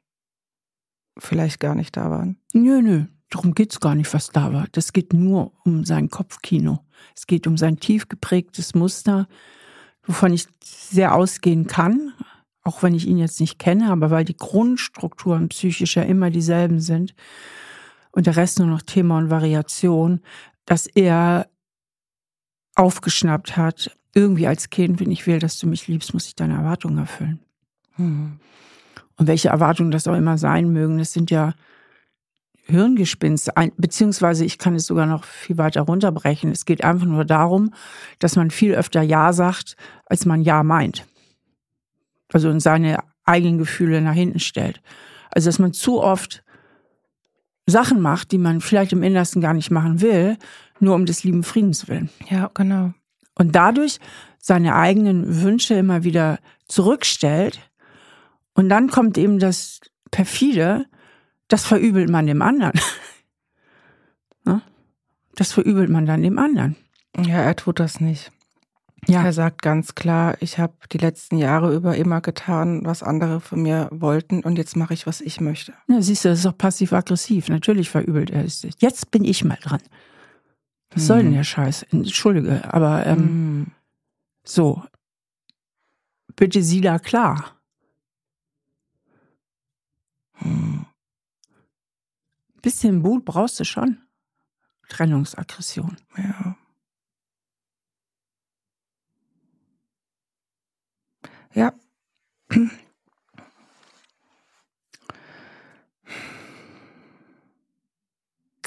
vielleicht 1.17 1.62
gar 1.62 1.73
nicht 1.73 1.95
da 1.95 2.12
waren. 2.12 2.38
Nö, 2.52 2.82
nö, 2.82 3.06
darum 3.30 3.54
geht 3.54 3.71
es 3.71 3.80
gar 3.80 3.95
nicht, 3.95 4.13
was 4.13 4.30
da 4.30 4.52
war. 4.52 4.67
Das 4.73 4.91
geht 4.91 5.13
nur 5.13 5.54
um 5.63 5.86
sein 5.86 6.10
Kopfkino. 6.10 6.84
Es 7.15 7.28
geht 7.28 7.47
um 7.47 7.56
sein 7.56 7.78
tief 7.78 8.10
geprägtes 8.10 8.76
Muster, 8.76 9.30
wovon 10.04 10.34
ich 10.34 10.47
sehr 10.62 11.15
ausgehen 11.15 11.67
kann, 11.67 12.12
auch 12.63 12.84
wenn 12.84 12.93
ich 12.93 13.08
ihn 13.08 13.17
jetzt 13.17 13.39
nicht 13.39 13.58
kenne, 13.58 13.89
aber 13.89 14.12
weil 14.12 14.26
die 14.26 14.36
Grundstrukturen 14.36 15.47
psychisch 15.47 15.95
ja 15.95 16.04
immer 16.04 16.30
dieselben 16.30 16.82
sind 16.82 17.15
und 18.12 18.28
der 18.28 18.36
Rest 18.36 18.60
nur 18.60 18.67
noch 18.67 18.82
Thema 18.82 19.17
und 19.17 19.30
Variation, 19.30 20.19
dass 20.65 20.88
er 20.88 21.47
aufgeschnappt 22.76 23.58
hat, 23.58 23.96
irgendwie 24.14 24.48
als 24.48 24.70
Kind, 24.70 25.00
wenn 25.00 25.12
ich 25.12 25.26
will, 25.28 25.40
dass 25.40 25.58
du 25.58 25.68
mich 25.68 25.88
liebst, 25.88 26.14
muss 26.14 26.28
ich 26.28 26.36
deine 26.36 26.56
Erwartungen 26.56 26.98
erfüllen. 26.98 27.40
Hm. 27.96 28.40
Und 29.18 29.28
welche 29.28 29.50
Erwartungen 29.50 29.92
das 29.92 30.08
auch 30.08 30.16
immer 30.16 30.38
sein 30.38 30.72
mögen, 30.72 30.98
das 30.98 31.14
sind 31.14 31.32
ja 31.32 31.54
Hirngespinst, 32.66 33.52
beziehungsweise 33.76 34.46
ich 34.46 34.58
kann 34.58 34.76
es 34.76 34.86
sogar 34.86 35.06
noch 35.06 35.26
viel 35.26 35.58
weiter 35.58 35.82
runterbrechen. 35.82 36.50
Es 36.50 36.66
geht 36.66 36.84
einfach 36.84 37.06
nur 37.06 37.26
darum, 37.26 37.74
dass 38.20 38.38
man 38.38 38.52
viel 38.52 38.74
öfter 38.74 39.02
Ja 39.02 39.34
sagt, 39.34 39.76
als 40.06 40.26
man 40.26 40.42
Ja 40.42 40.64
meint. 40.64 41.06
Also 42.32 42.50
in 42.50 42.62
seine 42.62 43.00
eigenen 43.26 43.58
Gefühle 43.58 44.02
nach 44.02 44.14
hinten 44.14 44.40
stellt. 44.40 44.82
Also 45.30 45.50
dass 45.50 45.60
man 45.60 45.74
zu 45.74 46.02
oft 46.02 46.44
Sachen 47.66 48.00
macht, 48.02 48.32
die 48.32 48.38
man 48.38 48.62
vielleicht 48.62 48.94
im 48.94 49.04
Innersten 49.04 49.42
gar 49.42 49.54
nicht 49.54 49.72
machen 49.72 50.02
will, 50.02 50.38
nur 50.84 50.96
um 50.96 51.06
des 51.06 51.24
lieben 51.24 51.43
Friedens 51.43 51.88
willen. 51.88 52.10
Ja, 52.30 52.52
genau. 52.54 52.93
Und 53.36 53.56
dadurch 53.56 54.00
seine 54.39 54.76
eigenen 54.76 55.41
Wünsche 55.41 55.74
immer 55.74 56.04
wieder 56.04 56.39
zurückstellt. 56.67 57.60
Und 58.54 58.69
dann 58.69 58.89
kommt 58.89 59.17
eben 59.17 59.39
das 59.39 59.80
perfide, 60.12 60.86
das 61.48 61.65
verübelt 61.65 62.10
man 62.10 62.28
dem 62.28 62.41
anderen. 62.41 62.80
Ne? 64.46 64.62
Das 65.36 65.54
verübelt 65.54 65.89
man 65.89 66.06
dann 66.06 66.22
dem 66.22 66.38
anderen. 66.38 66.76
Ja, 67.17 67.38
er 67.38 67.56
tut 67.56 67.80
das 67.80 68.02
nicht. 68.02 68.30
Ja. 69.08 69.24
Er 69.24 69.34
sagt 69.34 69.62
ganz 69.62 69.96
klar, 69.96 70.36
ich 70.39 70.60
habe 70.60 70.74
die 70.91 70.98
letzten 70.98 71.38
Jahre 71.38 71.74
über 71.74 71.96
immer 71.96 72.22
getan, 72.22 72.82
was 72.84 73.04
andere 73.04 73.39
von 73.39 73.62
mir 73.62 73.88
wollten 73.91 74.43
und 74.43 74.58
jetzt 74.58 74.76
mache 74.76 74.93
ich, 74.93 75.08
was 75.08 75.22
ich 75.22 75.41
möchte. 75.41 75.74
Ja, 75.88 76.02
siehst 76.02 76.26
du, 76.26 76.30
das 76.30 76.39
ist 76.39 76.46
doch 76.46 76.58
passiv-aggressiv. 76.58 77.50
Natürlich 77.50 77.89
verübelt 77.89 78.32
er 78.32 78.46
es 78.46 78.62
sich. 78.62 78.76
Jetzt 78.80 79.12
bin 79.12 79.24
ich 79.24 79.43
mal 79.43 79.58
dran. 79.62 79.82
Was 80.93 81.03
mhm. 81.03 81.08
soll 81.08 81.23
denn 81.23 81.34
der 81.34 81.43
Scheiß? 81.43 81.84
Entschuldige, 81.84 82.73
aber 82.73 83.06
ähm, 83.06 83.19
mhm. 83.19 83.65
so. 84.43 84.84
Bitte 86.36 86.63
sieh 86.63 86.82
da 86.82 86.99
klar. 86.99 87.62
Mhm 90.39 90.86
bisschen 92.63 92.99
Mut 92.99 93.25
brauchst 93.25 93.60
du 93.60 93.65
schon. 93.65 94.01
Trennungsaggression. 94.89 95.97
Ja. 96.17 96.58
Ja. 101.53 101.73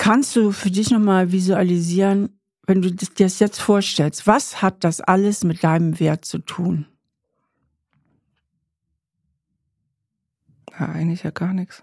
Kannst 0.06 0.36
du 0.36 0.52
für 0.52 0.70
dich 0.70 0.92
nochmal 0.92 1.32
visualisieren, 1.32 2.38
wenn 2.64 2.80
du 2.80 2.92
dir 2.92 3.08
das 3.18 3.40
jetzt 3.40 3.60
vorstellst, 3.60 4.24
was 4.28 4.62
hat 4.62 4.84
das 4.84 5.00
alles 5.00 5.42
mit 5.42 5.64
deinem 5.64 5.98
Wert 5.98 6.24
zu 6.24 6.38
tun? 6.38 6.86
Ja, 10.70 10.90
eigentlich 10.90 11.24
ja 11.24 11.30
gar 11.30 11.52
nichts. 11.52 11.82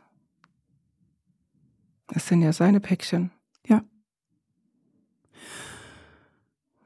Das 2.07 2.25
sind 2.25 2.41
ja 2.41 2.53
seine 2.53 2.79
Päckchen. 2.79 3.29
Ja. 3.67 3.83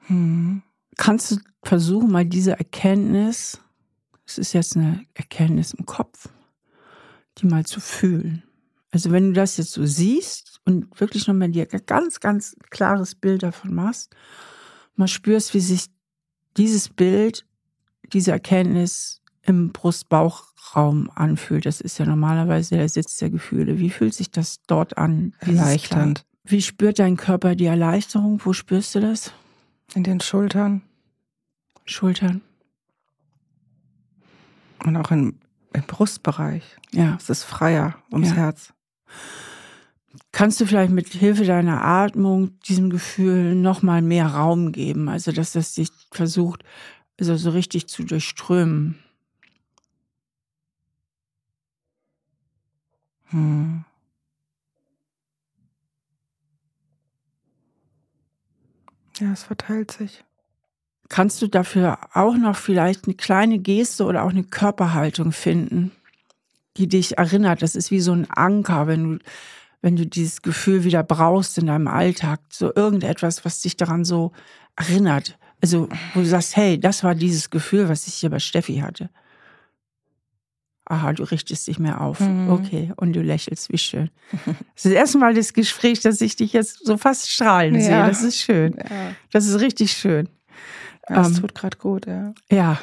Hm. 0.07 0.63
Kannst 0.95 1.29
du 1.29 1.35
versuchen, 1.61 2.09
mal 2.09 2.25
diese 2.25 2.57
Erkenntnis, 2.57 3.61
es 4.25 4.39
ist 4.39 4.53
jetzt 4.53 4.75
eine 4.75 5.05
Erkenntnis 5.13 5.75
im 5.75 5.85
Kopf, 5.85 6.29
die 7.37 7.45
mal 7.45 7.63
zu 7.63 7.79
fühlen. 7.79 8.41
Also 8.91 9.11
wenn 9.11 9.27
du 9.27 9.33
das 9.33 9.57
jetzt 9.57 9.71
so 9.71 9.85
siehst 9.85 10.59
und 10.65 10.99
wirklich 10.99 11.27
nochmal 11.27 11.49
dir 11.49 11.67
ein 11.71 11.81
ganz, 11.85 12.19
ganz 12.19 12.55
klares 12.69 13.15
Bild 13.15 13.43
davon 13.43 13.73
machst, 13.73 14.15
mal 14.95 15.07
spürst, 15.07 15.53
wie 15.53 15.59
sich 15.59 15.87
dieses 16.55 16.89
Bild, 16.89 17.45
diese 18.13 18.31
Erkenntnis 18.31 19.21
im 19.43 19.71
Brust-Bauch-Raum 19.71 21.09
anfühlt. 21.15 21.65
Das 21.65 21.81
ist 21.81 21.97
ja 21.97 22.05
normalerweise 22.05 22.75
der 22.75 22.89
Sitz 22.89 23.17
der 23.17 23.29
Gefühle. 23.29 23.79
Wie 23.79 23.89
fühlt 23.89 24.13
sich 24.13 24.31
das 24.31 24.61
dort 24.67 24.97
an? 24.97 25.33
Erleichternd. 25.39 26.25
Wie 26.43 26.61
spürt 26.61 26.99
dein 26.99 27.17
Körper 27.17 27.55
die 27.55 27.65
Erleichterung? 27.65 28.41
Wo 28.43 28.53
spürst 28.53 28.95
du 28.95 29.01
das? 29.01 29.33
In 29.93 30.03
den 30.03 30.19
Schultern. 30.19 30.81
Schultern. 31.85 32.41
Und 34.83 34.95
auch 34.97 35.11
im, 35.11 35.39
im 35.73 35.83
Brustbereich. 35.83 36.63
Ja. 36.91 37.17
Es 37.19 37.29
ist 37.29 37.43
freier 37.43 37.95
ums 38.11 38.29
ja. 38.29 38.35
Herz. 38.35 38.73
Kannst 40.31 40.59
du 40.61 40.65
vielleicht 40.65 40.91
mit 40.91 41.07
Hilfe 41.09 41.45
deiner 41.45 41.83
Atmung 41.83 42.59
diesem 42.61 42.89
Gefühl 42.89 43.55
nochmal 43.55 44.01
mehr 44.01 44.27
Raum 44.27 44.71
geben? 44.71 45.09
Also, 45.09 45.31
dass 45.31 45.53
das 45.53 45.73
sich 45.75 45.89
versucht, 46.11 46.63
also 47.19 47.35
so 47.35 47.49
richtig 47.51 47.87
zu 47.87 48.03
durchströmen. 48.03 48.99
Hm. 53.31 53.83
Ja, 59.19 59.31
es 59.31 59.43
verteilt 59.43 59.91
sich. 59.91 60.23
Kannst 61.09 61.41
du 61.41 61.47
dafür 61.47 61.99
auch 62.13 62.35
noch 62.35 62.55
vielleicht 62.55 63.05
eine 63.05 63.15
kleine 63.15 63.59
Geste 63.59 64.05
oder 64.05 64.23
auch 64.23 64.29
eine 64.29 64.43
Körperhaltung 64.43 65.31
finden, 65.31 65.91
die 66.77 66.87
dich 66.87 67.17
erinnert? 67.17 67.61
Das 67.61 67.75
ist 67.75 67.91
wie 67.91 67.99
so 67.99 68.13
ein 68.13 68.29
Anker, 68.29 68.87
wenn 68.87 69.03
du, 69.03 69.19
wenn 69.81 69.95
du 69.95 70.05
dieses 70.05 70.41
Gefühl 70.41 70.83
wieder 70.83 71.03
brauchst 71.03 71.57
in 71.57 71.67
deinem 71.67 71.87
Alltag. 71.87 72.39
So 72.49 72.73
irgendetwas, 72.73 73.45
was 73.45 73.61
dich 73.61 73.77
daran 73.77 74.05
so 74.05 74.31
erinnert. 74.75 75.37
Also, 75.61 75.89
wo 76.13 76.19
du 76.19 76.25
sagst, 76.25 76.55
hey, 76.55 76.79
das 76.79 77.03
war 77.03 77.15
dieses 77.15 77.49
Gefühl, 77.49 77.89
was 77.89 78.07
ich 78.07 78.13
hier 78.13 78.29
bei 78.29 78.39
Steffi 78.39 78.77
hatte 78.77 79.09
aha, 80.89 81.13
du 81.13 81.23
richtest 81.23 81.67
dich 81.67 81.79
mehr 81.79 82.01
auf. 82.01 82.19
Mhm. 82.19 82.49
Okay, 82.49 82.93
und 82.95 83.13
du 83.13 83.21
lächelst, 83.21 83.71
wie 83.71 83.77
schön. 83.77 84.09
Das 84.45 84.55
ist 84.75 84.85
das 84.85 84.91
erste 84.93 85.17
Mal 85.17 85.33
das 85.33 85.53
Gespräch, 85.53 85.99
dass 85.99 86.21
ich 86.21 86.35
dich 86.35 86.53
jetzt 86.53 86.85
so 86.85 86.97
fast 86.97 87.29
strahlen 87.29 87.75
ja. 87.75 87.81
sehe. 87.81 87.97
Das 88.07 88.23
ist 88.23 88.37
schön. 88.37 88.75
Ja. 88.77 89.15
Das 89.31 89.45
ist 89.45 89.59
richtig 89.59 89.91
schön. 89.91 90.29
Ja, 91.09 91.15
das 91.15 91.29
ähm, 91.29 91.41
tut 91.41 91.55
gerade 91.55 91.77
gut, 91.77 92.05
ja. 92.05 92.33
Ja. 92.49 92.79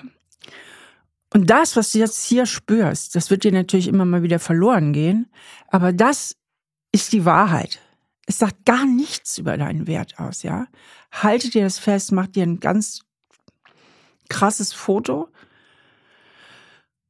Und 1.34 1.50
das, 1.50 1.74
was 1.74 1.90
du 1.90 1.98
jetzt 1.98 2.24
hier 2.24 2.46
spürst, 2.46 3.16
das 3.16 3.28
wird 3.28 3.42
dir 3.42 3.50
natürlich 3.50 3.88
immer 3.88 4.04
mal 4.04 4.22
wieder 4.22 4.38
verloren 4.38 4.92
gehen. 4.92 5.26
Aber 5.66 5.92
das 5.92 6.36
ist 6.92 7.12
die 7.12 7.24
Wahrheit. 7.24 7.80
Es 8.26 8.38
sagt 8.38 8.64
gar 8.64 8.86
nichts 8.86 9.36
über 9.38 9.58
deinen 9.58 9.88
Wert 9.88 10.20
aus, 10.20 10.44
ja. 10.44 10.68
Halte 11.10 11.50
dir 11.50 11.64
das 11.64 11.80
fest, 11.80 12.12
mach 12.12 12.28
dir 12.28 12.44
ein 12.44 12.60
ganz 12.60 13.00
krasses 14.28 14.72
Foto, 14.72 15.28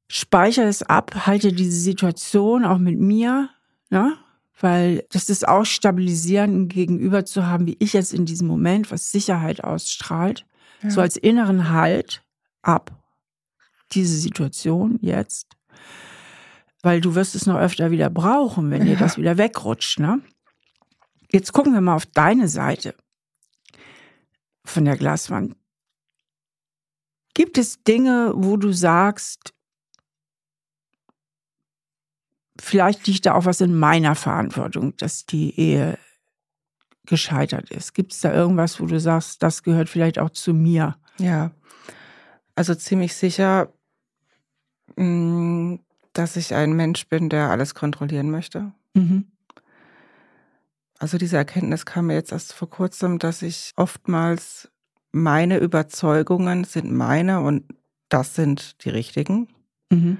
speichere 0.08 0.66
es 0.66 0.82
ab, 0.82 1.26
halte 1.26 1.52
diese 1.52 1.78
Situation 1.78 2.64
auch 2.64 2.78
mit 2.78 2.98
mir, 2.98 3.50
ne? 3.90 4.16
weil 4.58 5.04
das 5.10 5.28
ist 5.28 5.46
auch 5.46 5.66
stabilisierend 5.66 6.72
gegenüber 6.72 7.26
zu 7.26 7.46
haben, 7.46 7.66
wie 7.66 7.76
ich 7.78 7.92
jetzt 7.92 8.14
in 8.14 8.24
diesem 8.24 8.48
Moment, 8.48 8.90
was 8.90 9.10
Sicherheit 9.10 9.62
ausstrahlt, 9.62 10.46
ja. 10.82 10.90
so 10.90 11.02
als 11.02 11.18
inneren 11.18 11.70
Halt 11.70 12.22
ab 12.62 13.03
diese 13.94 14.16
Situation 14.16 14.98
jetzt, 15.00 15.48
weil 16.82 17.00
du 17.00 17.14
wirst 17.14 17.34
es 17.34 17.46
noch 17.46 17.58
öfter 17.58 17.90
wieder 17.90 18.10
brauchen, 18.10 18.70
wenn 18.70 18.86
ja. 18.86 18.94
dir 18.94 18.98
das 18.98 19.16
wieder 19.16 19.38
wegrutscht. 19.38 19.98
Ne? 19.98 20.20
Jetzt 21.30 21.52
gucken 21.52 21.72
wir 21.72 21.80
mal 21.80 21.96
auf 21.96 22.06
deine 22.06 22.48
Seite 22.48 22.94
von 24.64 24.84
der 24.84 24.96
Glaswand. 24.96 25.56
Gibt 27.34 27.58
es 27.58 27.82
Dinge, 27.82 28.32
wo 28.36 28.56
du 28.56 28.72
sagst, 28.72 29.52
vielleicht 32.60 33.06
liegt 33.06 33.26
da 33.26 33.34
auch 33.34 33.44
was 33.44 33.60
in 33.60 33.74
meiner 33.74 34.14
Verantwortung, 34.14 34.96
dass 34.96 35.26
die 35.26 35.58
Ehe 35.58 35.98
gescheitert 37.06 37.70
ist? 37.70 37.94
Gibt 37.94 38.12
es 38.12 38.20
da 38.20 38.32
irgendwas, 38.32 38.80
wo 38.80 38.86
du 38.86 39.00
sagst, 39.00 39.42
das 39.42 39.62
gehört 39.62 39.88
vielleicht 39.88 40.18
auch 40.18 40.30
zu 40.30 40.54
mir? 40.54 40.96
Ja, 41.18 41.50
also 42.54 42.74
ziemlich 42.74 43.14
sicher, 43.14 43.72
dass 44.96 46.36
ich 46.36 46.54
ein 46.54 46.72
Mensch 46.74 47.08
bin, 47.08 47.28
der 47.28 47.50
alles 47.50 47.74
kontrollieren 47.74 48.30
möchte. 48.30 48.72
Mhm. 48.94 49.26
Also 50.98 51.18
diese 51.18 51.36
Erkenntnis 51.36 51.84
kam 51.84 52.06
mir 52.06 52.14
jetzt 52.14 52.32
erst 52.32 52.52
vor 52.52 52.70
kurzem, 52.70 53.18
dass 53.18 53.42
ich 53.42 53.72
oftmals 53.76 54.70
meine 55.12 55.58
Überzeugungen 55.58 56.64
sind 56.64 56.92
meine 56.92 57.40
und 57.40 57.64
das 58.08 58.34
sind 58.34 58.84
die 58.84 58.90
richtigen. 58.90 59.48
Mhm. 59.90 60.18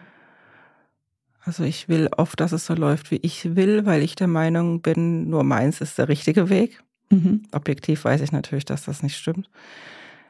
Also 1.41 1.63
ich 1.65 1.89
will 1.89 2.09
oft, 2.17 2.41
dass 2.41 2.53
es 2.53 2.67
so 2.67 2.75
läuft, 2.75 3.11
wie 3.11 3.17
ich 3.17 3.55
will, 3.55 3.85
weil 3.85 4.03
ich 4.03 4.17
der 4.17 4.29
Meinung 4.29 4.81
bin, 4.81 5.29
nur 5.29 5.45
meins 5.45 5.81
ist 5.81 5.99
der 5.99 6.09
richtige 6.09 6.49
Weg. 6.49 6.83
Mhm. 7.11 7.43
Objektiv 7.53 8.05
weiß 8.05 8.23
ich 8.23 8.33
natürlich, 8.33 8.65
dass 8.65 8.85
das 8.85 9.03
nicht 9.03 9.17
stimmt. 9.17 9.51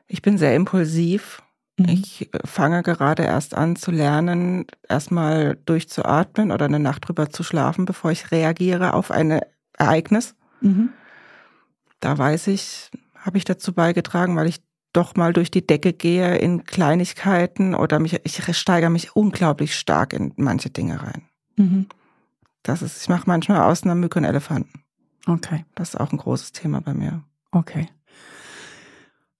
Ich 0.09 0.22
bin 0.22 0.39
sehr 0.39 0.57
impulsiv. 0.57 1.43
Mhm. 1.76 1.88
Ich 1.88 2.30
fange 2.44 2.82
gerade 2.82 3.24
erst 3.24 3.54
an 3.54 3.76
zu 3.76 3.90
lernen, 3.90 4.66
erstmal 4.88 5.58
durchzuatmen 5.66 6.52
oder 6.52 6.66
eine 6.66 6.78
Nacht 6.78 7.08
drüber 7.08 7.30
zu 7.30 7.42
schlafen, 7.42 7.84
bevor 7.84 8.10
ich 8.10 8.30
reagiere 8.30 8.94
auf 8.94 9.10
ein 9.10 9.40
Ereignis. 9.76 10.34
Mhm. 10.60 10.90
Da 12.00 12.16
weiß 12.16 12.48
ich, 12.48 12.90
habe 13.16 13.38
ich 13.38 13.44
dazu 13.44 13.72
beigetragen, 13.72 14.36
weil 14.36 14.46
ich 14.46 14.62
doch 14.92 15.16
mal 15.16 15.32
durch 15.32 15.50
die 15.50 15.66
Decke 15.66 15.92
gehe 15.92 16.36
in 16.36 16.64
Kleinigkeiten 16.64 17.74
oder 17.74 17.98
mich, 17.98 18.20
ich 18.24 18.56
steigere 18.56 18.90
mich 18.90 19.16
unglaublich 19.16 19.76
stark 19.76 20.12
in 20.12 20.32
manche 20.36 20.70
Dinge 20.70 21.02
rein. 21.02 21.22
Mhm. 21.56 21.86
Das 22.62 22.82
ist, 22.82 23.02
ich 23.02 23.08
mache 23.08 23.24
manchmal 23.26 23.62
aus 23.62 23.82
einer 23.82 23.96
Mücke 23.96 24.18
und 24.18 24.24
Elefanten. 24.24 24.84
Okay. 25.26 25.64
Das 25.74 25.90
ist 25.90 26.00
auch 26.00 26.12
ein 26.12 26.18
großes 26.18 26.52
Thema 26.52 26.80
bei 26.80 26.94
mir. 26.94 27.24
Okay. 27.50 27.88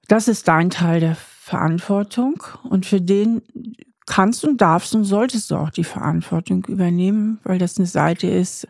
Das 0.09 0.29
ist 0.29 0.49
dein 0.49 0.71
Teil 0.71 1.01
der 1.01 1.17
Verantwortung 1.45 2.43
und 2.63 2.87
für 2.87 3.03
den 3.03 3.43
kannst 4.07 4.47
und 4.47 4.63
darfst 4.63 4.95
und 4.95 5.05
solltest 5.05 5.51
du 5.51 5.57
auch 5.57 5.69
die 5.69 5.85
Verantwortung 5.85 6.65
übernehmen, 6.65 7.39
weil 7.45 7.59
das 7.59 7.77
eine 7.77 7.87
Seite 7.87 8.29
ist, 8.29 8.67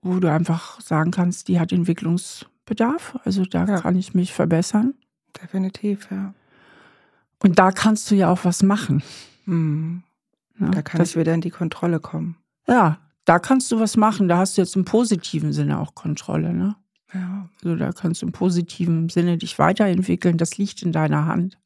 wo 0.00 0.18
du 0.18 0.28
einfach 0.28 0.80
sagen 0.80 1.12
kannst, 1.12 1.46
die 1.46 1.60
hat 1.60 1.70
Entwicklungsbedarf. 1.70 3.16
Also 3.22 3.44
da 3.44 3.66
ja. 3.66 3.80
kann 3.80 3.94
ich 3.94 4.12
mich 4.12 4.32
verbessern. 4.32 4.94
Definitiv, 5.40 6.08
ja. 6.10 6.34
Und 7.44 7.60
da 7.60 7.70
kannst 7.70 8.10
du 8.10 8.16
ja 8.16 8.28
auch 8.28 8.44
was 8.44 8.64
machen. 8.64 9.04
Mhm. 9.46 10.02
Ja, 10.58 10.68
da 10.68 10.82
kann 10.82 10.98
das, 10.98 11.10
ich 11.10 11.16
wieder 11.16 11.32
in 11.32 11.42
die 11.42 11.50
Kontrolle 11.50 12.00
kommen. 12.00 12.38
Ja, 12.66 12.98
da 13.24 13.38
kannst 13.38 13.70
du 13.70 13.78
was 13.78 13.96
machen. 13.96 14.26
Da 14.26 14.38
hast 14.38 14.56
du 14.56 14.62
jetzt 14.62 14.74
im 14.74 14.84
positiven 14.84 15.52
Sinne 15.52 15.78
auch 15.78 15.94
Kontrolle, 15.94 16.52
ne? 16.52 16.74
Ja. 17.14 17.48
Also 17.62 17.76
da 17.76 17.92
kannst 17.92 18.22
du 18.22 18.26
im 18.26 18.32
positiven 18.32 19.08
Sinne 19.08 19.38
dich 19.38 19.58
weiterentwickeln. 19.58 20.38
Das 20.38 20.56
liegt 20.58 20.82
in 20.82 20.92
deiner 20.92 21.26
Hand. 21.26 21.58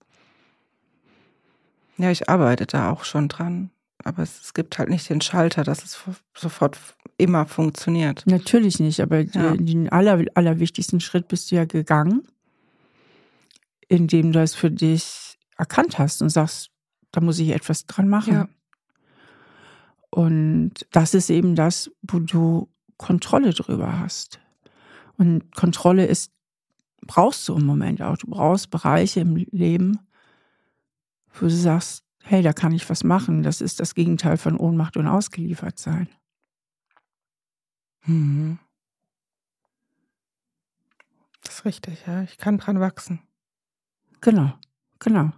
Ja, 1.99 2.11
ich 2.11 2.29
arbeite 2.29 2.67
da 2.67 2.91
auch 2.91 3.05
schon 3.05 3.29
dran. 3.29 3.71
Aber 4.05 4.23
es, 4.23 4.41
es 4.43 4.55
gibt 4.55 4.79
halt 4.79 4.89
nicht 4.89 5.09
den 5.09 5.21
Schalter, 5.21 5.65
dass 5.65 5.85
es 5.85 5.99
sofort 6.37 6.79
immer 7.17 7.47
funktioniert. 7.47 8.25
Natürlich 8.27 8.79
nicht, 8.79 9.01
aber 9.01 9.21
ja. 9.21 9.57
den 9.57 9.89
aller, 9.89 10.25
allerwichtigsten 10.35 11.01
Schritt 11.01 11.29
bist 11.29 11.51
du 11.51 11.57
ja 11.57 11.65
gegangen 11.65 12.23
indem 13.89 14.33
du 14.33 14.41
es 14.41 14.55
für 14.55 14.71
dich 14.71 15.39
erkannt 15.57 15.99
hast 15.99 16.23
und 16.23 16.31
sagst, 16.31 16.71
da 17.13 17.21
muss 17.21 17.39
ich 17.39 17.51
etwas 17.51 17.87
dran 17.87 18.09
machen. 18.09 18.33
Ja. 18.33 18.49
Und 20.11 20.75
das 20.93 21.15
ist 21.15 21.31
eben 21.31 21.55
das, 21.55 21.91
wo 22.03 22.19
du 22.19 22.69
Kontrolle 22.97 23.53
drüber 23.53 23.99
hast. 23.99 24.41
Und 25.19 25.55
Kontrolle 25.55 26.07
ist, 26.07 26.33
brauchst 27.03 27.49
du 27.49 27.57
im 27.57 27.65
Moment 27.65 28.03
auch. 28.03 28.17
Du 28.17 28.29
brauchst 28.29 28.71
Bereiche 28.71 29.21
im 29.21 29.37
Leben, 29.37 29.99
wo 31.35 31.47
du 31.47 31.51
sagst, 31.51 32.05
hey, 32.23 32.43
da 32.43 32.53
kann 32.53 32.73
ich 32.73 32.89
was 32.91 33.05
machen. 33.05 33.43
Das 33.43 33.61
ist 33.61 33.81
das 33.81 33.95
Gegenteil 33.95 34.37
von 34.37 34.57
Ohnmacht 34.57 34.97
und 34.97 35.07
ausgeliefert 35.07 35.79
sein. 35.79 36.09
Mhm. 38.05 38.59
Das 41.43 41.55
ist 41.55 41.65
richtig, 41.65 42.07
ja. 42.07 42.23
Ich 42.23 42.39
kann 42.39 42.59
dran 42.59 42.81
wachsen. 42.81 43.21
Genau, 44.21 44.53
genau. 44.99 45.33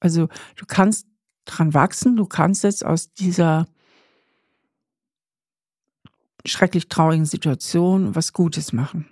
Also 0.00 0.28
du 0.56 0.64
kannst 0.66 1.06
dran 1.44 1.74
wachsen, 1.74 2.16
du 2.16 2.26
kannst 2.26 2.64
jetzt 2.64 2.84
aus 2.84 3.12
dieser 3.12 3.66
schrecklich 6.46 6.88
traurigen 6.88 7.26
Situation 7.26 8.14
was 8.14 8.32
Gutes 8.32 8.72
machen. 8.72 9.10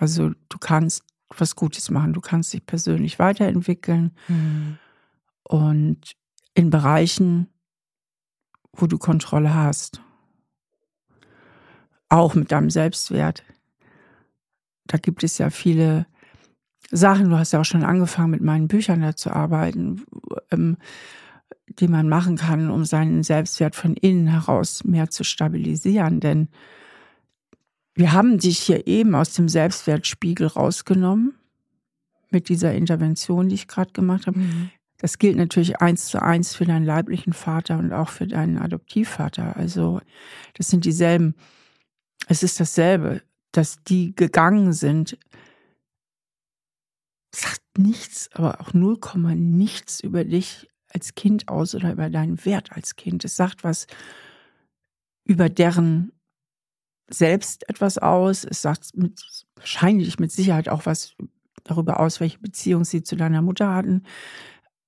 Also 0.00 0.30
du 0.48 0.58
kannst 0.58 1.04
was 1.36 1.54
Gutes 1.54 1.90
machen, 1.90 2.14
du 2.14 2.22
kannst 2.22 2.52
dich 2.54 2.64
persönlich 2.64 3.18
weiterentwickeln 3.18 4.12
mhm. 4.28 4.78
und 5.44 6.16
in 6.54 6.70
Bereichen, 6.70 7.48
wo 8.72 8.86
du 8.86 8.96
Kontrolle 8.96 9.54
hast. 9.54 10.00
Auch 12.08 12.34
mit 12.34 12.50
deinem 12.50 12.70
Selbstwert. 12.70 13.44
Da 14.86 14.96
gibt 14.96 15.22
es 15.22 15.38
ja 15.38 15.50
viele 15.50 16.06
Sachen, 16.90 17.28
du 17.28 17.38
hast 17.38 17.52
ja 17.52 17.60
auch 17.60 17.64
schon 17.64 17.84
angefangen, 17.84 18.30
mit 18.30 18.40
meinen 18.40 18.68
Büchern 18.68 19.02
da 19.02 19.14
zu 19.14 19.30
arbeiten, 19.30 20.02
ähm, 20.50 20.78
die 21.68 21.88
man 21.88 22.08
machen 22.08 22.36
kann, 22.36 22.70
um 22.70 22.86
seinen 22.86 23.22
Selbstwert 23.22 23.76
von 23.76 23.94
innen 23.94 24.26
heraus 24.28 24.82
mehr 24.82 25.10
zu 25.10 25.24
stabilisieren. 25.24 26.20
Denn 26.20 26.48
wir 28.00 28.12
haben 28.12 28.38
dich 28.38 28.58
hier 28.58 28.86
eben 28.86 29.14
aus 29.14 29.34
dem 29.34 29.48
Selbstwertspiegel 29.48 30.46
rausgenommen 30.46 31.34
mit 32.30 32.48
dieser 32.48 32.74
Intervention, 32.74 33.48
die 33.48 33.56
ich 33.56 33.68
gerade 33.68 33.92
gemacht 33.92 34.26
habe. 34.26 34.38
Mhm. 34.38 34.70
Das 34.96 35.18
gilt 35.18 35.36
natürlich 35.36 35.80
eins 35.80 36.06
zu 36.06 36.20
eins 36.20 36.54
für 36.54 36.64
deinen 36.64 36.86
leiblichen 36.86 37.34
Vater 37.34 37.78
und 37.78 37.92
auch 37.92 38.08
für 38.08 38.26
deinen 38.26 38.58
Adoptivvater. 38.58 39.56
Also 39.56 40.00
das 40.54 40.68
sind 40.68 40.86
dieselben, 40.86 41.34
es 42.26 42.42
ist 42.42 42.58
dasselbe, 42.58 43.22
dass 43.52 43.82
die 43.84 44.14
gegangen 44.16 44.72
sind 44.72 45.18
sagt 47.34 47.62
nichts, 47.78 48.28
aber 48.32 48.60
auch 48.60 48.72
0, 48.72 48.98
nichts 49.36 50.00
über 50.00 50.24
dich 50.24 50.68
als 50.88 51.14
Kind 51.14 51.48
aus 51.48 51.74
oder 51.74 51.92
über 51.92 52.10
deinen 52.10 52.44
Wert 52.44 52.72
als 52.72 52.96
Kind. 52.96 53.24
Es 53.24 53.36
sagt 53.36 53.62
was 53.62 53.86
über 55.24 55.48
deren 55.48 56.12
selbst 57.12 57.68
etwas 57.68 57.98
aus. 57.98 58.44
Es 58.44 58.62
sagt 58.62 58.96
mit, 58.96 59.22
wahrscheinlich 59.56 60.18
mit 60.18 60.32
Sicherheit 60.32 60.68
auch 60.68 60.86
was 60.86 61.14
darüber 61.64 62.00
aus, 62.00 62.20
welche 62.20 62.38
Beziehung 62.38 62.84
sie 62.84 63.02
zu 63.02 63.16
deiner 63.16 63.42
Mutter 63.42 63.74
hatten. 63.74 64.04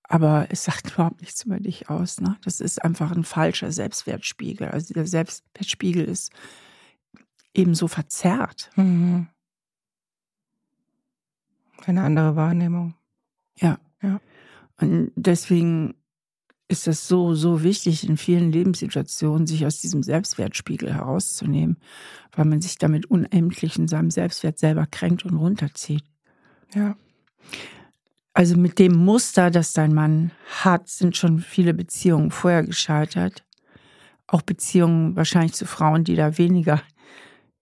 Aber 0.04 0.46
es 0.50 0.64
sagt 0.64 0.90
überhaupt 0.94 1.20
nichts 1.20 1.44
über 1.44 1.58
dich 1.60 1.90
aus. 1.90 2.20
Ne? 2.20 2.36
Das 2.44 2.60
ist 2.60 2.82
einfach 2.84 3.10
ein 3.10 3.24
falscher 3.24 3.72
Selbstwertspiegel. 3.72 4.68
Also 4.68 4.94
der 4.94 5.06
Selbstwertspiegel 5.06 6.04
ist 6.04 6.32
ebenso 7.54 7.88
verzerrt. 7.88 8.70
Mhm. 8.76 9.28
Eine 11.84 12.02
andere 12.02 12.36
Wahrnehmung. 12.36 12.94
Ja. 13.56 13.78
ja. 14.02 14.20
Und 14.80 15.12
deswegen 15.16 15.94
ist 16.72 16.88
es 16.88 17.06
so, 17.06 17.34
so 17.34 17.62
wichtig, 17.62 18.08
in 18.08 18.16
vielen 18.16 18.50
Lebenssituationen 18.50 19.46
sich 19.46 19.66
aus 19.66 19.80
diesem 19.80 20.02
Selbstwertspiegel 20.02 20.92
herauszunehmen, 20.92 21.76
weil 22.34 22.46
man 22.46 22.62
sich 22.62 22.78
damit 22.78 23.06
unendlich 23.06 23.78
in 23.78 23.86
seinem 23.86 24.10
Selbstwert 24.10 24.58
selber 24.58 24.86
kränkt 24.90 25.24
und 25.24 25.36
runterzieht. 25.36 26.02
Ja. 26.74 26.96
Also 28.32 28.56
mit 28.56 28.78
dem 28.78 28.96
Muster, 28.96 29.50
das 29.50 29.74
dein 29.74 29.92
Mann 29.92 30.30
hat, 30.62 30.88
sind 30.88 31.16
schon 31.16 31.40
viele 31.40 31.74
Beziehungen 31.74 32.30
vorher 32.30 32.64
gescheitert. 32.64 33.44
Auch 34.26 34.40
Beziehungen 34.40 35.14
wahrscheinlich 35.14 35.52
zu 35.52 35.66
Frauen, 35.66 36.04
die 36.04 36.16
da 36.16 36.38
weniger 36.38 36.82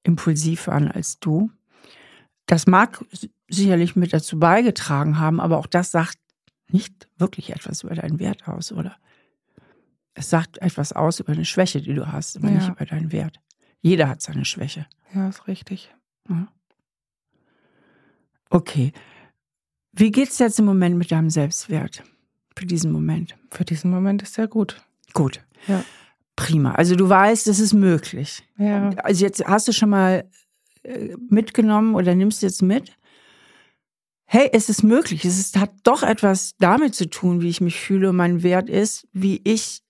impulsiv 0.05 0.69
waren 0.69 0.89
als 0.89 1.19
du. 1.19 1.51
Das 2.47 2.69
mag 2.69 3.05
sicherlich 3.49 3.97
mit 3.97 4.13
dazu 4.13 4.39
beigetragen 4.39 5.19
haben, 5.19 5.41
aber 5.41 5.59
auch 5.59 5.67
das 5.67 5.91
sagt 5.91 6.20
nicht 6.73 7.09
wirklich 7.18 7.51
etwas 7.51 7.83
über 7.83 7.95
deinen 7.95 8.18
Wert 8.18 8.47
aus, 8.49 8.73
oder? 8.73 8.97
Es 10.14 10.31
sagt 10.31 10.59
etwas 10.59 10.93
aus 10.93 11.21
über 11.21 11.33
eine 11.33 11.45
Schwäche, 11.45 11.81
die 11.81 11.95
du 11.95 12.11
hast, 12.11 12.37
aber 12.37 12.49
ja. 12.49 12.55
nicht 12.55 12.68
über 12.68 12.85
deinen 12.85 13.12
Wert. 13.12 13.41
Jeder 13.81 14.09
hat 14.09 14.21
seine 14.21 14.45
Schwäche. 14.45 14.87
Ja, 15.14 15.29
ist 15.29 15.47
richtig. 15.47 15.95
Ja. 16.29 16.49
Okay. 18.51 18.93
Wie 19.93 20.11
geht's 20.11 20.39
jetzt 20.39 20.59
im 20.59 20.64
Moment 20.64 20.97
mit 20.97 21.11
deinem 21.11 21.31
Selbstwert? 21.31 22.03
Für 22.57 22.66
diesen 22.66 22.93
Moment? 22.93 23.37
Für 23.51 23.64
diesen 23.64 23.91
Moment 23.91 24.23
ist 24.23 24.35
sehr 24.35 24.49
gut. 24.49 24.83
Gut. 25.12 25.41
Ja. 25.66 25.85
Prima. 26.37 26.73
Also 26.73 26.97
du 26.97 27.09
weißt, 27.09 27.49
es 27.49 27.61
ist 27.61 27.73
möglich. 27.73 28.43
Ja. 28.57 28.91
Also 29.05 29.25
jetzt 29.25 29.45
hast 29.45 29.68
du 29.68 29.73
schon 29.73 29.91
mal 29.91 30.29
äh, 30.83 31.14
mitgenommen 31.29 31.95
oder 31.95 32.14
nimmst 32.14 32.43
jetzt 32.43 32.62
mit? 32.62 32.97
Hey, 34.33 34.49
es 34.53 34.68
ist 34.68 34.85
möglich. 34.85 35.24
Es 35.24 35.41
ist, 35.41 35.59
hat 35.59 35.72
doch 35.83 36.05
etwas 36.05 36.55
damit 36.61 36.95
zu 36.95 37.11
tun, 37.11 37.41
wie 37.41 37.49
ich 37.49 37.61
mich 37.61 37.81
fühle 37.81 38.11
und 38.11 38.16
mein 38.16 38.45
Wert 38.45 38.70
ist, 38.70 39.09
wie 39.12 39.41
ich 39.43 39.83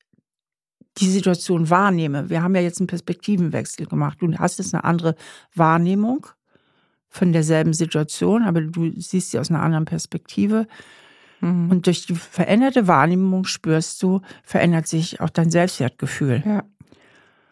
die 0.97 1.11
Situation 1.11 1.69
wahrnehme. 1.69 2.31
Wir 2.31 2.43
haben 2.43 2.55
ja 2.55 2.63
jetzt 2.63 2.81
einen 2.81 2.87
Perspektivenwechsel 2.87 3.85
gemacht. 3.85 4.17
Du 4.23 4.33
hast 4.39 4.59
jetzt 4.59 4.73
eine 4.73 4.85
andere 4.85 5.15
Wahrnehmung 5.55 6.27
von 7.11 7.35
derselben 7.35 7.75
Situation, 7.75 8.43
aber 8.45 8.63
du 8.63 8.91
siehst 8.99 9.31
sie 9.31 9.39
aus 9.39 9.51
einer 9.51 9.61
anderen 9.61 9.85
Perspektive. 9.85 10.67
Mhm. 11.41 11.71
Und 11.71 11.87
durch 11.87 12.07
die 12.07 12.15
veränderte 12.15 12.87
Wahrnehmung 12.87 13.45
spürst 13.45 14.03
du, 14.03 14.23
verändert 14.43 14.87
sich 14.87 15.21
auch 15.21 15.29
dein 15.29 15.51
Selbstwertgefühl. 15.51 16.43
Ja. 16.47 16.65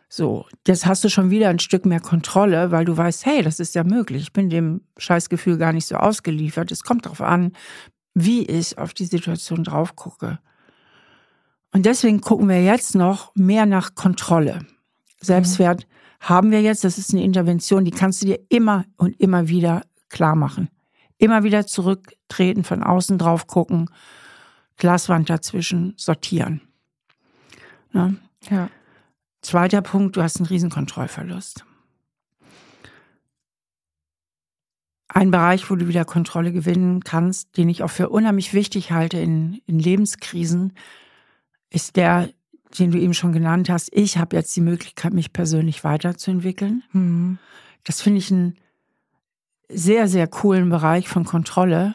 So, 0.09 0.47
jetzt 0.67 0.87
hast 0.87 1.05
du 1.05 1.11
schon 1.11 1.31
wieder 1.31 1.49
ein 1.51 1.59
Stück 1.59 1.85
mehr 1.85 2.01
Kontrolle, 2.01 2.71
weil 2.71 2.85
du 2.85 2.97
weißt, 2.97 3.27
hey, 3.27 3.43
das 3.43 3.61
ist 3.61 3.75
ja 3.75 3.85
möglich. 3.85 4.23
Ich 4.23 4.33
bin 4.33 4.49
dem 4.49 4.81
Scheißgefühl 4.97 5.59
gar 5.59 5.73
nicht 5.73 5.87
so 5.87 5.97
ausgeliefert. 5.97 6.73
Es 6.73 6.83
kommt 6.83 7.05
darauf 7.05 7.21
an, 7.21 7.53
wie 8.15 8.45
ich 8.47 8.79
auf 8.79 8.95
die 8.95 9.05
Situation 9.05 9.65
drauf 9.65 9.97
gucke. 9.97 10.39
Und 11.73 11.85
deswegen 11.85 12.23
gucken 12.23 12.49
wir 12.49 12.63
jetzt 12.65 12.95
noch 12.95 13.33
mehr 13.35 13.67
nach 13.67 13.95
Kontrolle. 13.95 14.61
Selbstwert 15.21 15.87
mhm 15.87 15.99
haben 16.21 16.51
wir 16.51 16.63
jetzt, 16.63 16.85
das 16.85 16.99
ist 16.99 17.13
eine 17.13 17.25
Intervention, 17.25 17.85
die 17.85 17.91
kannst 17.91 18.23
du 18.23 18.27
dir 18.27 18.41
immer 18.49 18.85
und 18.97 19.19
immer 19.21 19.49
wieder 19.49 19.83
klar 20.09 20.35
machen. 20.35 20.69
Immer 21.19 21.43
wieder 21.43 21.67
zurücktreten, 21.67 22.65
von 22.65 22.83
außen 22.83 23.19
drauf 23.19 23.47
gucken, 23.47 23.91
Glaswand 24.77 25.29
dazwischen, 25.29 25.95
sortieren. 25.97 26.61
Ja. 27.93 28.13
ja. 28.51 28.71
Zweiter 29.43 29.83
Punkt, 29.83 30.17
du 30.17 30.23
hast 30.23 30.39
einen 30.39 30.47
Riesenkontrollverlust. 30.47 31.65
Ein 35.09 35.31
Bereich, 35.31 35.71
wo 35.71 35.77
du 35.77 35.89
wieder 35.89 36.05
Kontrolle 36.05 36.53
gewinnen 36.53 37.03
kannst, 37.03 37.57
den 37.57 37.69
ich 37.69 37.83
auch 37.83 37.91
für 37.91 38.11
unheimlich 38.11 38.53
wichtig 38.53 38.93
halte 38.93 39.19
in, 39.19 39.63
in 39.67 39.79
Lebenskrisen, 39.79 40.75
ist 41.71 41.97
der 41.97 42.29
den 42.79 42.91
du 42.91 42.99
eben 42.99 43.15
schon 43.15 43.33
genannt 43.33 43.71
hast, 43.71 43.91
ich 43.93 44.19
habe 44.19 44.37
jetzt 44.37 44.55
die 44.57 44.61
Möglichkeit, 44.61 45.13
mich 45.13 45.33
persönlich 45.33 45.85
weiterzuentwickeln. 45.85 46.83
Mhm. 46.93 47.39
Das 47.85 48.03
finde 48.03 48.19
ich 48.19 48.31
einen 48.31 48.57
sehr, 49.69 50.09
sehr 50.09 50.27
coolen 50.27 50.69
Bereich 50.69 51.09
von 51.09 51.25
Kontrolle, 51.25 51.95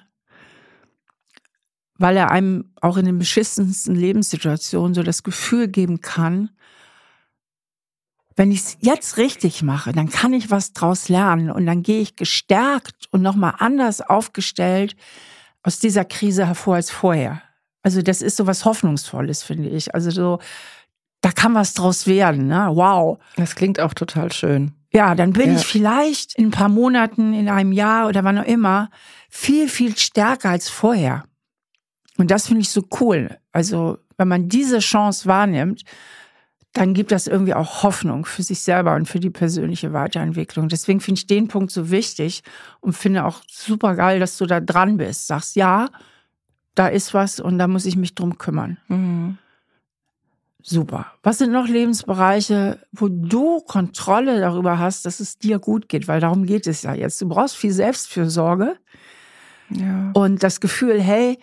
weil 1.98 2.18
er 2.18 2.32
einem 2.32 2.72
auch 2.82 2.98
in 2.98 3.06
den 3.06 3.20
beschissensten 3.20 3.96
Lebenssituationen 3.96 4.94
so 4.94 5.04
das 5.04 5.24
Gefühl 5.24 5.68
geben 5.68 6.02
kann, 6.02 6.50
wenn 8.36 8.52
ich 8.52 8.60
es 8.60 8.78
jetzt 8.82 9.18
richtig 9.18 9.62
mache, 9.62 9.92
dann 9.92 10.10
kann 10.10 10.34
ich 10.34 10.50
was 10.50 10.74
draus 10.74 11.10
lernen 11.10 11.52
und 11.52 11.66
dann 11.66 11.84
gehe 11.84 12.02
ich 12.02 12.16
gestärkt 12.16 13.08
und 13.12 13.22
nochmal 13.22 13.56
anders 13.60 14.02
aufgestellt 14.02 14.96
aus 15.62 15.80
dieser 15.80 16.06
Krise 16.06 16.48
hervor 16.48 16.76
als 16.76 16.90
vorher. 16.90 17.42
Also 17.84 18.02
das 18.02 18.22
ist 18.22 18.38
so 18.38 18.48
was 18.48 18.66
Hoffnungsvolles, 18.66 19.44
finde 19.44 19.70
ich. 19.70 19.94
Also 19.94 20.10
so, 20.10 20.40
da 21.22 21.32
kann 21.32 21.54
was 21.54 21.74
draus 21.74 22.08
werden. 22.08 22.48
Ne? 22.48 22.70
Wow. 22.72 23.20
Das 23.36 23.56
klingt 23.56 23.80
auch 23.80 23.94
total 23.94 24.32
schön. 24.32 24.74
Ja, 24.94 25.16
dann 25.16 25.34
bin 25.34 25.52
ja. 25.52 25.58
ich 25.58 25.66
vielleicht 25.66 26.36
in 26.36 26.48
ein 26.48 26.52
paar 26.52 26.70
Monaten, 26.70 27.34
in 27.34 27.50
einem 27.50 27.72
Jahr 27.72 28.08
oder 28.08 28.24
wann 28.24 28.38
auch 28.38 28.46
immer 28.46 28.90
viel, 29.30 29.68
viel 29.68 29.98
stärker 29.98 30.50
als 30.50 30.70
vorher. 30.70 31.26
Und 32.18 32.30
das 32.30 32.48
finde 32.48 32.62
ich 32.62 32.70
so 32.70 32.84
cool. 33.00 33.38
Also 33.52 33.98
wenn 34.18 34.28
man 34.28 34.50
diese 34.50 34.80
Chance 34.80 35.26
wahrnimmt, 35.26 35.84
dann 36.74 36.96
gibt 36.96 37.12
das 37.12 37.28
irgendwie 37.28 37.54
auch 37.54 37.84
Hoffnung 37.84 38.26
für 38.26 38.42
sich 38.42 38.62
selber 38.62 38.96
und 38.96 39.08
für 39.08 39.20
die 39.20 39.30
persönliche 39.30 39.94
Weiterentwicklung. 39.94 40.70
Deswegen 40.70 41.00
finde 41.00 41.20
ich 41.20 41.28
den 41.28 41.48
Punkt 41.48 41.72
so 41.72 41.92
wichtig 41.92 42.44
und 42.82 42.94
finde 42.94 43.26
auch 43.26 43.42
super 43.48 43.96
geil, 43.96 44.20
dass 44.20 44.38
du 44.38 44.48
da 44.48 44.60
dran 44.60 44.98
bist. 44.98 45.28
Sagst, 45.28 45.56
ja, 45.56 45.90
da 46.74 46.88
ist 46.88 47.14
was 47.14 47.40
und 47.40 47.60
da 47.60 47.68
muss 47.68 47.86
ich 47.86 47.96
mich 47.96 48.16
drum 48.16 48.40
kümmern. 48.40 48.78
Mhm. 48.88 49.38
Super. 50.66 51.08
Was 51.22 51.40
sind 51.40 51.52
noch 51.52 51.68
Lebensbereiche, 51.68 52.80
wo 52.94 53.10
du 53.10 53.60
Kontrolle 53.60 54.40
darüber 54.40 54.80
hast, 54.80 55.06
dass 55.06 55.20
es 55.20 55.38
dir 55.38 55.60
gut 55.60 55.90
geht? 55.90 56.08
Weil 56.08 56.22
darum 56.22 56.46
geht 56.46 56.66
es 56.68 56.84
ja 56.84 56.94
jetzt. 56.94 57.22
Du 57.22 57.28
brauchst 57.28 57.58
viel 57.58 57.74
Selbstfürsorge 57.74 58.78
ja. 59.70 60.12
und 60.14 60.42
das 60.42 60.62
Gefühl, 60.62 61.02
hey, 61.02 61.38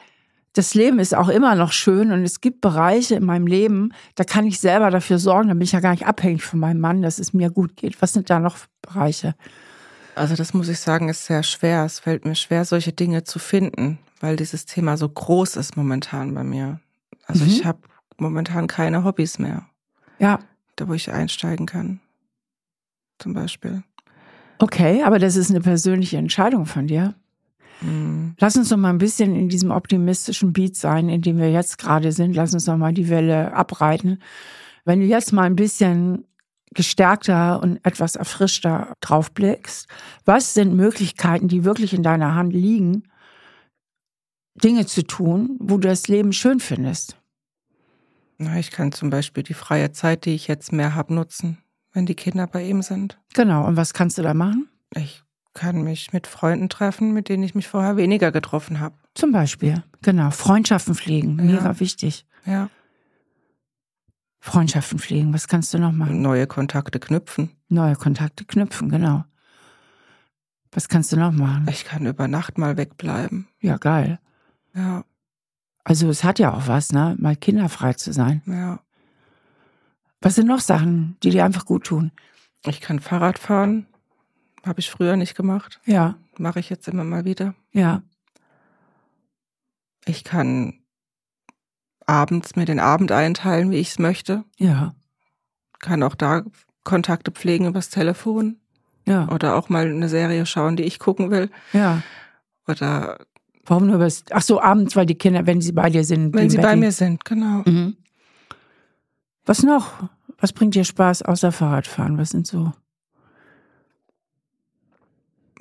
das 0.55 0.75
Leben 0.75 0.99
ist 0.99 1.15
auch 1.15 1.29
immer 1.29 1.55
noch 1.55 1.73
schön 1.73 2.11
und 2.11 2.25
es 2.25 2.41
gibt 2.41 2.61
Bereiche 2.61 3.15
in 3.15 3.25
meinem 3.25 3.47
Leben, 3.47 3.93
da 4.17 4.25
kann 4.25 4.47
ich 4.47 4.59
selber 4.59 4.91
dafür 4.91 5.19
sorgen, 5.19 5.49
da 5.49 5.55
bin 5.55 5.63
ich 5.63 5.73
ja 5.73 5.81
gar 5.81 5.93
nicht 5.93 6.07
abhängig 6.07 6.43
von 6.43 6.59
meinem 6.59 6.81
Mann, 6.81 7.03
dass 7.03 7.19
es 7.19 7.33
mir 7.33 7.51
gut 7.51 7.77
geht. 7.77 8.01
Was 8.03 8.13
sind 8.13 8.31
da 8.31 8.41
noch 8.41 8.57
Bereiche? 8.83 9.35
Also 10.17 10.35
das 10.35 10.53
muss 10.53 10.69
ich 10.69 10.81
sagen, 10.81 11.09
ist 11.09 11.27
sehr 11.27 11.43
schwer. 11.45 11.85
Es 11.85 12.01
fällt 12.01 12.25
mir 12.25 12.35
schwer, 12.35 12.65
solche 12.65 12.93
Dinge 12.93 13.23
zu 13.25 13.39
finden, 13.39 13.99
weil 14.21 14.37
dieses 14.37 14.67
Thema 14.67 14.97
so 14.97 15.09
groß 15.09 15.57
ist 15.57 15.77
momentan 15.77 16.35
bei 16.35 16.43
mir. 16.43 16.81
Also 17.27 17.45
mhm. 17.45 17.51
ich 17.51 17.65
habe 17.65 17.79
momentan 18.19 18.67
keine 18.67 19.05
Hobbys 19.05 19.39
mehr. 19.39 19.67
Ja. 20.19 20.41
Da, 20.77 20.89
wo 20.89 20.95
ich 20.95 21.13
einsteigen 21.13 21.67
kann. 21.67 22.01
Zum 23.19 23.35
Beispiel. 23.35 23.83
Okay, 24.59 25.03
aber 25.05 25.19
das 25.19 25.37
ist 25.37 25.51
eine 25.51 25.61
persönliche 25.61 26.17
Entscheidung 26.17 26.67
von 26.67 26.87
dir. 26.87 27.15
Mhm. 27.81 28.35
Lass 28.39 28.57
uns 28.57 28.69
doch 28.69 28.77
mal 28.77 28.91
ein 28.91 28.99
bisschen 28.99 29.35
in 29.35 29.49
diesem 29.49 29.71
optimistischen 29.71 30.53
Beat 30.53 30.77
sein, 30.77 31.09
in 31.09 31.23
dem 31.23 31.39
wir 31.39 31.51
jetzt 31.51 31.79
gerade 31.79 32.13
sind. 32.13 32.35
Lass 32.35 32.55
uns 32.55 32.65
doch 32.65 32.77
mal 32.77 32.93
die 32.93 33.09
Welle 33.09 33.53
abreiten. 33.55 34.19
Wenn 34.85 35.01
du 35.01 35.07
jetzt 35.07 35.33
mal 35.33 35.45
ein 35.45 35.57
bisschen 35.57 36.25
gestärkter 36.73 37.61
und 37.63 37.85
etwas 37.85 38.17
erfrischter 38.17 38.95
draufblickst, 39.01 39.89
was 40.25 40.55
sind 40.55 40.75
Möglichkeiten, 40.75 41.49
die 41.49 41.65
wirklich 41.65 41.93
in 41.93 42.03
deiner 42.03 42.35
Hand 42.35 42.53
liegen, 42.53 43.05
Dinge 44.63 44.87
zu 44.87 45.03
tun, 45.03 45.57
wo 45.59 45.79
du 45.79 45.89
das 45.89 46.09
Leben 46.09 46.33
schön 46.33 46.61
findest. 46.61 47.17
Na, 48.39 48.59
ich 48.59 48.71
kann 48.71 48.93
zum 48.93 49.11
Beispiel 49.11 49.43
die 49.43 49.55
freie 49.55 49.93
Zeit, 49.93 50.25
die 50.25 50.35
ich 50.35 50.49
jetzt 50.49 50.73
mehr 50.73 50.95
habe, 50.95 51.15
nutzen, 51.15 51.59
wenn 51.93 52.07
die 52.07 52.15
Kinder 52.15 52.47
bei 52.47 52.65
ihm 52.65 52.83
sind. 52.83 53.19
Genau. 53.35 53.67
Und 53.67 53.77
was 53.77 53.93
kannst 53.93 54.19
du 54.19 54.23
da 54.23 54.35
machen? 54.35 54.69
Ich 54.95 55.23
kann 55.55 55.83
mich 55.83 56.13
mit 56.13 56.27
Freunden 56.27 56.69
treffen, 56.69 57.13
mit 57.13 57.29
denen 57.29 57.43
ich 57.43 57.55
mich 57.55 57.69
vorher 57.69 57.97
weniger 57.97 58.33
getroffen 58.33 58.81
habe. 58.81 58.95
Zum 59.15 59.33
Beispiel. 59.33 59.83
Genau. 60.03 60.31
Freundschaften 60.31 60.95
pflegen. 60.95 61.37
Mega 61.37 61.65
ja. 61.65 61.81
wichtig. 61.81 62.27
Ja. 62.47 62.71
Freundschaften 64.41 64.99
pflegen. 64.99 65.35
Was 65.35 65.49
kannst 65.49 65.75
du 65.75 65.79
noch 65.79 65.93
machen? 65.93 66.23
Neue 66.23 66.47
Kontakte 66.47 66.99
knüpfen. 66.99 67.51
Neue 67.69 67.97
Kontakte 67.97 68.45
knüpfen, 68.45 68.89
genau. 68.89 69.25
Was 70.73 70.89
kannst 70.89 71.13
du 71.13 71.17
noch 71.17 71.33
machen? 71.33 71.67
Ich 71.69 71.85
kann 71.85 72.07
über 72.07 72.29
Nacht 72.29 72.57
mal 72.57 72.77
wegbleiben. 72.77 73.49
Ja, 73.61 73.77
geil. 73.77 74.19
Ja. 74.75 75.05
Also 75.85 76.09
es 76.09 76.23
hat 76.23 76.39
ja 76.39 76.55
auch 76.55 76.69
was, 76.69 76.93
ne? 76.93 77.17
Mal 77.19 77.37
kinderfrei 77.37 77.95
zu 77.95 78.13
sein. 78.13 78.43
Ja. 78.47 78.81
Was 80.21 80.37
sind 80.37 80.47
noch 80.47 80.61
Sachen, 80.61 81.17
die 81.23 81.31
dir 81.31 81.45
einfach 81.45 81.65
gut 81.65 81.85
tun? 81.85 82.13
Ich 82.67 82.81
kann 82.81 83.01
Fahrrad 83.01 83.39
fahren. 83.39 83.87
Habe 84.67 84.81
ich 84.81 84.91
früher 84.91 85.17
nicht 85.17 85.35
gemacht. 85.35 85.81
Ja. 85.85 86.17
Mache 86.39 86.61
ich 86.61 86.71
jetzt 86.71 86.89
immer 86.89 87.05
mal 87.05 87.25
wieder. 87.25 87.55
Ja. 87.73 88.03
Ich 90.05 90.25
kann 90.25 90.81
abends 92.07 92.57
mir 92.57 92.65
den 92.65 92.81
Abend 92.81 93.13
einteilen, 93.13 93.71
wie 93.71 93.77
ich 93.77 93.91
es 93.91 93.99
möchte. 93.99 94.45
Ja. 94.57 94.95
Kann 95.79 96.03
auch 96.03 96.15
da 96.15 96.43
Kontakte 96.85 97.31
pflegen 97.31 97.67
übers 97.67 97.89
Telefon. 97.89 98.61
Ja. 99.07 99.29
Oder 99.29 99.57
auch 99.57 99.69
mal 99.69 99.87
eine 99.87 100.09
Serie 100.09 100.45
schauen, 100.47 100.77
die 100.77 100.83
ich 100.83 100.99
gucken 100.99 101.31
will. 101.31 101.51
Ja. 101.73 102.03
Oder 102.67 103.19
Warum 103.71 103.87
nur 103.87 103.97
übers, 103.97 104.25
ach 104.31 104.43
so, 104.43 104.61
abends, 104.61 104.97
weil 104.97 105.07
die 105.07 105.15
Kinder, 105.15 105.47
wenn 105.47 105.61
sie 105.61 105.73
bei 105.73 105.91
dir 105.91 106.03
sind. 106.03 106.35
Wenn 106.35 106.51
sie 106.51 106.59
bei 106.59 106.75
mir 106.75 106.91
sind, 106.91 107.25
genau. 107.25 107.63
Mhm. 107.65 107.97
Was 109.45 109.63
noch? 109.63 110.09
Was 110.39 110.53
bringt 110.53 110.75
dir 110.75 110.85
Spaß 110.85 111.23
außer 111.23 111.53
Fahrradfahren? 111.53 112.19
Was 112.19 112.31
sind 112.31 112.47
so? 112.47 112.73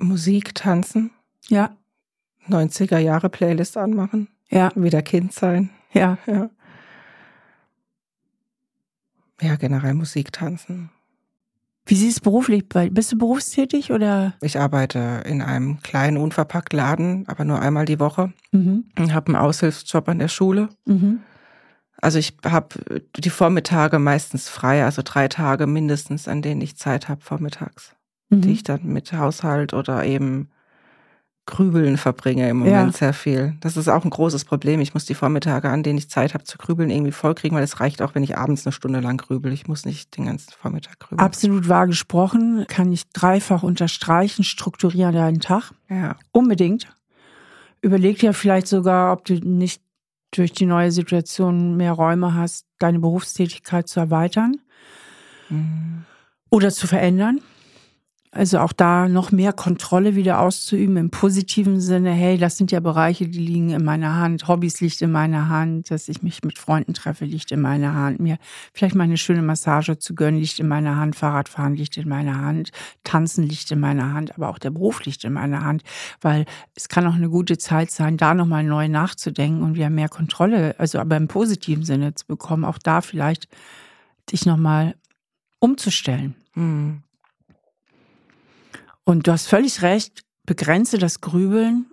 Musik, 0.00 0.54
tanzen. 0.54 1.10
Ja. 1.48 1.76
90er 2.48 2.98
Jahre 2.98 3.28
Playlist 3.28 3.76
anmachen. 3.76 4.28
Ja. 4.48 4.70
Wieder 4.74 5.02
Kind 5.02 5.32
sein. 5.32 5.70
Ja. 5.92 6.18
Ja. 6.26 6.50
Ja, 9.40 9.56
generell 9.56 9.94
Musik 9.94 10.32
tanzen. 10.32 10.90
Wie 11.86 11.94
siehst 11.94 12.18
du 12.18 12.22
beruflich 12.24 12.68
bei? 12.68 12.90
Bist 12.90 13.10
du 13.12 13.18
berufstätig 13.18 13.90
oder? 13.90 14.34
Ich 14.42 14.58
arbeite 14.58 15.22
in 15.26 15.42
einem 15.42 15.80
kleinen 15.82 16.18
unverpackt 16.18 16.72
Laden, 16.72 17.26
aber 17.26 17.44
nur 17.44 17.60
einmal 17.60 17.84
die 17.84 17.98
Woche. 17.98 18.32
Mhm. 18.52 18.84
Ich 18.98 19.12
habe 19.12 19.28
einen 19.28 19.36
Aushilfsjob 19.36 20.08
an 20.08 20.18
der 20.18 20.28
Schule. 20.28 20.68
Mhm. 20.84 21.20
Also 22.00 22.18
ich 22.18 22.36
habe 22.44 23.02
die 23.16 23.30
Vormittage 23.30 23.98
meistens 23.98 24.48
frei, 24.48 24.84
also 24.84 25.02
drei 25.04 25.28
Tage 25.28 25.66
mindestens, 25.66 26.28
an 26.28 26.42
denen 26.42 26.60
ich 26.60 26.76
Zeit 26.76 27.08
habe 27.08 27.22
vormittags, 27.22 27.94
Mhm. 28.30 28.40
die 28.42 28.52
ich 28.52 28.62
dann 28.62 28.84
mit 28.86 29.12
Haushalt 29.12 29.74
oder 29.74 30.04
eben 30.04 30.48
Grübeln 31.46 31.96
verbringe 31.96 32.48
im 32.48 32.58
Moment 32.58 32.92
Ja. 32.92 32.92
sehr 32.92 33.12
viel. 33.12 33.54
Das 33.60 33.76
ist 33.76 33.88
auch 33.88 34.04
ein 34.04 34.10
großes 34.10 34.44
Problem. 34.44 34.80
Ich 34.80 34.94
muss 34.94 35.04
die 35.04 35.14
Vormittage, 35.14 35.68
an 35.68 35.82
denen 35.82 35.98
ich 35.98 36.08
Zeit 36.08 36.32
habe 36.32 36.44
zu 36.44 36.58
grübeln, 36.58 36.90
irgendwie 36.90 37.10
vollkriegen, 37.10 37.56
weil 37.56 37.64
es 37.64 37.80
reicht 37.80 38.02
auch, 38.02 38.14
wenn 38.14 38.22
ich 38.22 38.38
abends 38.38 38.64
eine 38.66 38.72
Stunde 38.72 39.00
lang 39.00 39.16
grübel. 39.16 39.52
Ich 39.52 39.66
muss 39.66 39.84
nicht 39.84 40.16
den 40.16 40.26
ganzen 40.26 40.52
Vormittag 40.52 41.00
grübeln. 41.00 41.18
Absolut 41.26 41.68
wahr 41.68 41.88
gesprochen, 41.88 42.66
kann 42.68 42.92
ich 42.92 43.08
dreifach 43.10 43.64
unterstreichen, 43.64 44.44
strukturiere 44.44 45.10
deinen 45.12 45.40
Tag. 45.40 45.72
Ja. 45.88 46.14
Unbedingt. 46.30 46.86
Überleg 47.82 48.20
dir 48.20 48.32
vielleicht 48.32 48.68
sogar, 48.68 49.12
ob 49.12 49.24
du 49.24 49.34
nicht 49.34 49.82
durch 50.32 50.52
die 50.52 50.66
neue 50.66 50.92
Situation 50.92 51.76
mehr 51.76 51.92
Räume 51.92 52.34
hast, 52.34 52.66
deine 52.78 53.00
Berufstätigkeit 53.00 53.88
zu 53.88 53.98
erweitern 53.98 54.58
Mhm. 55.48 56.04
oder 56.50 56.70
zu 56.70 56.86
verändern. 56.86 57.40
Also 58.32 58.60
auch 58.60 58.72
da 58.72 59.08
noch 59.08 59.32
mehr 59.32 59.52
Kontrolle 59.52 60.14
wieder 60.14 60.38
auszuüben 60.38 60.96
im 60.96 61.10
positiven 61.10 61.80
Sinne. 61.80 62.12
Hey, 62.12 62.38
das 62.38 62.56
sind 62.56 62.70
ja 62.70 62.78
Bereiche, 62.78 63.26
die 63.26 63.40
liegen 63.40 63.70
in 63.70 63.84
meiner 63.84 64.14
Hand. 64.14 64.46
Hobbys 64.46 64.80
liegt 64.80 65.02
in 65.02 65.10
meiner 65.10 65.48
Hand. 65.48 65.90
Dass 65.90 66.08
ich 66.08 66.22
mich 66.22 66.44
mit 66.44 66.56
Freunden 66.56 66.94
treffe, 66.94 67.24
liegt 67.24 67.50
in 67.50 67.60
meiner 67.60 67.92
Hand. 67.92 68.20
Mir 68.20 68.38
vielleicht 68.72 68.94
mal 68.94 69.02
eine 69.02 69.16
schöne 69.16 69.42
Massage 69.42 69.98
zu 69.98 70.14
gönnen, 70.14 70.38
liegt 70.38 70.60
in 70.60 70.68
meiner 70.68 70.94
Hand. 70.94 71.16
Fahrradfahren 71.16 71.74
liegt 71.74 71.96
in 71.96 72.08
meiner 72.08 72.40
Hand. 72.40 72.70
Tanzen 73.02 73.42
liegt 73.42 73.68
in 73.72 73.80
meiner 73.80 74.12
Hand. 74.12 74.36
Aber 74.36 74.48
auch 74.48 74.60
der 74.60 74.70
Beruf 74.70 75.04
liegt 75.04 75.24
in 75.24 75.32
meiner 75.32 75.64
Hand. 75.64 75.82
Weil 76.20 76.44
es 76.76 76.88
kann 76.88 77.08
auch 77.08 77.14
eine 77.14 77.30
gute 77.30 77.58
Zeit 77.58 77.90
sein, 77.90 78.16
da 78.16 78.34
nochmal 78.34 78.62
neu 78.62 78.86
nachzudenken 78.86 79.64
und 79.64 79.74
wieder 79.74 79.90
mehr 79.90 80.08
Kontrolle, 80.08 80.76
also 80.78 81.00
aber 81.00 81.16
im 81.16 81.26
positiven 81.26 81.84
Sinne 81.84 82.14
zu 82.14 82.26
bekommen. 82.28 82.64
Auch 82.64 82.78
da 82.78 83.00
vielleicht 83.00 83.48
dich 84.30 84.46
nochmal 84.46 84.94
umzustellen. 85.58 86.36
Mhm. 86.54 87.02
Und 89.10 89.26
du 89.26 89.32
hast 89.32 89.48
völlig 89.48 89.82
recht, 89.82 90.22
begrenze 90.46 90.96
das 90.96 91.20
Grübeln 91.20 91.86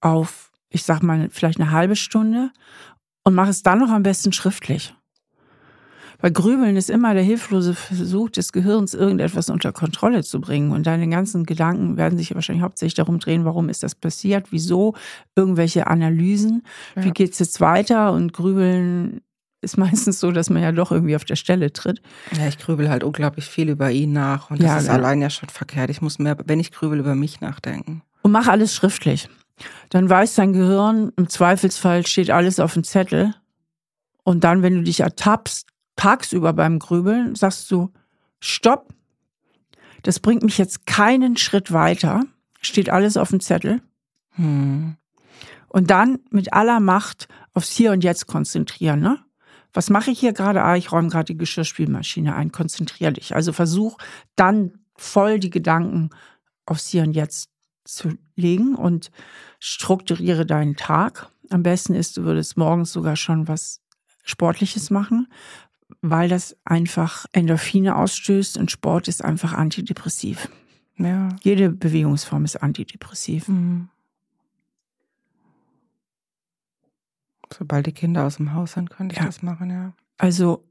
auf, 0.00 0.50
ich 0.68 0.82
sag 0.82 1.00
mal, 1.00 1.28
vielleicht 1.30 1.60
eine 1.60 1.70
halbe 1.70 1.94
Stunde 1.94 2.50
und 3.22 3.36
mach 3.36 3.46
es 3.46 3.62
dann 3.62 3.78
noch 3.78 3.90
am 3.90 4.02
besten 4.02 4.32
schriftlich. 4.32 4.96
Weil 6.18 6.32
Grübeln 6.32 6.74
ist 6.74 6.90
immer 6.90 7.14
der 7.14 7.22
hilflose 7.22 7.74
Versuch 7.74 8.30
des 8.30 8.50
Gehirns, 8.50 8.94
irgendetwas 8.94 9.48
unter 9.48 9.72
Kontrolle 9.72 10.24
zu 10.24 10.40
bringen. 10.40 10.72
Und 10.72 10.88
deine 10.88 11.08
ganzen 11.08 11.46
Gedanken 11.46 11.96
werden 11.96 12.18
sich 12.18 12.34
wahrscheinlich 12.34 12.64
hauptsächlich 12.64 12.94
darum 12.94 13.20
drehen, 13.20 13.44
warum 13.44 13.68
ist 13.68 13.84
das 13.84 13.94
passiert, 13.94 14.50
wieso, 14.50 14.96
irgendwelche 15.36 15.86
Analysen, 15.86 16.64
wie 16.96 17.06
Ja. 17.06 17.12
geht's 17.12 17.38
jetzt 17.38 17.60
weiter? 17.60 18.12
Und 18.12 18.32
Grübeln 18.32 19.20
ist 19.64 19.76
meistens 19.76 20.20
so, 20.20 20.30
dass 20.30 20.50
man 20.50 20.62
ja 20.62 20.72
doch 20.72 20.92
irgendwie 20.92 21.16
auf 21.16 21.24
der 21.24 21.36
Stelle 21.36 21.72
tritt. 21.72 22.00
Ja, 22.38 22.46
ich 22.46 22.58
grübel 22.58 22.88
halt 22.88 23.02
unglaublich 23.02 23.46
viel 23.46 23.68
über 23.68 23.90
ihn 23.90 24.12
nach 24.12 24.50
und 24.50 24.60
Ja, 24.60 24.74
das 24.74 24.84
ist 24.84 24.88
genau. 24.88 24.98
allein 24.98 25.20
ja 25.20 25.30
schon 25.30 25.48
verkehrt. 25.48 25.90
Ich 25.90 26.00
muss 26.00 26.18
mehr, 26.18 26.36
wenn 26.44 26.60
ich 26.60 26.70
grübel, 26.70 26.98
über 26.98 27.14
mich 27.14 27.40
nachdenken. 27.40 28.02
Und 28.22 28.32
mach 28.32 28.46
alles 28.46 28.74
schriftlich. 28.74 29.28
Dann 29.90 30.08
weiß 30.08 30.34
dein 30.34 30.52
Gehirn, 30.52 31.12
im 31.16 31.28
Zweifelsfall 31.28 32.06
steht 32.06 32.30
alles 32.30 32.60
auf 32.60 32.74
dem 32.74 32.84
Zettel. 32.84 33.34
Und 34.22 34.44
dann, 34.44 34.62
wenn 34.62 34.74
du 34.74 34.82
dich 34.82 35.00
ertappst, 35.00 35.66
tagsüber 35.96 36.52
beim 36.52 36.78
Grübeln, 36.78 37.34
sagst 37.34 37.70
du, 37.70 37.92
stopp, 38.40 38.92
das 40.02 40.20
bringt 40.20 40.42
mich 40.42 40.58
jetzt 40.58 40.86
keinen 40.86 41.36
Schritt 41.36 41.72
weiter, 41.72 42.24
steht 42.60 42.90
alles 42.90 43.16
auf 43.16 43.30
dem 43.30 43.40
Zettel. 43.40 43.80
Hm. 44.30 44.96
Und 45.68 45.90
dann 45.90 46.20
mit 46.30 46.52
aller 46.52 46.80
Macht 46.80 47.28
aufs 47.52 47.70
Hier 47.70 47.92
und 47.92 48.04
Jetzt 48.04 48.26
konzentrieren. 48.26 49.00
Ne? 49.00 49.18
Was 49.74 49.90
mache 49.90 50.12
ich 50.12 50.20
hier 50.20 50.32
gerade? 50.32 50.62
Ah, 50.62 50.76
ich 50.76 50.92
räume 50.92 51.08
gerade 51.08 51.26
die 51.26 51.36
Geschirrspülmaschine 51.36 52.34
ein. 52.34 52.52
Konzentrier 52.52 53.10
dich. 53.10 53.34
Also 53.34 53.52
versuch 53.52 53.98
dann 54.36 54.78
voll 54.96 55.40
die 55.40 55.50
Gedanken 55.50 56.10
aufs 56.64 56.88
Hier 56.88 57.02
und 57.02 57.12
Jetzt 57.12 57.50
zu 57.84 58.16
legen 58.36 58.74
und 58.74 59.10
strukturiere 59.58 60.46
deinen 60.46 60.76
Tag. 60.76 61.28
Am 61.50 61.62
besten 61.62 61.94
ist, 61.94 62.16
du 62.16 62.22
würdest 62.22 62.56
morgens 62.56 62.92
sogar 62.92 63.16
schon 63.16 63.48
was 63.48 63.82
Sportliches 64.22 64.90
machen, 64.90 65.28
weil 66.00 66.28
das 66.28 66.56
einfach 66.64 67.26
Endorphine 67.32 67.96
ausstößt 67.96 68.56
und 68.56 68.70
Sport 68.70 69.08
ist 69.08 69.22
einfach 69.22 69.52
antidepressiv. 69.52 70.48
Ja. 70.96 71.28
Jede 71.42 71.70
Bewegungsform 71.70 72.44
ist 72.44 72.62
antidepressiv. 72.62 73.48
Hm. 73.48 73.88
Sobald 77.56 77.86
die 77.86 77.92
Kinder 77.92 78.24
aus 78.24 78.36
dem 78.36 78.52
Haus 78.52 78.72
sind, 78.72 78.90
könnte 78.90 79.14
ich 79.14 79.20
Ja. 79.20 79.26
das 79.26 79.42
machen, 79.42 79.70
ja. 79.70 79.92
Also 80.18 80.68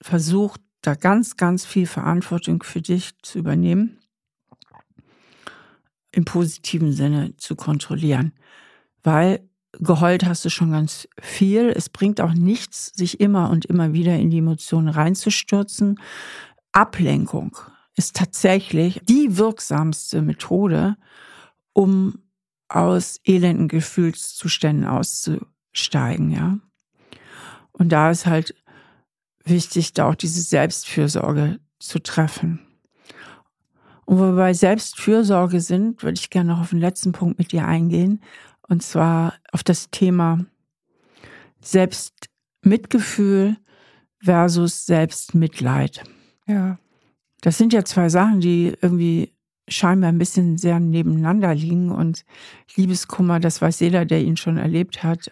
versuch 0.00 0.56
da 0.80 0.94
ganz, 0.94 1.36
ganz 1.36 1.64
viel 1.64 1.86
Verantwortung 1.86 2.62
für 2.62 2.80
dich 2.80 3.12
zu 3.22 3.38
übernehmen, 3.38 3.98
im 6.10 6.24
positiven 6.24 6.92
Sinne 6.92 7.36
zu 7.36 7.56
kontrollieren, 7.56 8.32
weil 9.02 9.48
geheult 9.80 10.24
hast 10.24 10.44
du 10.44 10.50
schon 10.50 10.70
ganz 10.70 11.08
viel. 11.20 11.68
Es 11.70 11.88
bringt 11.88 12.20
auch 12.20 12.34
nichts, 12.34 12.92
sich 12.94 13.20
immer 13.20 13.50
und 13.50 13.64
immer 13.64 13.92
wieder 13.92 14.16
in 14.16 14.30
die 14.30 14.38
Emotionen 14.38 14.88
reinzustürzen. 14.88 16.00
Ablenkung 16.72 17.56
ist 17.96 18.16
tatsächlich 18.16 19.00
die 19.04 19.36
wirksamste 19.36 20.22
Methode, 20.22 20.96
um 21.72 22.18
aus 22.68 23.20
elenden 23.24 23.68
Gefühlszuständen 23.68 24.86
auszusteigen, 25.72 26.30
ja. 26.30 26.58
Und 27.72 27.90
da 27.90 28.10
ist 28.10 28.26
halt 28.26 28.54
wichtig, 29.44 29.92
da 29.92 30.08
auch 30.08 30.14
diese 30.14 30.42
Selbstfürsorge 30.42 31.58
zu 31.78 31.98
treffen. 31.98 32.60
Und 34.04 34.18
wo 34.18 34.22
wir 34.22 34.36
bei 34.36 34.52
Selbstfürsorge 34.52 35.60
sind, 35.60 36.02
würde 36.02 36.18
ich 36.18 36.30
gerne 36.30 36.52
noch 36.52 36.60
auf 36.60 36.70
den 36.70 36.80
letzten 36.80 37.12
Punkt 37.12 37.38
mit 37.38 37.52
dir 37.52 37.66
eingehen. 37.66 38.20
Und 38.68 38.82
zwar 38.82 39.34
auf 39.52 39.64
das 39.64 39.90
Thema 39.90 40.44
Selbstmitgefühl 41.60 43.56
versus 44.22 44.86
Selbstmitleid. 44.86 46.04
Ja. 46.46 46.78
Das 47.40 47.58
sind 47.58 47.72
ja 47.72 47.84
zwei 47.84 48.08
Sachen, 48.08 48.40
die 48.40 48.76
irgendwie 48.80 49.34
scheinbar 49.72 50.10
ein 50.10 50.18
bisschen 50.18 50.58
sehr 50.58 50.78
nebeneinander 50.80 51.54
liegen. 51.54 51.90
Und 51.90 52.24
Liebeskummer, 52.76 53.40
das 53.40 53.60
weiß 53.60 53.80
jeder, 53.80 54.04
der 54.04 54.20
ihn 54.22 54.36
schon 54.36 54.56
erlebt 54.58 55.02
hat, 55.02 55.30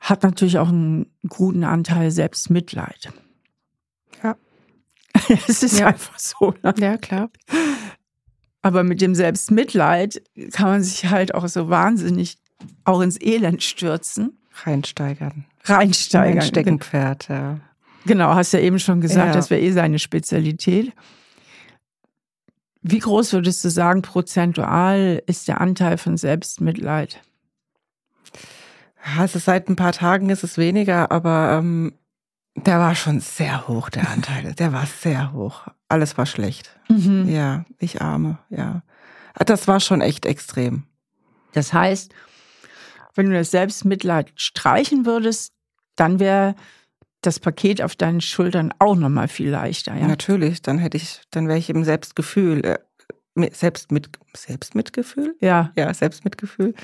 hat 0.00 0.22
natürlich 0.22 0.58
auch 0.58 0.68
einen 0.70 1.06
guten 1.28 1.62
Anteil 1.64 2.10
Selbstmitleid. 2.10 3.12
Ja. 4.22 4.36
Es 5.48 5.62
ist 5.62 5.78
Ja. 5.78 5.88
einfach 5.88 6.18
so. 6.18 6.54
Ne? 6.62 6.74
Ja, 6.78 6.96
klar. 6.96 7.30
Aber 8.62 8.82
mit 8.84 9.00
dem 9.00 9.14
Selbstmitleid 9.14 10.22
kann 10.52 10.68
man 10.68 10.82
sich 10.82 11.06
halt 11.10 11.34
auch 11.34 11.46
so 11.48 11.68
wahnsinnig 11.70 12.38
auch 12.84 13.00
ins 13.00 13.18
Elend 13.20 13.62
stürzen, 13.62 14.38
Reinsteigern. 14.64 15.46
reinsteigern. 15.64 16.38
Ein 16.38 16.42
Steckenpferd, 16.46 17.28
ja. 17.28 17.60
Genau, 18.04 18.34
hast 18.34 18.52
ja 18.52 18.60
eben 18.60 18.78
schon 18.78 19.00
gesagt, 19.00 19.28
Ja. 19.28 19.32
das 19.32 19.48
wäre 19.50 19.60
eh 19.62 19.70
seine 19.72 19.98
Spezialität. 19.98 20.92
Wie 22.82 22.98
groß 22.98 23.32
würdest 23.34 23.64
du 23.64 23.70
sagen, 23.70 24.02
prozentual 24.02 25.22
ist 25.26 25.48
der 25.48 25.60
Anteil 25.60 25.98
von 25.98 26.16
Selbstmitleid? 26.16 27.20
Ist 29.24 29.32
seit 29.44 29.68
ein 29.68 29.76
paar 29.76 29.92
Tagen 29.92 30.30
ist 30.30 30.44
es 30.44 30.58
weniger, 30.58 31.10
aber 31.10 31.58
ähm, 31.58 31.92
der 32.56 32.78
war 32.78 32.94
schon 32.94 33.20
sehr 33.20 33.68
hoch, 33.68 33.90
der 33.90 34.08
Anteil. 34.10 34.54
Der 34.54 34.72
war 34.72 34.86
sehr 34.86 35.32
hoch. 35.32 35.66
Alles 35.88 36.16
war 36.18 36.26
schlecht. 36.26 36.78
Mhm. 36.88 37.28
Ja, 37.28 37.64
ich 37.78 38.00
arme, 38.00 38.38
ja. 38.50 38.82
Ah, 39.34 39.44
Das 39.44 39.68
war 39.68 39.80
schon 39.80 40.00
echt 40.00 40.26
extrem. 40.26 40.84
Das 41.52 41.72
heißt, 41.72 42.12
wenn 43.14 43.26
du 43.30 43.36
das 43.36 43.50
Selbstmitleid 43.50 44.32
streichen 44.36 45.04
würdest, 45.04 45.52
dann 45.96 46.20
wäre 46.20 46.54
das 47.22 47.38
Paket 47.40 47.82
auf 47.82 47.96
deinen 47.96 48.20
Schultern 48.20 48.72
auch 48.78 48.96
nochmal 48.96 49.28
viel 49.28 49.50
leichter. 49.50 49.94
Ja? 49.96 50.06
Natürlich, 50.08 50.62
dann 50.62 50.78
hätte 50.78 50.96
ich, 50.96 51.20
dann 51.30 51.48
wäre 51.48 51.58
ich 51.58 51.68
im 51.70 51.84
Selbstgefühl, 51.84 52.64
äh, 52.64 52.78
mit- 53.34 53.54
Selbstmit, 53.56 54.08
Selbstmitgefühl? 54.36 55.36
ja. 55.40 55.72
Ja, 55.76 55.92
Selbstmitgefühl. 55.94 56.74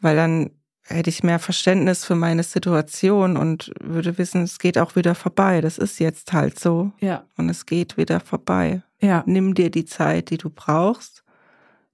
Weil 0.00 0.16
dann 0.16 0.50
hätte 0.82 1.10
ich 1.10 1.22
mehr 1.22 1.38
Verständnis 1.38 2.04
für 2.04 2.16
meine 2.16 2.42
Situation 2.42 3.36
und 3.36 3.70
würde 3.80 4.18
wissen, 4.18 4.42
es 4.42 4.58
geht 4.58 4.78
auch 4.78 4.96
wieder 4.96 5.14
vorbei. 5.14 5.60
Das 5.60 5.78
ist 5.78 6.00
jetzt 6.00 6.32
halt 6.32 6.58
so 6.58 6.92
Ja. 7.00 7.24
und 7.36 7.48
es 7.48 7.66
geht 7.66 7.96
wieder 7.96 8.18
vorbei. 8.20 8.82
Ja. 9.00 9.22
Nimm 9.26 9.54
dir 9.54 9.70
die 9.70 9.84
Zeit, 9.84 10.30
die 10.30 10.38
du 10.38 10.50
brauchst. 10.50 11.22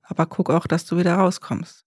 Aber 0.02 0.26
guck 0.26 0.50
auch, 0.50 0.66
dass 0.66 0.86
du 0.86 0.96
wieder 0.96 1.14
rauskommst. 1.16 1.84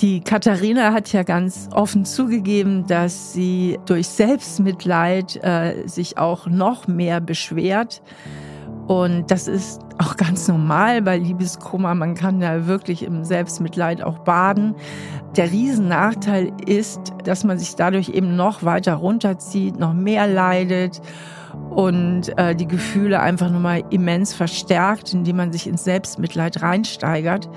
Die 0.00 0.20
Katharina 0.20 0.92
hat 0.92 1.12
ja 1.12 1.24
ganz 1.24 1.68
offen 1.72 2.04
zugegeben, 2.04 2.86
dass 2.86 3.32
sie 3.32 3.80
durch 3.84 4.06
Selbstmitleid 4.06 5.42
äh, 5.42 5.88
sich 5.88 6.18
auch 6.18 6.46
noch 6.46 6.86
mehr 6.86 7.20
beschwert. 7.20 8.00
Und 8.86 9.32
das 9.32 9.48
ist 9.48 9.80
auch 9.98 10.16
ganz 10.16 10.46
normal 10.46 11.02
bei 11.02 11.18
Liebeskummer. 11.18 11.96
Man 11.96 12.14
kann 12.14 12.38
da 12.38 12.68
wirklich 12.68 13.02
im 13.02 13.24
Selbstmitleid 13.24 14.00
auch 14.00 14.20
baden. 14.20 14.76
Der 15.36 15.50
Riesennachteil 15.50 16.52
ist, 16.64 17.12
dass 17.24 17.42
man 17.42 17.58
sich 17.58 17.74
dadurch 17.74 18.10
eben 18.10 18.36
noch 18.36 18.62
weiter 18.62 18.94
runterzieht, 18.94 19.80
noch 19.80 19.94
mehr 19.94 20.28
leidet 20.28 21.02
und 21.70 22.38
äh, 22.38 22.54
die 22.54 22.68
Gefühle 22.68 23.18
einfach 23.18 23.50
nochmal 23.50 23.82
immens 23.90 24.32
verstärkt, 24.32 25.12
indem 25.12 25.36
man 25.38 25.52
sich 25.52 25.66
ins 25.66 25.82
Selbstmitleid 25.82 26.62
reinsteigert. 26.62 27.48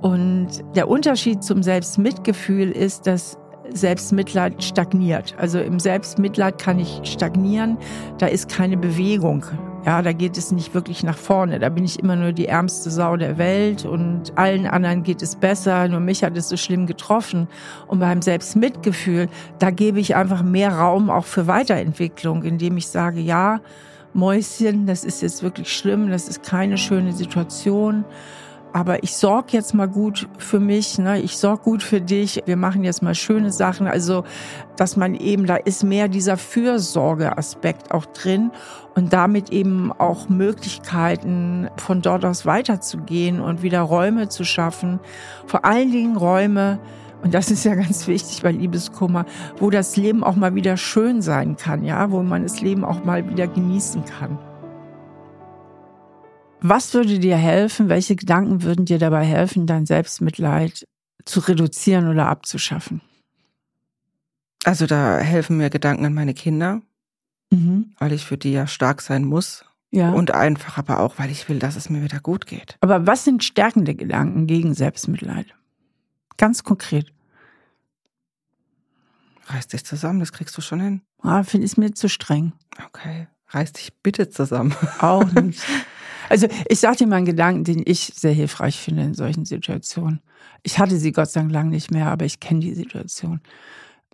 Und 0.00 0.48
der 0.76 0.88
Unterschied 0.88 1.42
zum 1.42 1.62
Selbstmitgefühl 1.62 2.70
ist, 2.70 3.06
dass 3.06 3.38
Selbstmitleid 3.72 4.62
stagniert. 4.62 5.34
Also 5.38 5.58
im 5.58 5.78
Selbstmitleid 5.78 6.58
kann 6.58 6.78
ich 6.78 7.00
stagnieren, 7.04 7.76
da 8.18 8.26
ist 8.26 8.48
keine 8.48 8.76
Bewegung. 8.76 9.44
Ja, 9.84 10.02
da 10.02 10.12
geht 10.12 10.36
es 10.36 10.52
nicht 10.52 10.74
wirklich 10.74 11.02
nach 11.02 11.16
vorne. 11.16 11.58
Da 11.58 11.68
bin 11.68 11.84
ich 11.84 11.98
immer 11.98 12.16
nur 12.16 12.32
die 12.32 12.46
ärmste 12.46 12.90
Sau 12.90 13.16
der 13.16 13.38
Welt 13.38 13.84
und 13.84 14.36
allen 14.36 14.66
anderen 14.66 15.02
geht 15.02 15.22
es 15.22 15.36
besser. 15.36 15.88
Nur 15.88 16.00
mich 16.00 16.24
hat 16.24 16.36
es 16.36 16.48
so 16.48 16.56
schlimm 16.56 16.86
getroffen. 16.86 17.48
Und 17.86 18.00
beim 18.00 18.20
Selbstmitgefühl, 18.20 19.28
da 19.58 19.70
gebe 19.70 20.00
ich 20.00 20.16
einfach 20.16 20.42
mehr 20.42 20.72
Raum 20.72 21.10
auch 21.10 21.24
für 21.24 21.46
Weiterentwicklung, 21.46 22.42
indem 22.42 22.76
ich 22.76 22.88
sage, 22.88 23.20
ja, 23.20 23.60
Mäuschen, 24.14 24.86
das 24.86 25.04
ist 25.04 25.22
jetzt 25.22 25.42
wirklich 25.42 25.72
schlimm, 25.72 26.10
das 26.10 26.28
ist 26.28 26.42
keine 26.42 26.76
schöne 26.76 27.12
Situation 27.12 28.04
aber 28.72 29.02
ich 29.02 29.16
sorge 29.16 29.48
jetzt 29.52 29.74
mal 29.74 29.88
gut 29.88 30.28
für 30.38 30.60
mich, 30.60 30.98
ne? 30.98 31.20
ich 31.20 31.36
sorge 31.36 31.62
gut 31.62 31.82
für 31.82 32.00
dich, 32.00 32.42
wir 32.46 32.56
machen 32.56 32.84
jetzt 32.84 33.02
mal 33.02 33.14
schöne 33.14 33.50
Sachen. 33.50 33.86
Also, 33.86 34.24
dass 34.76 34.96
man 34.96 35.14
eben, 35.14 35.46
da 35.46 35.56
ist 35.56 35.84
mehr 35.84 36.08
dieser 36.08 36.36
Fürsorgeaspekt 36.36 37.90
auch 37.92 38.06
drin 38.06 38.50
und 38.94 39.12
damit 39.12 39.50
eben 39.50 39.92
auch 39.92 40.28
Möglichkeiten, 40.28 41.68
von 41.76 42.02
dort 42.02 42.24
aus 42.24 42.46
weiterzugehen 42.46 43.40
und 43.40 43.62
wieder 43.62 43.80
Räume 43.80 44.28
zu 44.28 44.44
schaffen. 44.44 45.00
Vor 45.46 45.64
allen 45.64 45.90
Dingen 45.90 46.16
Räume, 46.16 46.78
und 47.22 47.34
das 47.34 47.50
ist 47.50 47.64
ja 47.64 47.74
ganz 47.74 48.06
wichtig 48.06 48.42
bei 48.42 48.52
Liebeskummer, 48.52 49.24
wo 49.58 49.70
das 49.70 49.96
Leben 49.96 50.22
auch 50.22 50.36
mal 50.36 50.54
wieder 50.54 50.76
schön 50.76 51.22
sein 51.22 51.56
kann, 51.56 51.84
ja, 51.84 52.10
wo 52.10 52.22
man 52.22 52.42
das 52.42 52.60
Leben 52.60 52.84
auch 52.84 53.04
mal 53.04 53.28
wieder 53.28 53.46
genießen 53.46 54.04
kann. 54.04 54.38
Was 56.60 56.94
würde 56.94 57.18
dir 57.18 57.36
helfen? 57.36 57.88
Welche 57.88 58.16
Gedanken 58.16 58.62
würden 58.62 58.84
dir 58.84 58.98
dabei 58.98 59.24
helfen, 59.24 59.66
dein 59.66 59.86
Selbstmitleid 59.86 60.86
zu 61.24 61.40
reduzieren 61.40 62.08
oder 62.08 62.26
abzuschaffen? 62.26 63.00
Also 64.64 64.86
da 64.86 65.18
helfen 65.18 65.56
mir 65.56 65.70
Gedanken 65.70 66.04
an 66.04 66.14
meine 66.14 66.34
Kinder, 66.34 66.82
mhm. 67.50 67.94
weil 67.98 68.12
ich 68.12 68.24
für 68.24 68.36
die 68.36 68.52
ja 68.52 68.66
stark 68.66 69.02
sein 69.02 69.24
muss. 69.24 69.64
Ja. 69.90 70.12
Und 70.12 70.32
einfach 70.32 70.76
aber 70.76 71.00
auch, 71.00 71.18
weil 71.18 71.30
ich 71.30 71.48
will, 71.48 71.58
dass 71.58 71.76
es 71.76 71.88
mir 71.88 72.02
wieder 72.02 72.20
gut 72.20 72.46
geht. 72.46 72.76
Aber 72.80 73.06
was 73.06 73.24
sind 73.24 73.42
stärkende 73.42 73.94
Gedanken 73.94 74.46
gegen 74.46 74.74
Selbstmitleid? 74.74 75.54
Ganz 76.36 76.62
konkret. 76.62 77.10
Reiß 79.46 79.68
dich 79.68 79.86
zusammen, 79.86 80.20
das 80.20 80.32
kriegst 80.32 80.54
du 80.58 80.60
schon 80.60 80.80
hin. 80.80 81.00
Ah, 81.22 81.42
finde 81.42 81.66
ich 81.66 81.78
mir 81.78 81.94
zu 81.94 82.10
streng. 82.10 82.52
Okay, 82.86 83.28
reiß 83.48 83.72
dich 83.72 83.94
bitte 84.02 84.28
zusammen. 84.28 84.74
Auch 84.98 85.24
nicht. 85.32 85.62
Also 86.28 86.48
ich 86.68 86.80
sage 86.80 86.98
dir 86.98 87.06
mal 87.06 87.16
einen 87.16 87.26
Gedanken, 87.26 87.64
den 87.64 87.82
ich 87.84 88.12
sehr 88.14 88.32
hilfreich 88.32 88.78
finde 88.78 89.02
in 89.02 89.14
solchen 89.14 89.44
Situationen. 89.44 90.20
Ich 90.62 90.78
hatte 90.78 90.96
sie 90.96 91.12
Gott 91.12 91.30
sei 91.30 91.40
Dank 91.40 91.52
lang 91.52 91.68
nicht 91.68 91.90
mehr, 91.90 92.06
aber 92.06 92.24
ich 92.24 92.40
kenne 92.40 92.60
die 92.60 92.74
Situation. 92.74 93.40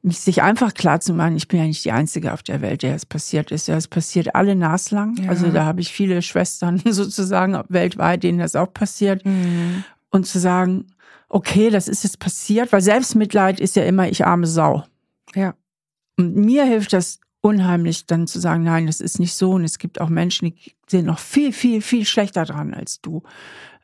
Mich 0.03 0.21
sich 0.21 0.43
einfach 0.43 0.75
klar 0.75 1.01
zu 1.01 1.15
machen, 1.15 1.37
ich 1.37 1.49
bin 1.49 1.61
ja 1.61 1.67
nicht 1.67 1.85
die 1.85 1.93
Einzige 1.93 2.35
auf 2.35 2.43
der 2.43 2.61
Welt, 2.61 2.83
der 2.83 2.95
es 2.95 3.07
passiert 3.07 3.51
ist. 3.51 3.69
Ja, 3.69 3.77
es 3.77 3.89
passiert 3.89 4.35
alle 4.35 4.55
naslang. 4.55 5.17
Ja. 5.17 5.31
Also 5.31 5.51
da 5.51 5.65
habe 5.65 5.81
ich 5.81 5.93
viele 5.93 6.21
Schwestern 6.21 6.79
sozusagen 6.85 7.59
weltweit, 7.69 8.23
denen 8.23 8.39
das 8.39 8.55
auch 8.55 8.73
passiert. 8.73 9.25
Mhm. 9.25 9.85
Und 10.11 10.27
zu 10.27 10.39
sagen, 10.39 10.87
okay, 11.29 11.71
das 11.71 11.89
ist 11.89 12.05
jetzt 12.05 12.19
passiert, 12.19 12.73
weil 12.73 12.83
Selbstmitleid 12.83 13.59
ist 13.61 13.77
ja 13.77 13.85
immer, 13.85 14.09
ich 14.09 14.27
arme 14.27 14.47
Sau. 14.47 14.85
Ja. 15.35 15.55
Und 16.17 16.37
mir 16.37 16.65
hilft 16.65 16.93
das 16.93 17.19
unheimlich, 17.45 18.07
dann 18.07 18.27
zu 18.27 18.41
sagen, 18.41 18.65
nein, 18.65 18.87
das 18.87 19.01
ist 19.01 19.21
nicht 19.21 19.35
so. 19.35 19.53
Und 19.53 19.65
es 19.65 19.79
gibt 19.79 20.01
auch 20.01 20.09
Menschen, 20.09 20.55
die 20.55 20.73
sind 20.89 21.05
noch 21.05 21.19
viel, 21.19 21.53
viel, 21.53 21.83
viel 21.83 22.07
schlechter 22.07 22.47
dran 22.47 22.73
als 22.73 23.03
du. 23.03 23.23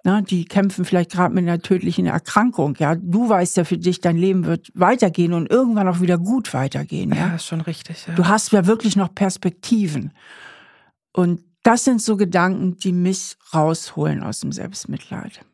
Na, 0.03 0.23
die 0.23 0.47
kämpfen 0.47 0.87
vielleicht 0.87 1.13
gerade 1.13 1.35
mit 1.35 1.43
einer 1.43 1.61
tödlichen 1.61 2.07
Erkrankung. 2.07 2.75
Ja, 2.79 2.95
du 2.95 3.29
weißt 3.29 3.59
ja 3.59 3.65
für 3.65 3.77
dich, 3.77 4.01
dein 4.01 4.17
Leben 4.17 4.47
wird 4.47 4.73
weitergehen 4.73 5.35
und 5.35 5.51
irgendwann 5.51 5.89
auch 5.89 6.01
wieder 6.01 6.17
gut 6.17 6.55
weitergehen. 6.55 7.11
Ja, 7.11 7.29
ja 7.29 7.35
ist 7.35 7.45
schon 7.45 7.61
richtig. 7.61 8.07
Ja. 8.07 8.15
Du 8.15 8.27
hast 8.27 8.51
ja 8.53 8.65
wirklich 8.65 8.97
noch 8.97 9.15
Perspektiven. 9.15 10.13
Und 11.13 11.45
das 11.63 11.85
sind 11.85 12.01
so 12.01 12.17
Gedanken, 12.17 12.79
die 12.79 12.93
mich 12.93 13.37
rausholen 13.53 14.23
aus 14.23 14.41
dem 14.41 14.53
Selbstmitleid. 14.53 15.45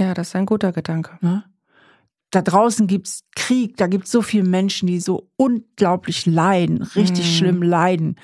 Ja, 0.00 0.14
das 0.14 0.28
ist 0.28 0.36
ein 0.36 0.46
guter 0.46 0.72
Gedanke. 0.72 1.16
Na? 1.20 1.44
Da 2.30 2.42
draußen 2.42 2.86
gibt's 2.86 3.22
Krieg, 3.34 3.76
da 3.76 3.86
gibt's 3.86 4.10
so 4.10 4.22
viele 4.22 4.44
Menschen, 4.44 4.86
die 4.86 5.00
so 5.00 5.30
unglaublich 5.36 6.26
leiden, 6.26 6.82
richtig 6.82 7.26
mhm. 7.26 7.36
schlimm 7.36 7.62
leiden. 7.62 8.16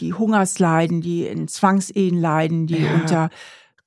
Die 0.00 0.12
Hungersleiden, 0.12 1.02
die 1.02 1.26
in 1.26 1.46
Zwangsehen 1.46 2.18
leiden, 2.18 2.66
die 2.66 2.78
ja. 2.78 2.94
unter 2.94 3.30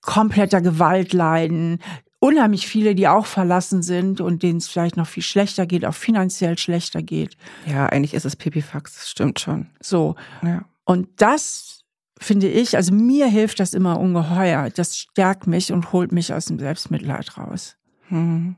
kompletter 0.02 0.62
Gewalt 0.62 1.12
leiden. 1.12 1.80
Unheimlich 2.20 2.68
viele, 2.68 2.96
die 2.96 3.08
auch 3.08 3.26
verlassen 3.26 3.84
sind 3.84 4.22
und 4.22 4.42
denen 4.42 4.58
es 4.58 4.68
vielleicht 4.68 4.98
noch 4.98 5.08
viel 5.08 5.24
schlechter 5.24 5.66
geht, 5.66 5.86
auch 5.86 5.94
finanziell 5.94 6.58
schlechter 6.58 7.02
geht. 7.04 7.36
Ja, 7.66 7.88
eigentlich 7.88 8.14
ist 8.14 8.26
es 8.26 8.36
Pipifax, 8.36 8.96
das 8.96 9.10
stimmt 9.10 9.40
schon. 9.40 9.68
So. 9.82 10.16
Ja. 10.42 10.66
Und 10.86 11.10
das 11.18 11.84
finde 12.20 12.48
ich, 12.48 12.76
also 12.76 12.94
mir 12.94 13.28
hilft 13.28 13.60
das 13.60 13.74
immer 13.74 14.00
ungeheuer. 14.00 14.70
Das 14.70 14.98
stärkt 14.98 15.46
mich 15.46 15.72
und 15.72 15.92
holt 15.92 16.12
mich 16.12 16.34
aus 16.34 16.46
dem 16.46 16.58
Selbstmitleid 16.58 17.38
raus. 17.38 17.76
Mhm. 18.10 18.56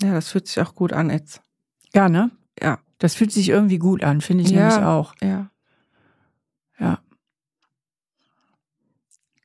Ja, 0.00 0.12
das 0.12 0.30
fühlt 0.30 0.46
sich 0.46 0.60
auch 0.60 0.74
gut 0.74 0.92
an 0.92 1.10
jetzt. 1.10 1.42
Ja, 1.92 2.08
ne? 2.08 2.30
Ja. 2.60 2.80
Das 2.98 3.14
fühlt 3.14 3.32
sich 3.32 3.48
irgendwie 3.48 3.78
gut 3.78 4.02
an, 4.02 4.20
finde 4.20 4.44
ich 4.44 4.50
ja, 4.50 4.68
nämlich 4.68 4.84
auch. 4.84 5.14
Ja. 5.20 5.50
Ja. 6.78 6.98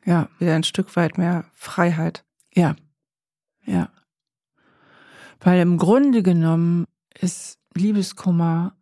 Ja. 0.05 0.29
Wieder 0.39 0.55
ein 0.55 0.63
Stück 0.63 0.95
weit 0.95 1.17
mehr 1.17 1.45
Freiheit. 1.53 2.25
Ja. 2.53 2.75
Ja. 3.65 3.89
Weil 5.39 5.59
im 5.61 5.77
Grunde 5.77 6.23
genommen 6.23 6.85
ist 7.19 7.59
Liebeskummer, 7.75 8.75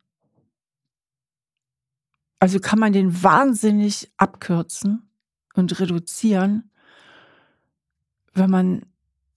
also 2.40 2.60
kann 2.60 2.80
man 2.80 2.94
den 2.94 3.24
wahnsinnig 3.24 4.12
abkürzen 4.18 5.10
und 5.54 5.80
reduzieren, 5.80 6.72
wenn 8.34 8.50
man 8.50 8.86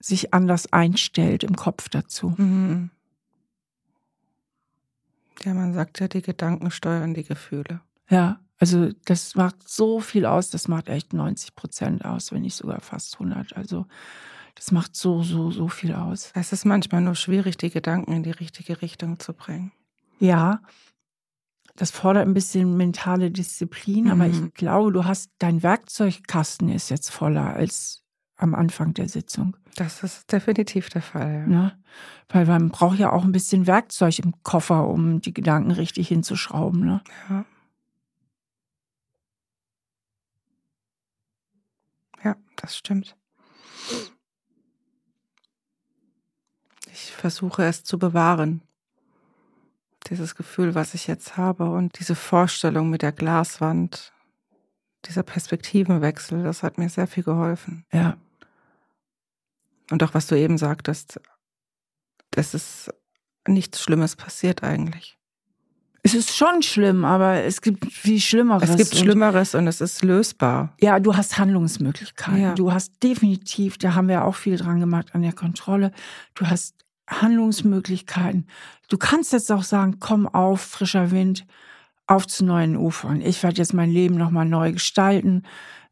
sich 0.01 0.35
anders 0.35 0.73
einstellt 0.73 1.45
im 1.45 1.55
Kopf 1.57 1.89
dazu. 1.89 2.35
Mhm. 2.37 2.91
Ja, 5.45 5.55
man 5.55 5.73
sagt 5.73 6.01
ja, 6.01 6.09
die 6.09 6.23
Gedanken 6.23 6.71
steuern 6.71 7.15
die 7.15 7.25
Gefühle. 7.25 7.81
Ja, 8.09 8.41
also 8.59 8.91
das 9.07 9.35
macht 9.37 9.69
so 9.69 10.01
viel 10.01 10.27
aus, 10.27 10.51
das 10.51 10.69
macht 10.69 10.89
echt 10.89 11.13
90 11.13 11.55
Prozent 11.55 12.05
aus, 12.05 12.33
wenn 12.33 12.43
nicht 12.43 12.57
sogar 12.57 12.81
fast 12.81 13.15
100. 13.15 13.57
Also 13.57 13.87
das 14.55 14.73
macht 14.73 14.97
so, 14.97 15.23
so, 15.23 15.51
so 15.51 15.69
viel 15.69 15.95
aus. 15.95 16.33
Es 16.35 16.53
ist 16.53 16.67
manchmal 16.67 17.01
nur 17.01 17.15
schwierig, 17.15 17.57
die 17.57 17.71
Gedanken 17.71 18.13
in 18.13 18.23
die 18.23 18.31
richtige 18.31 18.83
Richtung 18.83 19.19
zu 19.19 19.33
bringen. 19.33 19.73
Ja, 20.19 20.61
das 21.77 21.91
fordert 21.91 22.27
ein 22.27 22.35
bisschen 22.35 22.77
mentale 22.77 23.31
Disziplin, 23.31 24.05
mhm. 24.05 24.11
aber 24.11 24.27
ich 24.27 24.39
mhm. 24.39 24.53
glaube, 24.53 24.93
du 24.93 25.07
hast, 25.07 25.31
dein 25.39 25.63
Werkzeugkasten 25.63 26.69
ist 26.69 26.91
jetzt 26.91 27.11
voller 27.11 27.55
als 27.55 28.03
am 28.41 28.55
Anfang 28.55 28.95
der 28.95 29.09
Sitzung. 29.09 29.57
Das 29.77 30.03
ist 30.03 30.33
definitiv 30.33 30.89
der 30.89 31.03
Fall. 31.03 31.41
Ja. 31.43 31.47
Ne? 31.47 31.79
Weil 32.29 32.47
man 32.47 32.71
braucht 32.71 32.99
ja 32.99 33.13
auch 33.13 33.25
ein 33.25 33.33
bisschen 33.33 33.67
Werkzeug 33.67 34.19
im 34.19 34.35
Koffer, 34.43 34.89
um 34.89 35.21
die 35.21 35.35
Gedanken 35.35 35.71
richtig 35.71 36.09
hinzuschrauben. 36.09 36.85
Ne? 36.85 37.03
Ja. 37.29 37.45
Ja, 42.23 42.37
das 42.57 42.77
stimmt. 42.77 43.17
Ich 46.93 47.13
versuche 47.13 47.65
es 47.65 47.85
zu 47.85 47.99
bewahren. 47.99 48.63
Dieses 50.09 50.35
Gefühl, 50.35 50.75
was 50.75 50.95
ich 50.95 51.07
jetzt 51.07 51.37
habe 51.37 51.71
und 51.71 51.99
diese 51.99 52.15
Vorstellung 52.15 52.91
mit 52.91 53.03
der 53.03 53.13
Glaswand, 53.13 54.13
dieser 55.05 55.23
Perspektivenwechsel, 55.23 56.43
das 56.43 56.63
hat 56.63 56.79
mir 56.79 56.89
sehr 56.89 57.07
viel 57.07 57.23
geholfen. 57.23 57.85
Ja. 57.93 58.17
Und 59.91 60.03
auch 60.03 60.15
was 60.15 60.27
du 60.27 60.37
eben 60.37 60.59
sagtest, 60.59 61.21
dass 62.31 62.55
es 62.55 62.91
nichts 63.47 63.83
Schlimmes 63.83 64.17
passiert 64.17 64.63
eigentlich. 64.63 65.19
Es 66.03 66.15
ist 66.15 66.35
schon 66.35 66.63
schlimm, 66.63 67.05
aber 67.05 67.43
es 67.43 67.61
gibt 67.61 67.93
viel 67.93 68.21
Schlimmeres. 68.21 68.71
Es 68.71 68.77
gibt 68.77 68.97
Schlimmeres 68.97 69.55
und, 69.55 69.63
und 69.63 69.67
es 69.67 69.83
ist 69.83 70.03
lösbar. 70.03 70.75
Ja, 70.81 70.99
du 70.99 71.15
hast 71.15 71.37
Handlungsmöglichkeiten. 71.37 72.41
Ja. 72.41 72.55
Du 72.55 72.73
hast 72.73 73.03
definitiv, 73.03 73.77
da 73.77 73.95
haben 73.95 74.09
wir 74.09 74.25
auch 74.25 74.35
viel 74.35 74.57
dran 74.57 74.81
gemacht 74.81 75.15
an 75.15 75.21
der 75.23 75.35
Kontrolle. 75.35 75.93
Du 76.35 76.47
hast 76.47 76.75
Handlungsmöglichkeiten. 77.07 78.47
Du 78.89 78.97
kannst 78.97 79.33
jetzt 79.33 79.53
auch 79.53 79.63
sagen, 79.63 79.99
komm 80.01 80.27
auf, 80.27 80.63
frischer 80.63 81.11
Wind, 81.11 81.45
auf 82.07 82.27
zu 82.27 82.45
neuen 82.45 82.77
Ufern. 82.77 83.21
Ich 83.21 83.43
werde 83.43 83.59
jetzt 83.59 83.75
mein 83.75 83.91
Leben 83.91 84.17
nochmal 84.17 84.47
neu 84.47 84.73
gestalten. 84.73 85.43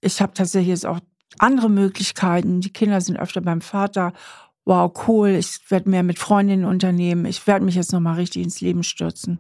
Ich 0.01 0.23
habe 0.23 0.33
tatsächlich 0.33 0.69
jetzt 0.69 0.87
auch 0.87 1.01
andere 1.39 1.69
Möglichkeiten. 1.69 2.61
Die 2.61 2.73
Kinder 2.73 3.01
sind 3.01 3.19
öfter 3.19 3.41
beim 3.41 3.61
Vater. 3.61 4.13
Wow, 4.65 4.93
cool. 5.07 5.31
Ich 5.31 5.71
werde 5.71 5.89
mehr 5.89 6.03
mit 6.03 6.19
Freundinnen 6.19 6.65
unternehmen. 6.65 7.25
Ich 7.25 7.47
werde 7.47 7.65
mich 7.65 7.75
jetzt 7.75 7.93
nochmal 7.93 8.17
richtig 8.17 8.45
ins 8.45 8.61
Leben 8.61 8.83
stürzen 8.83 9.39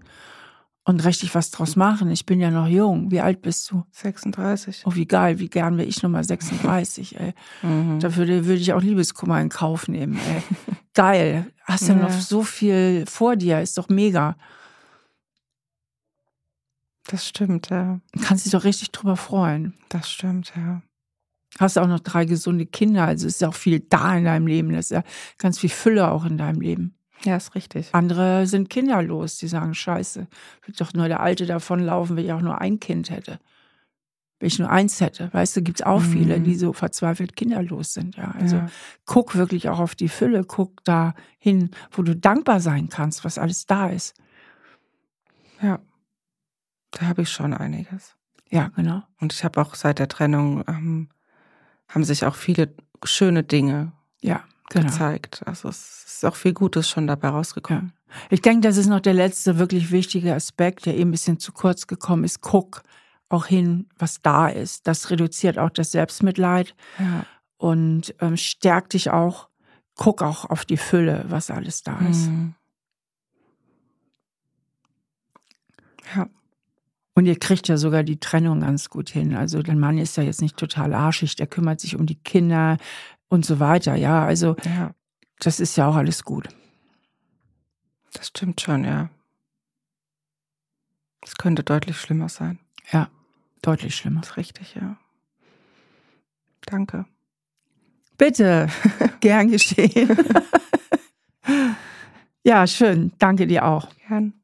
und 0.89 1.05
richtig 1.05 1.35
was 1.35 1.51
draus 1.51 1.77
machen. 1.77 2.11
Ich 2.11 2.25
bin 2.25 2.41
ja 2.41 2.51
noch 2.51 2.67
jung. 2.67 3.11
Wie 3.11 3.21
alt 3.21 3.43
bist 3.43 3.71
du? 3.71 3.85
36. 3.93 4.85
Oh, 4.87 4.95
wie 4.95 5.05
geil, 5.05 5.39
wie 5.39 5.51
gern 5.51 5.77
wäre 5.77 5.87
ich 5.87 6.03
nochmal 6.03 6.25
36, 6.25 7.21
ey. 7.21 7.35
Mhm. 7.61 8.01
Dafür 8.01 8.27
würde 8.27 8.55
ich 8.55 8.73
auch 8.73 8.81
Liebeskummer 8.81 9.39
in 9.39 9.51
Kauf 9.51 9.87
nehmen, 9.87 10.19
ey. 10.19 10.43
geil. 10.95 11.53
Hast 11.65 11.89
ja. 11.89 11.95
ja 11.95 12.03
noch 12.03 12.11
so 12.11 12.43
viel 12.43 13.05
vor 13.07 13.37
dir, 13.37 13.61
ist 13.61 13.77
doch 13.77 13.91
mega. 13.91 14.37
Das 17.09 17.29
stimmt, 17.29 17.69
ja. 17.69 18.01
Kannst 18.23 18.47
dich 18.47 18.53
doch 18.53 18.65
richtig 18.65 18.91
drüber 18.91 19.17
freuen. 19.17 19.75
Das 19.91 20.11
stimmt, 20.11 20.53
ja. 20.57 20.81
Hast 21.59 21.79
auch 21.79 21.87
noch 21.87 22.01
drei 22.01 22.25
gesunde 22.25 22.67
Kinder, 22.67 23.05
also 23.05 23.27
ist 23.27 23.41
ja 23.41 23.49
auch 23.49 23.55
viel 23.55 23.81
da 23.81 24.17
in 24.17 24.25
deinem 24.25 24.47
Leben. 24.47 24.73
Das 24.73 24.87
ist 24.87 24.91
ja 24.91 25.03
ganz 25.39 25.59
viel 25.59 25.71
Fülle 25.71 26.11
auch 26.11 26.25
in 26.25 26.39
deinem 26.39 26.61
Leben. 26.61 26.95
Ja, 27.25 27.37
ist 27.37 27.55
richtig. 27.55 27.89
Andere 27.93 28.47
sind 28.47 28.71
kinderlos, 28.71 29.39
die 29.39 29.49
sagen, 29.49 29.75
scheiße, 29.75 30.29
wird 30.65 30.81
doch 30.81 30.95
nur 30.95 31.09
der 31.09 31.21
Alte 31.21 31.47
davonlaufen, 31.47 32.17
wenn 32.17 32.25
ich 32.25 32.33
auch 32.33 32.41
nur 32.41 32.61
ein 32.61 32.79
Kind 32.79 33.11
hätte. 33.11 33.41
Wenn 34.39 34.47
ich 34.47 34.59
nur 34.61 34.71
eins 34.71 35.01
hätte, 35.01 35.33
weißt 35.33 35.57
du, 35.57 35.63
gibt 35.63 35.81
es 35.81 35.87
auch 35.87 36.01
mhm. 36.01 36.13
viele, 36.13 36.41
die 36.41 36.55
so 36.55 36.73
verzweifelt 36.73 37.35
kinderlos 37.35 37.93
sind. 37.93 38.17
Ja. 38.17 38.37
Also 38.39 38.57
ja. 38.57 38.71
guck 39.05 39.35
wirklich 39.35 39.69
auch 39.69 39.81
auf 39.81 39.97
die 39.97 40.09
Fülle, 40.09 40.45
guck 40.45 40.85
da 40.85 41.15
hin, 41.39 41.73
wo 41.91 42.03
du 42.03 42.15
dankbar 42.15 42.61
sein 42.61 42.89
kannst, 42.89 43.25
was 43.25 43.37
alles 43.37 43.67
da 43.67 43.89
ist. 43.89 44.15
Ja, 45.61 45.81
da 46.93 47.07
habe 47.07 47.23
ich 47.23 47.31
schon 47.31 47.53
einiges. 47.53 48.15
Ja, 48.49 48.69
genau. 48.69 49.03
Und 49.21 49.33
ich 49.33 49.43
habe 49.43 49.61
auch 49.61 49.75
seit 49.75 49.99
der 49.99 50.09
Trennung, 50.09 50.63
ähm, 50.69 51.09
haben 51.89 52.05
sich 52.05 52.25
auch 52.25 52.35
viele 52.35 52.75
schöne 53.05 53.43
Dinge 53.43 53.93
ja, 54.21 54.45
genau. 54.71 54.87
gezeigt. 54.87 55.43
Also 55.47 55.69
es 55.69 56.05
ist 56.07 56.25
auch 56.25 56.37
viel 56.37 56.53
Gutes 56.53 56.89
schon 56.89 57.07
dabei 57.07 57.29
rausgekommen. 57.29 57.93
Ja. 58.09 58.15
Ich 58.31 58.43
denke, 58.43 58.67
das 58.67 58.77
ist 58.77 58.87
noch 58.87 59.01
der 59.01 59.15
letzte 59.15 59.59
wirklich 59.59 59.91
wichtige 59.91 60.35
Aspekt, 60.35 60.87
der 60.87 60.97
eben 60.97 61.11
ein 61.11 61.13
bisschen 61.13 61.39
zu 61.39 61.53
kurz 61.53 61.87
gekommen 61.87 62.25
ist. 62.25 62.41
Guck 62.41 62.83
auch 63.29 63.47
hin, 63.47 63.87
was 63.99 64.23
da 64.23 64.49
ist. 64.49 64.87
Das 64.87 65.11
reduziert 65.11 65.59
auch 65.59 65.71
das 65.71 65.93
Selbstmitleid 65.93 66.75
ja. 66.99 67.25
und 67.59 68.15
ähm, 68.21 68.37
stärkt 68.37 68.95
dich 68.95 69.11
auch. 69.11 69.49
Guck 69.97 70.23
auch 70.23 70.45
auf 70.45 70.65
die 70.65 70.77
Fülle, 70.77 71.25
was 71.29 71.51
alles 71.51 71.83
da 71.83 71.99
ist. 72.09 72.29
Mhm. 72.29 72.55
Ja. 76.15 76.29
Und 77.19 77.27
ihr 77.27 77.37
kriegt 77.37 77.67
ja 77.67 77.77
sogar 77.77 78.05
die 78.05 78.21
Trennung 78.21 78.61
ganz 78.61 78.91
gut 78.91 79.11
hin. 79.11 79.35
Also 79.35 79.61
dein 79.61 79.81
Mann 79.81 79.99
ist 79.99 80.17
ja 80.17 80.23
jetzt 80.23 80.41
nicht 80.41 80.57
total 80.57 80.95
arschig, 80.95 81.35
der 81.35 81.49
kümmert 81.49 81.81
sich 81.81 81.97
um 81.97 82.07
die 82.07 82.15
Kinder 82.15 82.77
und 83.27 83.45
so 83.45 83.59
weiter. 83.59 83.97
Ja, 83.97 84.25
also 84.25 84.55
ja. 84.65 84.95
das 85.41 85.59
ist 85.59 85.77
ja 85.77 85.89
auch 85.89 85.97
alles 85.97 86.23
gut. 86.23 86.47
Das 88.13 88.29
stimmt 88.29 88.61
schon, 88.61 88.85
ja. 88.85 89.11
Es 91.23 91.37
könnte 91.37 91.65
deutlich 91.65 92.01
schlimmer 92.01 92.29
sein. 92.29 92.61
Ja, 92.93 93.11
deutlich 93.63 93.97
schlimmer. 93.97 94.21
Das 94.21 94.31
ist 94.31 94.37
richtig, 94.37 94.77
ja. 94.77 94.97
Danke. 96.67 97.05
Bitte, 98.17 98.69
gern 99.19 99.51
geschehen. 99.51 100.17
ja, 102.45 102.65
schön. 102.69 103.11
Danke 103.19 103.49
dir 103.49 103.65
auch. 103.65 103.89
Gern. 104.07 104.38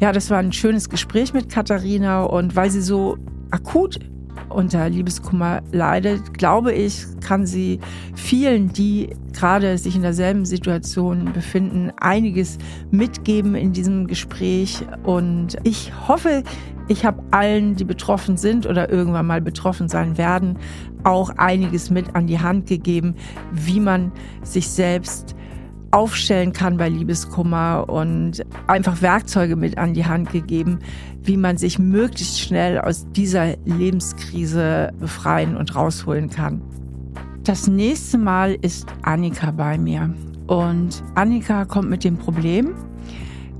Ja, 0.00 0.12
das 0.12 0.30
war 0.30 0.38
ein 0.38 0.52
schönes 0.52 0.88
Gespräch 0.88 1.32
mit 1.32 1.48
Katharina 1.48 2.24
und 2.24 2.56
weil 2.56 2.70
sie 2.70 2.82
so 2.82 3.16
akut 3.50 4.00
unter 4.48 4.88
Liebeskummer 4.88 5.62
leidet, 5.72 6.34
glaube 6.34 6.72
ich, 6.72 7.04
kann 7.20 7.46
sie 7.46 7.80
vielen, 8.14 8.72
die 8.72 9.10
gerade 9.32 9.78
sich 9.78 9.96
in 9.96 10.02
derselben 10.02 10.44
Situation 10.44 11.32
befinden, 11.32 11.92
einiges 11.98 12.58
mitgeben 12.90 13.54
in 13.54 13.72
diesem 13.72 14.06
Gespräch. 14.06 14.84
Und 15.02 15.56
ich 15.64 15.92
hoffe, 16.08 16.42
ich 16.88 17.04
habe 17.04 17.22
allen, 17.30 17.76
die 17.76 17.84
betroffen 17.84 18.36
sind 18.36 18.66
oder 18.66 18.90
irgendwann 18.90 19.26
mal 19.26 19.40
betroffen 19.40 19.88
sein 19.88 20.18
werden, 20.18 20.58
auch 21.02 21.30
einiges 21.36 21.90
mit 21.90 22.14
an 22.14 22.26
die 22.26 22.40
Hand 22.40 22.66
gegeben, 22.66 23.14
wie 23.52 23.80
man 23.80 24.12
sich 24.42 24.68
selbst 24.68 25.34
aufstellen 25.94 26.52
kann 26.52 26.76
bei 26.76 26.88
Liebeskummer 26.88 27.88
und 27.88 28.44
einfach 28.66 29.00
Werkzeuge 29.00 29.54
mit 29.54 29.78
an 29.78 29.94
die 29.94 30.04
Hand 30.04 30.32
gegeben, 30.32 30.80
wie 31.22 31.36
man 31.36 31.56
sich 31.56 31.78
möglichst 31.78 32.40
schnell 32.40 32.80
aus 32.80 33.06
dieser 33.12 33.54
Lebenskrise 33.64 34.92
befreien 34.98 35.56
und 35.56 35.76
rausholen 35.76 36.30
kann. 36.30 36.60
Das 37.44 37.68
nächste 37.68 38.18
Mal 38.18 38.56
ist 38.60 38.86
Annika 39.02 39.52
bei 39.52 39.78
mir 39.78 40.12
und 40.48 41.04
Annika 41.14 41.64
kommt 41.64 41.90
mit 41.90 42.02
dem 42.02 42.16
Problem, 42.16 42.74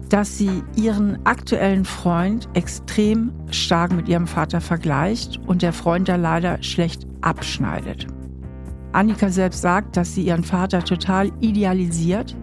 dass 0.09 0.37
sie 0.37 0.65
ihren 0.75 1.25
aktuellen 1.25 1.85
Freund 1.85 2.49
extrem 2.55 3.33
stark 3.51 3.93
mit 3.93 4.09
ihrem 4.09 4.27
Vater 4.27 4.61
vergleicht 4.61 5.39
und 5.47 5.63
der 5.63 5.73
Freund 5.73 6.09
da 6.09 6.17
leider 6.17 6.61
schlecht 6.65 7.07
abschneidet. 7.21 8.09
Annika 8.95 9.29
selbst 9.29 9.63
sagt, 9.63 9.97
dass 9.97 10.15
sie 10.15 10.23
ihren 10.23 10.45
Vater 10.45 10.85
total 10.85 11.31
idealisiert. 11.41 12.37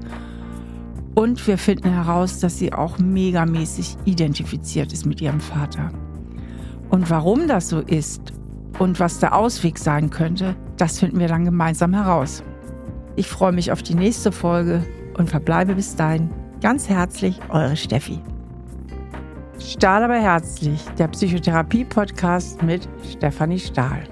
Und 1.16 1.45
wir 1.47 1.58
finden 1.58 1.91
heraus, 1.91 2.39
dass 2.39 2.58
sie 2.58 2.74
auch 2.74 2.97
megamäßig 2.97 3.97
identifiziert 4.06 4.93
ist 4.93 5.06
mit 5.06 5.22
ihrem 5.22 5.39
Vater. 5.39 5.91
Und 6.89 7.10
warum 7.10 7.47
das 7.47 7.70
so 7.70 7.80
ist 7.80 8.34
und 8.80 8.99
was 8.99 9.20
der 9.20 9.36
Ausweg 9.36 9.78
sein 9.78 10.10
könnte, 10.10 10.56
das 10.78 10.99
finden 10.99 11.20
wir 11.20 11.28
dann 11.28 11.45
gemeinsam 11.45 11.93
heraus. 11.93 12.43
Ich 13.16 13.28
freue 13.28 13.52
mich 13.52 13.72
auf 13.72 13.84
die 13.84 13.95
nächste 13.95 14.32
Folge 14.32 14.86
und 15.18 15.30
verbleibe 15.30 15.76
bis 15.76 15.95
dahin 15.95 16.30
ganz 16.62 16.89
herzlich 16.89 17.39
eure 17.49 17.76
Steffi. 17.76 18.20
Stahl 19.60 20.04
aber 20.04 20.20
herzlich, 20.20 20.84
der 20.97 21.08
Psychotherapie-Podcast 21.08 22.64
mit 22.64 22.88
Stefanie 23.10 23.60
Stahl. 23.60 24.04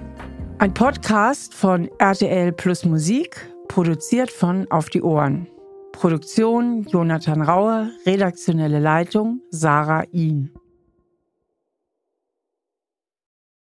Ein 0.60 0.74
Podcast 0.74 1.54
von 1.54 1.88
RTL 1.98 2.52
Plus 2.52 2.84
Musik, 2.84 3.50
produziert 3.68 4.30
von 4.30 4.70
Auf 4.70 4.90
die 4.90 5.00
Ohren. 5.00 5.46
Produktion 5.90 6.82
Jonathan 6.82 7.40
Raue, 7.40 7.90
redaktionelle 8.04 8.78
Leitung 8.78 9.40
Sarah 9.48 10.04
Ihn. 10.12 10.52